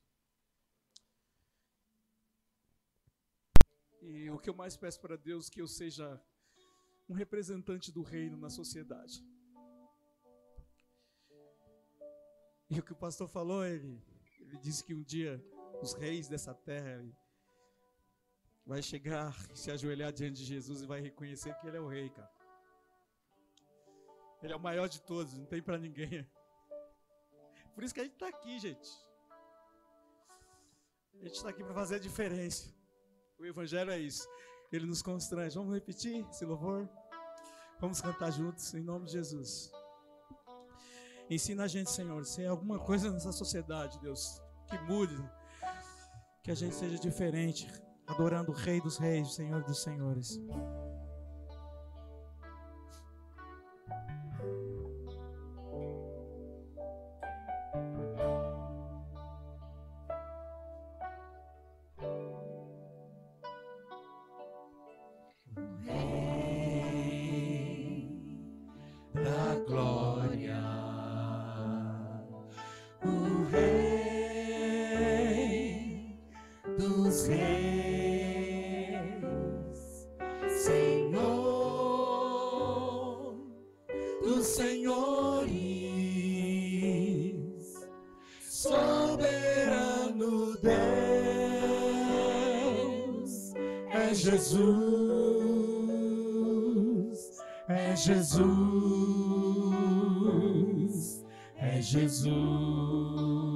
E 4.00 4.28
o 4.30 4.38
que 4.40 4.50
eu 4.50 4.54
mais 4.54 4.76
peço 4.76 5.00
para 5.00 5.16
Deus 5.16 5.48
que 5.48 5.62
eu 5.62 5.68
seja 5.68 6.20
um 7.08 7.14
representante 7.14 7.92
do 7.92 8.02
reino 8.02 8.37
na 8.37 8.50
sociedade. 8.50 9.24
E 12.68 12.80
o 12.80 12.82
que 12.82 12.92
o 12.92 12.96
pastor 12.96 13.28
falou, 13.28 13.64
ele, 13.64 14.02
ele 14.40 14.58
disse 14.58 14.82
que 14.82 14.92
um 14.92 15.04
dia 15.04 15.40
os 15.80 15.94
reis 15.94 16.26
dessa 16.26 16.52
terra 16.52 17.00
vai 18.66 18.83
chegar, 18.83 19.35
se 19.55 19.70
ajoelhar 19.70 20.12
diante 20.12 20.38
de 20.38 20.44
Jesus 20.44 20.83
e 20.83 20.87
vai 20.87 21.01
reconhecer 21.01 21.55
que 21.57 21.66
Ele 21.66 21.77
é 21.77 21.81
o 21.81 21.88
Rei, 21.88 22.11
cara. 22.11 22.31
Ele 24.42 24.53
é 24.53 24.57
o 24.57 24.61
maior 24.61 24.88
de 24.88 25.01
todos, 25.01 25.37
não 25.38 25.46
tem 25.46 25.62
para 25.62 25.79
ninguém. 25.79 26.27
Por 27.75 27.85
isso 27.85 27.94
que 27.94 28.01
a 28.01 28.05
gente 28.05 28.14
está 28.14 28.29
aqui, 28.29 28.59
gente. 28.59 28.90
A 31.14 31.25
gente 31.25 31.37
está 31.37 31.48
aqui 31.51 31.62
para 31.62 31.75
fazer 31.75 31.96
a 31.96 31.98
diferença. 31.98 32.75
O 33.38 33.46
Evangelho 33.46 33.90
é 33.90 33.98
isso. 33.98 34.29
Ele 34.72 34.87
nos 34.87 35.03
constrange. 35.03 35.57
Vamos 35.57 35.72
repetir 35.75 36.27
esse 36.29 36.44
louvor? 36.44 36.88
Vamos 37.81 38.01
cantar 38.01 38.31
juntos, 38.33 38.75
em 38.75 38.83
nome 38.83 39.07
de 39.07 39.12
Jesus. 39.12 39.70
Ensina 41.31 41.64
a 41.64 41.68
gente, 41.68 41.90
Senhor, 41.90 42.25
se 42.25 42.44
alguma 42.44 42.79
coisa 42.79 43.11
nessa 43.11 43.33
sociedade, 43.33 43.98
Deus, 44.01 44.40
que 44.68 44.79
mude, 44.81 45.16
que 46.42 46.51
a 46.51 46.55
gente 46.55 46.75
seja 46.75 46.98
diferente 46.98 47.68
adorando 48.06 48.52
o 48.52 48.54
Rei 48.54 48.80
dos 48.80 48.98
Reis, 48.98 49.28
o 49.28 49.32
Senhor 49.32 49.62
dos 49.64 49.82
Senhores. 49.82 50.40
Se 97.68 98.42
Cristo 102.03 103.51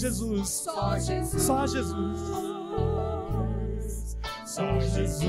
Jesus. 0.00 0.20
Jesus. 0.20 0.56
Só 0.62 0.98
Jesus. 0.98 1.42
Só 1.42 1.66
Jesus. 1.66 2.16
Só 4.46 4.80
Jesus. 4.80 5.24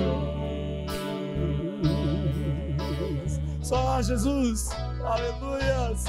Só 3.62 4.02
Jesus. 4.02 4.70
Aleluias. 5.04 6.06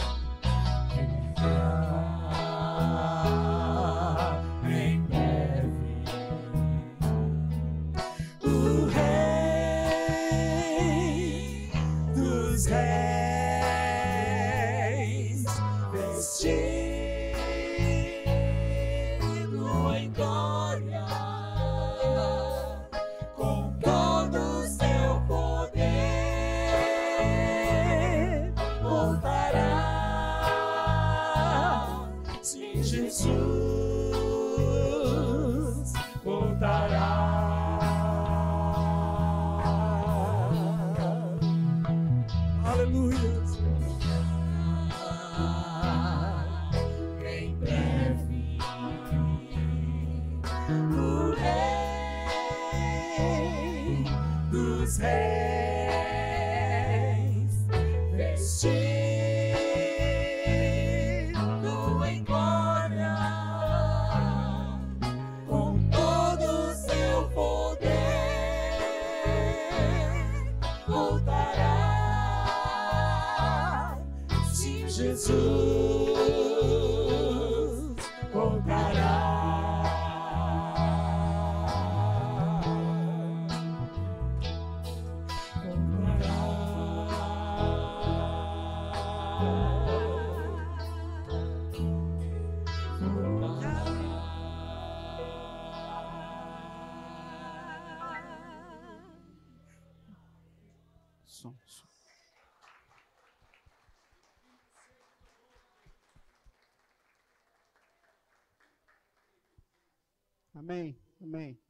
Amém, 110.73 110.99
amém. 111.21 111.61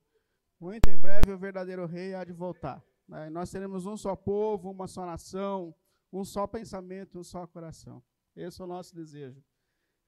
Muito 0.60 0.88
em 0.88 0.96
breve 0.96 1.32
o 1.32 1.36
verdadeiro 1.36 1.86
rei 1.86 2.14
há 2.14 2.22
de 2.22 2.32
voltar. 2.32 2.80
né? 3.08 3.28
Nós 3.30 3.50
teremos 3.50 3.84
um 3.84 3.96
só 3.96 4.14
povo, 4.14 4.70
uma 4.70 4.86
só 4.86 5.04
nação, 5.04 5.74
um 6.12 6.24
só 6.24 6.46
pensamento, 6.46 7.18
um 7.18 7.24
só 7.24 7.44
coração. 7.44 8.00
Esse 8.36 8.62
é 8.62 8.64
o 8.64 8.68
nosso 8.68 8.94
desejo. 8.94 9.42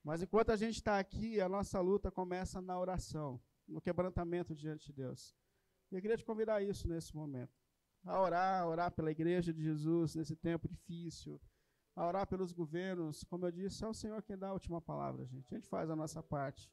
Mas 0.00 0.22
enquanto 0.22 0.50
a 0.50 0.56
gente 0.56 0.76
está 0.76 0.96
aqui, 1.00 1.40
a 1.40 1.48
nossa 1.48 1.80
luta 1.80 2.08
começa 2.08 2.60
na 2.60 2.78
oração, 2.78 3.42
no 3.66 3.80
quebrantamento 3.80 4.54
diante 4.54 4.86
de 4.86 4.92
Deus. 4.92 5.34
E 5.90 5.96
eu 5.96 6.00
queria 6.00 6.16
te 6.16 6.24
convidar 6.24 6.54
a 6.54 6.62
isso 6.62 6.86
nesse 6.86 7.16
momento 7.16 7.52
a 8.04 8.20
orar, 8.20 8.62
a 8.62 8.68
orar 8.68 8.92
pela 8.92 9.10
igreja 9.10 9.52
de 9.52 9.60
Jesus 9.60 10.14
nesse 10.14 10.36
tempo 10.36 10.68
difícil, 10.68 11.40
a 11.96 12.06
orar 12.06 12.28
pelos 12.28 12.52
governos. 12.52 13.24
Como 13.24 13.44
eu 13.44 13.50
disse, 13.50 13.84
é 13.84 13.88
o 13.88 13.92
Senhor 13.92 14.22
quem 14.22 14.38
dá 14.38 14.50
a 14.50 14.52
última 14.52 14.80
palavra, 14.80 15.26
gente. 15.26 15.52
A 15.52 15.56
gente 15.56 15.66
faz 15.66 15.90
a 15.90 15.96
nossa 15.96 16.22
parte. 16.22 16.70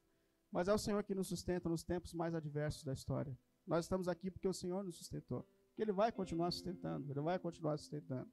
Mas 0.52 0.68
é 0.68 0.74
o 0.74 0.78
Senhor 0.78 1.04
que 1.04 1.16
nos 1.16 1.28
sustenta 1.28 1.70
nos 1.70 1.84
tempos 1.84 2.14
mais 2.14 2.36
adversos 2.36 2.84
da 2.84 2.94
história. 2.94 3.38
Nós 3.66 3.86
estamos 3.86 4.08
aqui 4.08 4.30
porque 4.30 4.48
o 4.48 4.54
Senhor 4.54 4.84
nos 4.84 4.98
sustentou. 4.98 5.44
Porque 5.68 5.82
Ele 5.82 5.94
vai 5.94 6.12
continuar 6.12 6.52
sustentando, 6.52 7.12
Ele 7.12 7.22
vai 7.22 7.40
continuar 7.40 7.78
sustentando. 7.78 8.30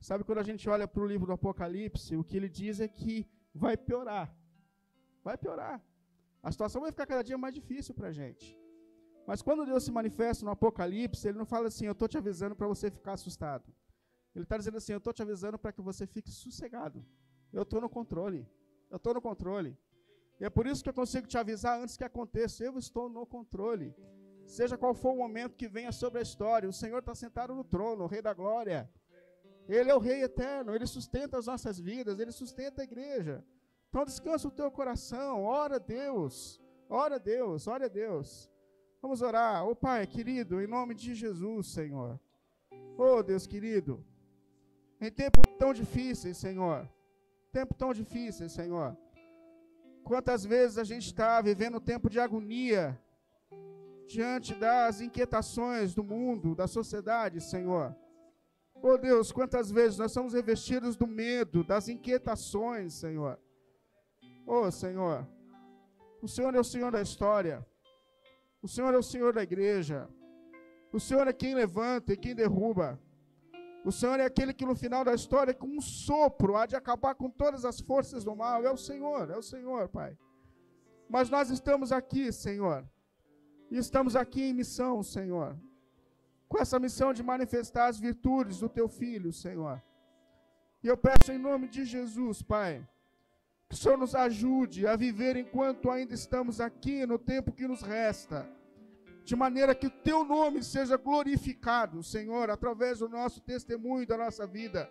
Sabe 0.00 0.24
quando 0.24 0.38
a 0.38 0.42
gente 0.42 0.68
olha 0.68 0.88
para 0.88 1.02
o 1.02 1.06
livro 1.06 1.26
do 1.26 1.32
Apocalipse, 1.32 2.16
o 2.16 2.24
que 2.24 2.36
ele 2.36 2.48
diz 2.48 2.80
é 2.80 2.88
que 2.88 3.30
vai 3.54 3.76
piorar. 3.76 4.34
Vai 5.22 5.38
piorar. 5.38 5.80
A 6.42 6.50
situação 6.50 6.80
vai 6.80 6.90
ficar 6.90 7.06
cada 7.06 7.22
dia 7.22 7.38
mais 7.38 7.54
difícil 7.54 7.94
para 7.94 8.08
a 8.08 8.12
gente. 8.12 8.58
Mas 9.26 9.40
quando 9.40 9.64
Deus 9.64 9.84
se 9.84 9.92
manifesta 9.92 10.44
no 10.44 10.50
Apocalipse, 10.50 11.28
Ele 11.28 11.38
não 11.38 11.46
fala 11.46 11.68
assim, 11.68 11.86
eu 11.86 11.92
estou 11.92 12.08
te 12.08 12.18
avisando 12.18 12.56
para 12.56 12.66
você 12.66 12.90
ficar 12.90 13.12
assustado. 13.12 13.72
Ele 14.34 14.44
está 14.44 14.56
dizendo 14.56 14.78
assim, 14.78 14.92
eu 14.92 14.98
estou 14.98 15.12
te 15.12 15.22
avisando 15.22 15.56
para 15.56 15.72
que 15.72 15.80
você 15.80 16.04
fique 16.06 16.30
sossegado. 16.30 17.04
Eu 17.52 17.62
estou 17.62 17.80
no 17.80 17.88
controle. 17.88 18.48
Eu 18.90 18.96
estou 18.96 19.14
no 19.14 19.22
controle. 19.22 19.78
E 20.42 20.44
é 20.44 20.50
por 20.50 20.66
isso 20.66 20.82
que 20.82 20.90
eu 20.90 20.94
consigo 20.94 21.28
te 21.28 21.38
avisar 21.38 21.80
antes 21.80 21.96
que 21.96 22.02
aconteça. 22.02 22.64
Eu 22.64 22.76
estou 22.76 23.08
no 23.08 23.24
controle. 23.24 23.94
Seja 24.44 24.76
qual 24.76 24.92
for 24.92 25.12
o 25.12 25.16
momento 25.16 25.56
que 25.56 25.68
venha 25.68 25.92
sobre 25.92 26.18
a 26.18 26.22
história, 26.22 26.68
o 26.68 26.72
Senhor 26.72 26.98
está 26.98 27.14
sentado 27.14 27.54
no 27.54 27.62
trono, 27.62 28.02
o 28.02 28.06
Rei 28.08 28.20
da 28.20 28.34
Glória. 28.34 28.90
Ele 29.68 29.88
é 29.88 29.94
o 29.94 30.00
Rei 30.00 30.24
eterno, 30.24 30.74
Ele 30.74 30.84
sustenta 30.84 31.38
as 31.38 31.46
nossas 31.46 31.78
vidas, 31.78 32.18
Ele 32.18 32.32
sustenta 32.32 32.82
a 32.82 32.84
igreja. 32.84 33.44
Então 33.88 34.04
descansa 34.04 34.48
o 34.48 34.50
teu 34.50 34.68
coração, 34.68 35.44
ora 35.44 35.76
a 35.76 35.78
Deus, 35.78 36.60
ora 36.88 37.14
a 37.14 37.18
Deus, 37.18 37.68
ora 37.68 37.84
a 37.84 37.88
Deus. 37.88 38.50
Vamos 39.00 39.22
orar. 39.22 39.64
Ô 39.64 39.76
Pai 39.76 40.08
querido, 40.08 40.60
em 40.60 40.66
nome 40.66 40.92
de 40.96 41.14
Jesus, 41.14 41.68
Senhor. 41.68 42.18
Ô 42.98 43.22
Deus 43.22 43.46
querido, 43.46 44.04
em 45.00 45.08
tempos 45.08 45.44
tão 45.56 45.72
difíceis, 45.72 46.36
Senhor, 46.36 46.90
tempo 47.52 47.74
tão 47.74 47.94
difíceis, 47.94 48.50
Senhor. 48.50 48.98
Quantas 50.04 50.44
vezes 50.44 50.78
a 50.78 50.84
gente 50.84 51.06
está 51.06 51.40
vivendo 51.40 51.76
um 51.76 51.80
tempo 51.80 52.10
de 52.10 52.18
agonia 52.18 53.00
diante 54.06 54.54
das 54.54 55.00
inquietações 55.00 55.94
do 55.94 56.04
mundo, 56.04 56.54
da 56.54 56.66
sociedade, 56.66 57.40
Senhor. 57.40 57.96
Oh 58.82 58.98
Deus, 58.98 59.30
quantas 59.30 59.70
vezes 59.70 59.98
nós 59.98 60.12
somos 60.12 60.34
revestidos 60.34 60.96
do 60.96 61.06
medo, 61.06 61.64
das 61.64 61.88
inquietações, 61.88 62.94
Senhor. 62.94 63.38
Oh 64.46 64.70
Senhor, 64.70 65.26
o 66.20 66.28
Senhor 66.28 66.54
é 66.54 66.60
o 66.60 66.64
Senhor 66.64 66.90
da 66.90 67.00
história. 67.00 67.66
O 68.60 68.68
Senhor 68.68 68.92
é 68.92 68.98
o 68.98 69.02
Senhor 69.02 69.32
da 69.32 69.42
igreja. 69.42 70.08
O 70.92 71.00
Senhor 71.00 71.26
é 71.26 71.32
quem 71.32 71.54
levanta 71.54 72.12
e 72.12 72.16
quem 72.16 72.34
derruba. 72.34 73.00
O 73.84 73.90
Senhor 73.90 74.20
é 74.20 74.24
aquele 74.24 74.54
que 74.54 74.64
no 74.64 74.76
final 74.76 75.04
da 75.04 75.12
história, 75.12 75.52
com 75.52 75.66
um 75.66 75.80
sopro, 75.80 76.56
há 76.56 76.66
de 76.66 76.76
acabar 76.76 77.14
com 77.14 77.28
todas 77.28 77.64
as 77.64 77.80
forças 77.80 78.22
do 78.22 78.34
mal. 78.36 78.64
É 78.64 78.70
o 78.70 78.76
Senhor, 78.76 79.28
é 79.28 79.36
o 79.36 79.42
Senhor, 79.42 79.88
Pai. 79.88 80.16
Mas 81.08 81.28
nós 81.28 81.50
estamos 81.50 81.90
aqui, 81.90 82.32
Senhor. 82.32 82.88
E 83.70 83.76
estamos 83.76 84.14
aqui 84.14 84.42
em 84.42 84.54
missão, 84.54 85.02
Senhor. 85.02 85.58
Com 86.48 86.58
essa 86.58 86.78
missão 86.78 87.12
de 87.12 87.22
manifestar 87.22 87.86
as 87.88 87.98
virtudes 87.98 88.60
do 88.60 88.68
Teu 88.68 88.88
Filho, 88.88 89.32
Senhor. 89.32 89.82
E 90.82 90.86
eu 90.86 90.96
peço 90.96 91.32
em 91.32 91.38
nome 91.38 91.68
de 91.68 91.84
Jesus, 91.84 92.42
Pai, 92.42 92.86
Que 93.68 93.74
o 93.74 93.78
Senhor 93.78 93.96
nos 93.96 94.14
ajude 94.14 94.86
a 94.86 94.94
viver 94.94 95.36
enquanto 95.36 95.90
ainda 95.90 96.14
estamos 96.14 96.60
aqui, 96.60 97.06
no 97.06 97.18
tempo 97.18 97.52
que 97.52 97.66
nos 97.66 97.82
resta, 97.82 98.46
de 99.24 99.36
maneira 99.36 99.74
que 99.74 99.86
o 99.86 99.90
teu 99.90 100.24
nome 100.24 100.62
seja 100.62 100.96
glorificado, 100.96 102.02
Senhor, 102.02 102.50
através 102.50 102.98
do 102.98 103.08
nosso 103.08 103.40
testemunho, 103.40 104.06
da 104.06 104.16
nossa 104.16 104.46
vida. 104.46 104.90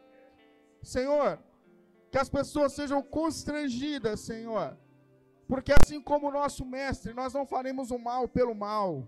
Senhor, 0.81 1.39
que 2.09 2.17
as 2.17 2.29
pessoas 2.29 2.73
sejam 2.73 3.01
constrangidas, 3.01 4.21
Senhor, 4.21 4.77
porque 5.47 5.73
assim 5.73 6.01
como 6.01 6.29
o 6.29 6.31
nosso 6.31 6.65
mestre, 6.65 7.13
nós 7.13 7.33
não 7.33 7.45
faremos 7.45 7.91
o 7.91 7.99
mal 7.99 8.27
pelo 8.27 8.55
mal, 8.55 9.07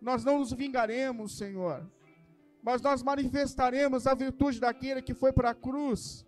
nós 0.00 0.24
não 0.24 0.38
nos 0.38 0.52
vingaremos, 0.52 1.38
Senhor, 1.38 1.90
mas 2.62 2.82
nós 2.82 3.02
manifestaremos 3.02 4.06
a 4.06 4.14
virtude 4.14 4.60
daquele 4.60 5.00
que 5.00 5.14
foi 5.14 5.32
para 5.32 5.50
a 5.50 5.54
cruz, 5.54 6.26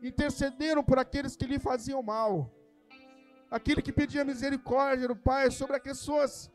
intercederam 0.00 0.82
por 0.82 0.98
aqueles 0.98 1.34
que 1.36 1.46
lhe 1.46 1.58
faziam 1.58 2.02
mal, 2.02 2.52
aquele 3.50 3.82
que 3.82 3.92
pedia 3.92 4.24
misericórdia 4.24 5.08
do 5.08 5.16
Pai 5.16 5.50
sobre 5.50 5.76
as 5.76 5.82
pessoas, 5.82 6.51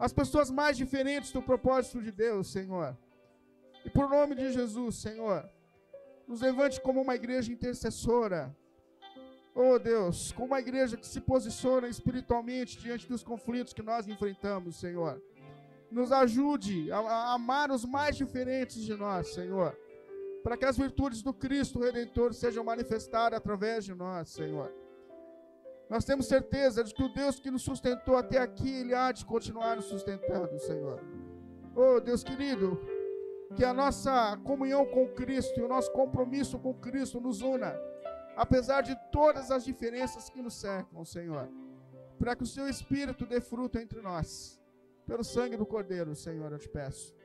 as 0.00 0.12
pessoas 0.12 0.50
mais 0.50 0.76
diferentes 0.76 1.30
do 1.30 1.42
propósito 1.42 2.02
de 2.02 2.10
Deus, 2.10 2.50
Senhor. 2.50 2.96
E 3.84 3.90
por 3.90 4.08
nome 4.08 4.34
de 4.34 4.52
Jesus, 4.52 4.96
Senhor, 4.96 5.48
nos 6.26 6.40
levante 6.40 6.80
como 6.80 7.02
uma 7.02 7.14
igreja 7.14 7.52
intercessora. 7.52 8.56
Oh 9.54 9.78
Deus, 9.78 10.32
como 10.32 10.48
uma 10.48 10.60
igreja 10.60 10.96
que 10.96 11.06
se 11.06 11.20
posiciona 11.20 11.86
espiritualmente 11.86 12.78
diante 12.78 13.06
dos 13.06 13.22
conflitos 13.22 13.72
que 13.72 13.82
nós 13.82 14.08
enfrentamos, 14.08 14.76
Senhor. 14.76 15.22
Nos 15.90 16.10
ajude 16.10 16.90
a, 16.90 16.98
a 16.98 17.34
amar 17.34 17.70
os 17.70 17.84
mais 17.84 18.16
diferentes 18.16 18.82
de 18.82 18.96
nós, 18.96 19.34
Senhor 19.34 19.76
para 20.42 20.56
que 20.56 20.64
as 20.64 20.76
virtudes 20.76 21.22
do 21.22 21.32
Cristo 21.32 21.78
Redentor 21.78 22.32
sejam 22.32 22.64
manifestadas 22.64 23.36
através 23.36 23.84
de 23.84 23.94
nós, 23.94 24.30
Senhor. 24.30 24.72
Nós 25.90 26.04
temos 26.04 26.26
certeza 26.26 26.84
de 26.84 26.94
que 26.94 27.02
o 27.02 27.12
Deus 27.12 27.40
que 27.40 27.50
nos 27.50 27.62
sustentou 27.62 28.16
até 28.16 28.38
aqui, 28.38 28.70
Ele 28.70 28.94
há 28.94 29.10
de 29.10 29.24
continuar 29.24 29.74
nos 29.74 29.86
sustentando, 29.86 30.56
Senhor. 30.60 31.00
Oh, 31.74 31.98
Deus 31.98 32.22
querido, 32.22 32.80
que 33.56 33.64
a 33.64 33.74
nossa 33.74 34.36
comunhão 34.44 34.86
com 34.86 35.08
Cristo 35.08 35.58
e 35.58 35.62
o 35.64 35.68
nosso 35.68 35.90
compromisso 35.90 36.60
com 36.60 36.72
Cristo 36.74 37.20
nos 37.20 37.42
una, 37.42 37.74
apesar 38.36 38.82
de 38.82 38.94
todas 39.10 39.50
as 39.50 39.64
diferenças 39.64 40.30
que 40.30 40.40
nos 40.40 40.54
cercam, 40.54 41.04
Senhor. 41.04 41.48
Para 42.20 42.36
que 42.36 42.44
o 42.44 42.46
Seu 42.46 42.68
Espírito 42.68 43.26
dê 43.26 43.40
fruto 43.40 43.76
entre 43.76 44.00
nós. 44.00 44.60
Pelo 45.04 45.24
sangue 45.24 45.56
do 45.56 45.66
Cordeiro, 45.66 46.14
Senhor, 46.14 46.52
eu 46.52 46.58
te 46.58 46.68
peço. 46.68 47.16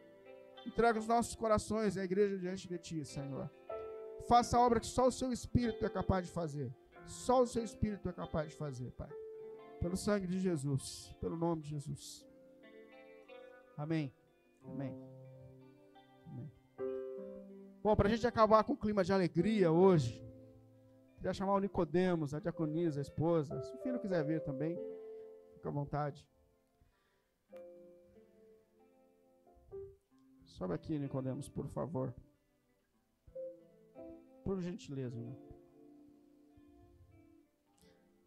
Entrega 0.65 0.97
os 0.97 1.05
nossos 1.05 1.35
corações 1.35 1.97
à 1.97 2.03
igreja 2.03 2.35
diante 2.35 2.67
de 2.67 2.79
Ti, 2.79 3.05
Senhor. 3.05 3.47
Faça 4.27 4.57
a 4.57 4.59
obra 4.59 4.79
que 4.79 4.87
só 4.87 5.05
o 5.05 5.11
Seu 5.11 5.31
Espírito 5.31 5.85
é 5.85 5.89
capaz 5.89 6.25
de 6.25 6.31
fazer. 6.31 6.73
Só 7.07 7.41
o 7.41 7.47
Seu 7.47 7.63
Espírito 7.63 8.09
é 8.09 8.13
capaz 8.13 8.49
de 8.49 8.55
fazer, 8.55 8.91
Pai. 8.91 9.09
Pelo 9.79 9.95
sangue 9.95 10.27
de 10.27 10.39
Jesus, 10.39 11.15
pelo 11.19 11.37
nome 11.37 11.61
de 11.61 11.69
Jesus. 11.69 12.25
Amém. 13.77 14.13
Amém. 14.63 14.95
Amém. 16.25 16.51
Bom, 17.83 17.95
para 17.95 18.07
a 18.07 18.11
gente 18.11 18.25
acabar 18.25 18.63
com 18.63 18.73
o 18.73 18.77
clima 18.77 19.03
de 19.03 19.13
alegria 19.13 19.71
hoje, 19.71 20.23
queria 21.17 21.33
chamar 21.33 21.53
o 21.53 21.59
Nicodemos, 21.59 22.33
a 22.33 22.39
diaconisa, 22.39 22.99
a 22.99 23.03
esposa. 23.03 23.61
Se 23.61 23.75
o 23.75 23.77
filho 23.79 23.99
quiser 23.99 24.23
ver 24.23 24.41
também, 24.41 24.79
fica 25.53 25.69
à 25.69 25.71
vontade. 25.71 26.27
Sobe 30.43 30.73
aqui, 30.73 30.97
Nicodemos, 30.97 31.49
por 31.49 31.67
favor. 31.67 32.15
Por 34.43 34.61
gentileza, 34.61 35.19
né? 35.19 35.35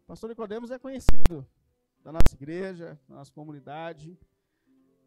Pastor 0.09 0.27
Nicodemos 0.27 0.71
é 0.71 0.79
conhecido 0.79 1.47
da 2.03 2.11
nossa 2.11 2.33
igreja, 2.33 2.99
da 3.07 3.17
nossa 3.17 3.31
comunidade. 3.31 4.17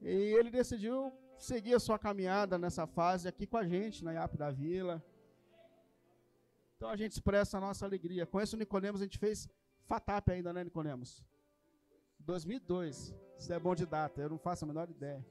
E 0.00 0.06
ele 0.06 0.48
decidiu 0.48 1.12
seguir 1.36 1.74
a 1.74 1.80
sua 1.80 1.98
caminhada 1.98 2.56
nessa 2.56 2.86
fase 2.86 3.26
aqui 3.26 3.44
com 3.44 3.56
a 3.56 3.66
gente, 3.66 4.04
na 4.04 4.12
IAP 4.12 4.36
da 4.36 4.52
Vila. 4.52 5.04
Então 6.76 6.88
a 6.88 6.94
gente 6.94 7.10
expressa 7.10 7.58
a 7.58 7.60
nossa 7.60 7.84
alegria. 7.84 8.24
Conheço 8.24 8.54
o 8.54 8.58
Nicodemos, 8.60 9.00
a 9.00 9.04
gente 9.04 9.18
fez 9.18 9.48
FATAP 9.88 10.30
ainda, 10.30 10.52
né, 10.52 10.62
Nicodemos? 10.62 11.20
2002. 12.20 13.12
Isso 13.36 13.52
é 13.52 13.58
bom 13.58 13.74
de 13.74 13.84
data, 13.84 14.20
eu 14.20 14.30
não 14.30 14.38
faço 14.38 14.64
a 14.64 14.68
menor 14.68 14.88
ideia. 14.88 15.26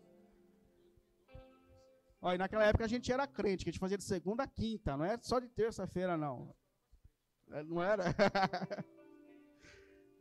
Olha, 2.22 2.40
naquela 2.40 2.66
época 2.66 2.84
a 2.84 2.90
gente 2.90 3.10
era 3.10 3.26
crente, 3.26 3.64
que 3.64 3.70
a 3.70 3.72
gente 3.72 3.80
fazia 3.80 3.98
de 3.98 4.04
segunda 4.04 4.44
a 4.44 4.48
quinta, 4.48 4.98
não 4.98 5.06
é 5.06 5.18
só 5.22 5.40
de 5.40 5.48
terça-feira, 5.48 6.18
não. 6.18 6.54
É, 7.52 7.64
não 7.64 7.82
era? 7.82 8.04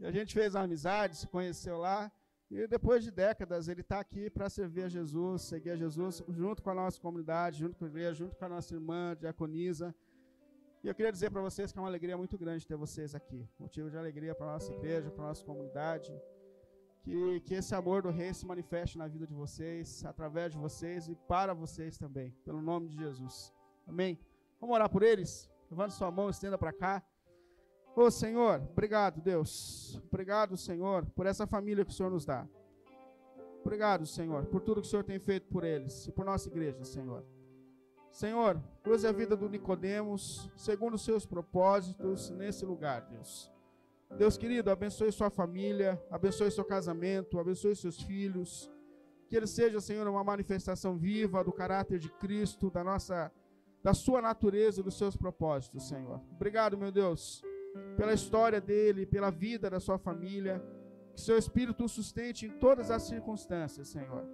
e 0.00 0.06
a 0.06 0.10
gente 0.10 0.32
fez 0.32 0.54
uma 0.54 0.64
amizade, 0.64 1.14
se 1.14 1.26
conheceu 1.26 1.76
lá, 1.76 2.10
e 2.50 2.66
depois 2.66 3.04
de 3.04 3.10
décadas 3.10 3.68
ele 3.68 3.82
está 3.82 4.00
aqui 4.00 4.30
para 4.30 4.48
servir 4.48 4.84
a 4.84 4.88
Jesus, 4.88 5.42
seguir 5.42 5.70
a 5.70 5.76
Jesus, 5.76 6.24
junto 6.28 6.62
com 6.62 6.70
a 6.70 6.74
nossa 6.74 6.98
comunidade, 6.98 7.58
junto 7.58 7.76
com 7.76 7.84
a 7.84 7.88
igreja, 7.88 8.14
junto 8.14 8.34
com 8.34 8.44
a 8.46 8.48
nossa 8.48 8.74
irmã, 8.74 9.14
diaconisa. 9.14 9.94
E 10.82 10.88
eu 10.88 10.94
queria 10.94 11.12
dizer 11.12 11.30
para 11.30 11.42
vocês 11.42 11.70
que 11.70 11.78
é 11.78 11.82
uma 11.82 11.88
alegria 11.88 12.16
muito 12.16 12.38
grande 12.38 12.66
ter 12.66 12.76
vocês 12.76 13.14
aqui. 13.14 13.46
Motivo 13.58 13.90
de 13.90 13.98
alegria 13.98 14.34
para 14.34 14.46
a 14.46 14.52
nossa 14.54 14.72
igreja, 14.72 15.10
para 15.10 15.24
a 15.24 15.28
nossa 15.28 15.44
comunidade. 15.44 16.10
Que, 17.02 17.40
que 17.40 17.54
esse 17.54 17.74
amor 17.74 18.02
do 18.02 18.10
Rei 18.10 18.32
se 18.32 18.46
manifeste 18.46 18.96
na 18.96 19.06
vida 19.06 19.26
de 19.26 19.34
vocês, 19.34 20.02
através 20.04 20.52
de 20.52 20.58
vocês 20.58 21.08
e 21.08 21.14
para 21.14 21.52
vocês 21.52 21.98
também, 21.98 22.30
pelo 22.42 22.62
nome 22.62 22.88
de 22.88 22.96
Jesus. 22.96 23.52
Amém? 23.86 24.18
Vamos 24.58 24.74
orar 24.74 24.88
por 24.88 25.02
eles? 25.02 25.50
Levante 25.70 25.94
sua 25.94 26.10
mão, 26.10 26.30
estenda 26.30 26.56
para 26.56 26.72
cá. 26.72 27.02
Ô 28.00 28.04
oh, 28.04 28.10
Senhor, 28.10 28.62
obrigado, 28.72 29.20
Deus. 29.20 30.00
Obrigado, 30.08 30.56
Senhor, 30.56 31.04
por 31.14 31.26
essa 31.26 31.46
família 31.46 31.84
que 31.84 31.90
o 31.90 31.94
Senhor 31.94 32.08
nos 32.08 32.24
dá. 32.24 32.48
Obrigado, 33.60 34.06
Senhor, 34.06 34.46
por 34.46 34.62
tudo 34.62 34.80
que 34.80 34.86
o 34.86 34.90
Senhor 34.90 35.04
tem 35.04 35.18
feito 35.18 35.46
por 35.48 35.64
eles 35.64 36.06
e 36.06 36.10
por 36.10 36.24
nossa 36.24 36.48
igreja, 36.48 36.82
Senhor. 36.82 37.22
Senhor, 38.10 38.58
use 38.86 39.06
a 39.06 39.12
vida 39.12 39.36
do 39.36 39.50
Nicodemos 39.50 40.50
segundo 40.56 40.94
os 40.94 41.04
seus 41.04 41.26
propósitos 41.26 42.30
nesse 42.30 42.64
lugar, 42.64 43.02
Deus. 43.02 43.52
Deus 44.16 44.38
querido, 44.38 44.70
abençoe 44.70 45.12
sua 45.12 45.28
família, 45.28 46.02
abençoe 46.10 46.50
seu 46.50 46.64
casamento, 46.64 47.38
abençoe 47.38 47.76
seus 47.76 48.00
filhos. 48.00 48.70
Que 49.28 49.36
ele 49.36 49.46
seja, 49.46 49.78
Senhor, 49.78 50.08
uma 50.08 50.24
manifestação 50.24 50.96
viva 50.96 51.44
do 51.44 51.52
caráter 51.52 51.98
de 51.98 52.08
Cristo, 52.12 52.70
da 52.70 52.82
nossa 52.82 53.30
da 53.82 53.92
sua 53.92 54.22
natureza 54.22 54.80
e 54.80 54.82
dos 54.82 54.96
seus 54.96 55.16
propósitos, 55.16 55.88
Senhor. 55.88 56.20
Obrigado, 56.32 56.76
meu 56.76 56.92
Deus, 56.92 57.42
pela 57.96 58.12
história 58.12 58.60
dele, 58.60 59.06
pela 59.06 59.30
vida 59.30 59.68
da 59.68 59.80
sua 59.80 59.98
família. 59.98 60.62
Que 61.14 61.20
seu 61.20 61.36
espírito 61.36 61.84
o 61.84 61.88
sustente 61.88 62.46
em 62.46 62.50
todas 62.50 62.90
as 62.90 63.02
circunstâncias, 63.02 63.88
Senhor. 63.88 64.24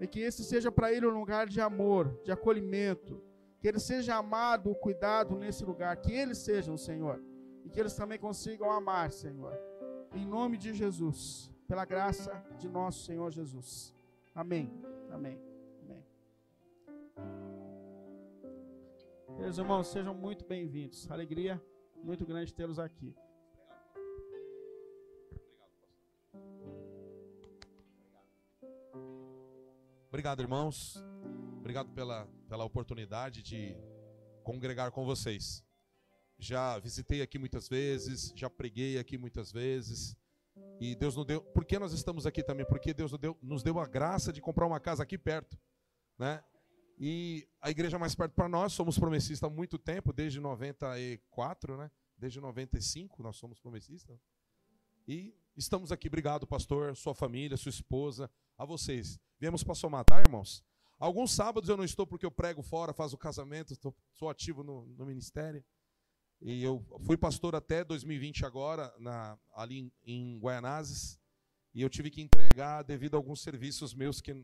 E 0.00 0.06
que 0.06 0.20
esse 0.20 0.44
seja 0.44 0.70
para 0.70 0.92
ele 0.92 1.06
um 1.06 1.18
lugar 1.18 1.46
de 1.46 1.60
amor, 1.60 2.20
de 2.22 2.30
acolhimento. 2.30 3.22
Que 3.60 3.68
ele 3.68 3.80
seja 3.80 4.14
amado, 4.14 4.74
cuidado 4.74 5.36
nesse 5.36 5.64
lugar. 5.64 5.96
Que 5.96 6.12
eles 6.12 6.38
sejam, 6.38 6.76
Senhor 6.76 7.20
e 7.68 7.70
que 7.70 7.78
eles 7.78 7.94
também 7.94 8.18
consigam 8.18 8.70
amar, 8.70 9.12
Senhor. 9.12 9.52
Em 10.14 10.24
nome 10.24 10.56
de 10.56 10.72
Jesus, 10.72 11.50
pela 11.66 11.84
graça 11.84 12.42
de 12.58 12.66
nosso 12.66 13.04
Senhor 13.04 13.30
Jesus. 13.30 13.94
Amém. 14.34 14.72
Amém. 15.10 15.38
Amém. 15.82 16.02
Meus 19.38 19.58
irmãos, 19.58 19.88
sejam 19.88 20.14
muito 20.14 20.46
bem-vindos. 20.46 21.10
Alegria 21.10 21.62
muito 22.02 22.24
grande 22.26 22.52
tê-los 22.54 22.78
aqui. 22.78 23.14
Obrigado, 30.08 30.40
irmãos. 30.40 31.02
Obrigado 31.58 31.90
pela, 31.90 32.26
pela 32.48 32.64
oportunidade 32.64 33.42
de 33.42 33.76
congregar 34.42 34.90
com 34.90 35.04
vocês 35.04 35.64
já 36.38 36.78
visitei 36.78 37.20
aqui 37.20 37.38
muitas 37.38 37.68
vezes, 37.68 38.32
já 38.36 38.48
preguei 38.48 38.98
aqui 38.98 39.18
muitas 39.18 39.50
vezes. 39.50 40.16
E 40.80 40.94
Deus 40.94 41.16
nos 41.16 41.26
deu. 41.26 41.40
Por 41.40 41.64
que 41.64 41.78
nós 41.78 41.92
estamos 41.92 42.24
aqui 42.24 42.42
também? 42.42 42.64
Porque 42.64 42.94
Deus 42.94 43.10
nos 43.10 43.20
deu, 43.20 43.36
nos 43.42 43.62
deu 43.62 43.80
a 43.80 43.86
graça 43.86 44.32
de 44.32 44.40
comprar 44.40 44.66
uma 44.66 44.78
casa 44.78 45.02
aqui 45.02 45.18
perto, 45.18 45.58
né? 46.16 46.42
E 47.00 47.48
a 47.60 47.70
igreja 47.70 47.98
mais 47.98 48.14
perto 48.14 48.32
para 48.32 48.48
nós, 48.48 48.72
somos 48.72 48.98
promessistas 48.98 49.48
há 49.48 49.52
muito 49.52 49.78
tempo, 49.78 50.12
desde 50.12 50.40
94, 50.40 51.76
né? 51.76 51.90
Desde 52.16 52.40
95 52.40 53.22
nós 53.22 53.36
somos 53.36 53.60
promessistas. 53.60 54.18
E 55.06 55.32
estamos 55.56 55.92
aqui, 55.92 56.08
obrigado, 56.08 56.46
pastor, 56.46 56.96
sua 56.96 57.14
família, 57.14 57.56
sua 57.56 57.70
esposa, 57.70 58.28
a 58.56 58.64
vocês. 58.64 59.20
Viemos 59.38 59.62
para 59.62 59.76
somar, 59.76 60.04
tá, 60.04 60.18
irmãos? 60.18 60.64
Alguns 60.98 61.30
sábados 61.30 61.68
eu 61.68 61.76
não 61.76 61.84
estou 61.84 62.04
porque 62.04 62.26
eu 62.26 62.30
prego 62.30 62.60
fora, 62.62 62.92
faço 62.92 63.14
o 63.14 63.18
casamento, 63.18 63.72
estou, 63.72 63.94
sou 64.12 64.28
ativo 64.28 64.64
no, 64.64 64.84
no 64.86 65.06
ministério. 65.06 65.64
E 66.40 66.62
eu 66.62 66.84
fui 67.04 67.16
pastor 67.16 67.54
até 67.54 67.84
2020 67.84 68.44
agora, 68.44 68.92
na, 68.98 69.38
ali 69.54 69.78
em, 69.78 69.92
em 70.04 70.38
Guaianazes, 70.38 71.20
e 71.72 71.82
eu 71.82 71.88
tive 71.88 72.10
que 72.10 72.20
entregar 72.20 72.82
devido 72.82 73.14
a 73.14 73.18
alguns 73.18 73.40
serviços 73.40 73.94
meus 73.94 74.20
que 74.20 74.34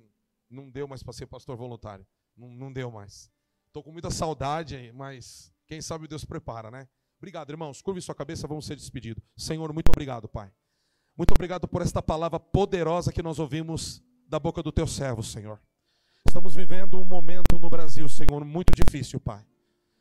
não 0.48 0.70
deu 0.70 0.86
mais 0.86 1.02
para 1.02 1.12
ser 1.12 1.26
pastor 1.26 1.56
voluntário. 1.56 2.06
Não, 2.36 2.48
não 2.48 2.72
deu 2.72 2.90
mais. 2.90 3.30
Estou 3.66 3.82
com 3.82 3.92
muita 3.92 4.10
saudade, 4.10 4.92
mas 4.94 5.52
quem 5.66 5.80
sabe 5.80 6.06
Deus 6.06 6.24
prepara, 6.24 6.70
né? 6.70 6.88
Obrigado, 7.18 7.50
irmãos. 7.50 7.80
Curve 7.80 8.00
sua 8.00 8.14
cabeça, 8.14 8.46
vamos 8.46 8.66
ser 8.66 8.76
despedidos. 8.76 9.22
Senhor, 9.36 9.72
muito 9.72 9.88
obrigado, 9.88 10.28
Pai. 10.28 10.52
Muito 11.16 11.32
obrigado 11.32 11.66
por 11.66 11.80
esta 11.80 12.02
palavra 12.02 12.38
poderosa 12.38 13.12
que 13.12 13.22
nós 13.22 13.38
ouvimos 13.38 14.02
da 14.28 14.38
boca 14.38 14.62
do 14.62 14.72
teu 14.72 14.86
servo, 14.86 15.22
Senhor. 15.22 15.60
Estamos 16.26 16.54
vivendo 16.54 16.98
um 16.98 17.04
momento 17.04 17.58
no 17.58 17.70
Brasil, 17.70 18.08
Senhor, 18.08 18.44
muito 18.44 18.72
difícil, 18.74 19.20
Pai. 19.20 19.44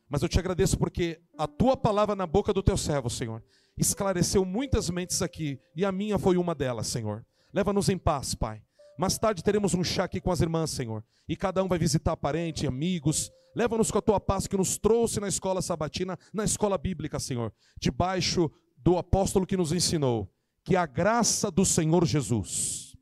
Mas 0.09 0.21
eu 0.21 0.29
te 0.29 0.39
agradeço 0.39 0.77
porque 0.77 1.21
a 1.37 1.47
tua 1.47 1.77
palavra 1.77 2.15
na 2.15 2.25
boca 2.25 2.53
do 2.53 2.63
teu 2.63 2.77
servo, 2.77 3.09
Senhor, 3.09 3.43
esclareceu 3.77 4.43
muitas 4.43 4.89
mentes 4.89 5.21
aqui 5.21 5.59
e 5.75 5.85
a 5.85 5.91
minha 5.91 6.19
foi 6.19 6.37
uma 6.37 6.53
delas, 6.53 6.87
Senhor. 6.87 7.25
Leva-nos 7.53 7.89
em 7.89 7.97
paz, 7.97 8.35
Pai. 8.35 8.63
Mais 8.97 9.17
tarde 9.17 9.43
teremos 9.43 9.73
um 9.73 9.83
chá 9.83 10.03
aqui 10.03 10.21
com 10.21 10.31
as 10.31 10.41
irmãs, 10.41 10.69
Senhor, 10.69 11.03
e 11.27 11.35
cada 11.35 11.63
um 11.63 11.67
vai 11.67 11.79
visitar 11.79 12.15
parente, 12.15 12.67
amigos. 12.67 13.31
Leva-nos 13.55 13.91
com 13.91 13.97
a 13.97 14.01
tua 14.01 14.19
paz 14.19 14.47
que 14.47 14.57
nos 14.57 14.77
trouxe 14.77 15.19
na 15.19 15.27
escola 15.27 15.61
sabatina, 15.61 16.17
na 16.33 16.43
escola 16.43 16.77
bíblica, 16.77 17.19
Senhor, 17.19 17.53
debaixo 17.79 18.51
do 18.77 18.97
apóstolo 18.97 19.45
que 19.45 19.57
nos 19.57 19.71
ensinou 19.71 20.31
que 20.63 20.75
a 20.75 20.85
graça 20.85 21.51
do 21.51 21.65
Senhor 21.65 22.05
Jesus, 22.05 22.95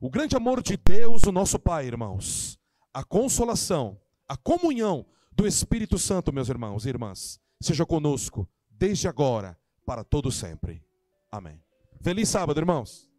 o 0.00 0.10
grande 0.10 0.36
amor 0.36 0.62
de 0.62 0.76
Deus, 0.76 1.24
o 1.24 1.32
nosso 1.32 1.58
Pai, 1.58 1.86
irmãos, 1.86 2.58
a 2.92 3.02
consolação, 3.02 4.00
a 4.28 4.36
comunhão 4.36 5.04
do 5.32 5.46
Espírito 5.46 5.98
Santo, 5.98 6.32
meus 6.32 6.48
irmãos 6.48 6.86
e 6.86 6.88
irmãs, 6.88 7.40
seja 7.60 7.84
conosco 7.84 8.48
desde 8.70 9.08
agora 9.08 9.58
para 9.84 10.04
todo 10.04 10.30
sempre. 10.30 10.82
Amém. 11.30 11.60
Feliz 12.00 12.28
sábado, 12.28 12.58
irmãos. 12.58 13.11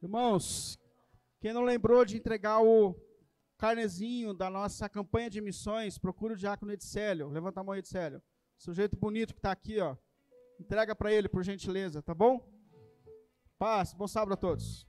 Irmãos, 0.00 0.78
quem 1.40 1.52
não 1.52 1.62
lembrou 1.62 2.04
de 2.04 2.16
entregar 2.16 2.62
o 2.62 2.94
carnezinho 3.56 4.32
da 4.32 4.48
nossa 4.48 4.88
campanha 4.88 5.28
de 5.28 5.40
missões, 5.40 5.98
procure 5.98 6.34
o 6.34 6.36
diácono 6.36 6.72
Edcélio. 6.72 7.28
Levanta 7.28 7.60
a 7.60 7.64
mão, 7.64 7.74
Edcélio. 7.74 8.22
Sujeito 8.56 8.96
bonito 8.96 9.34
que 9.34 9.40
está 9.40 9.50
aqui, 9.50 9.80
ó. 9.80 9.96
Entrega 10.60 10.94
para 10.94 11.12
ele, 11.12 11.28
por 11.28 11.42
gentileza, 11.42 12.00
tá 12.00 12.14
bom? 12.14 12.48
Paz, 13.58 13.92
bom 13.92 14.06
sábado 14.06 14.34
a 14.34 14.36
todos. 14.36 14.87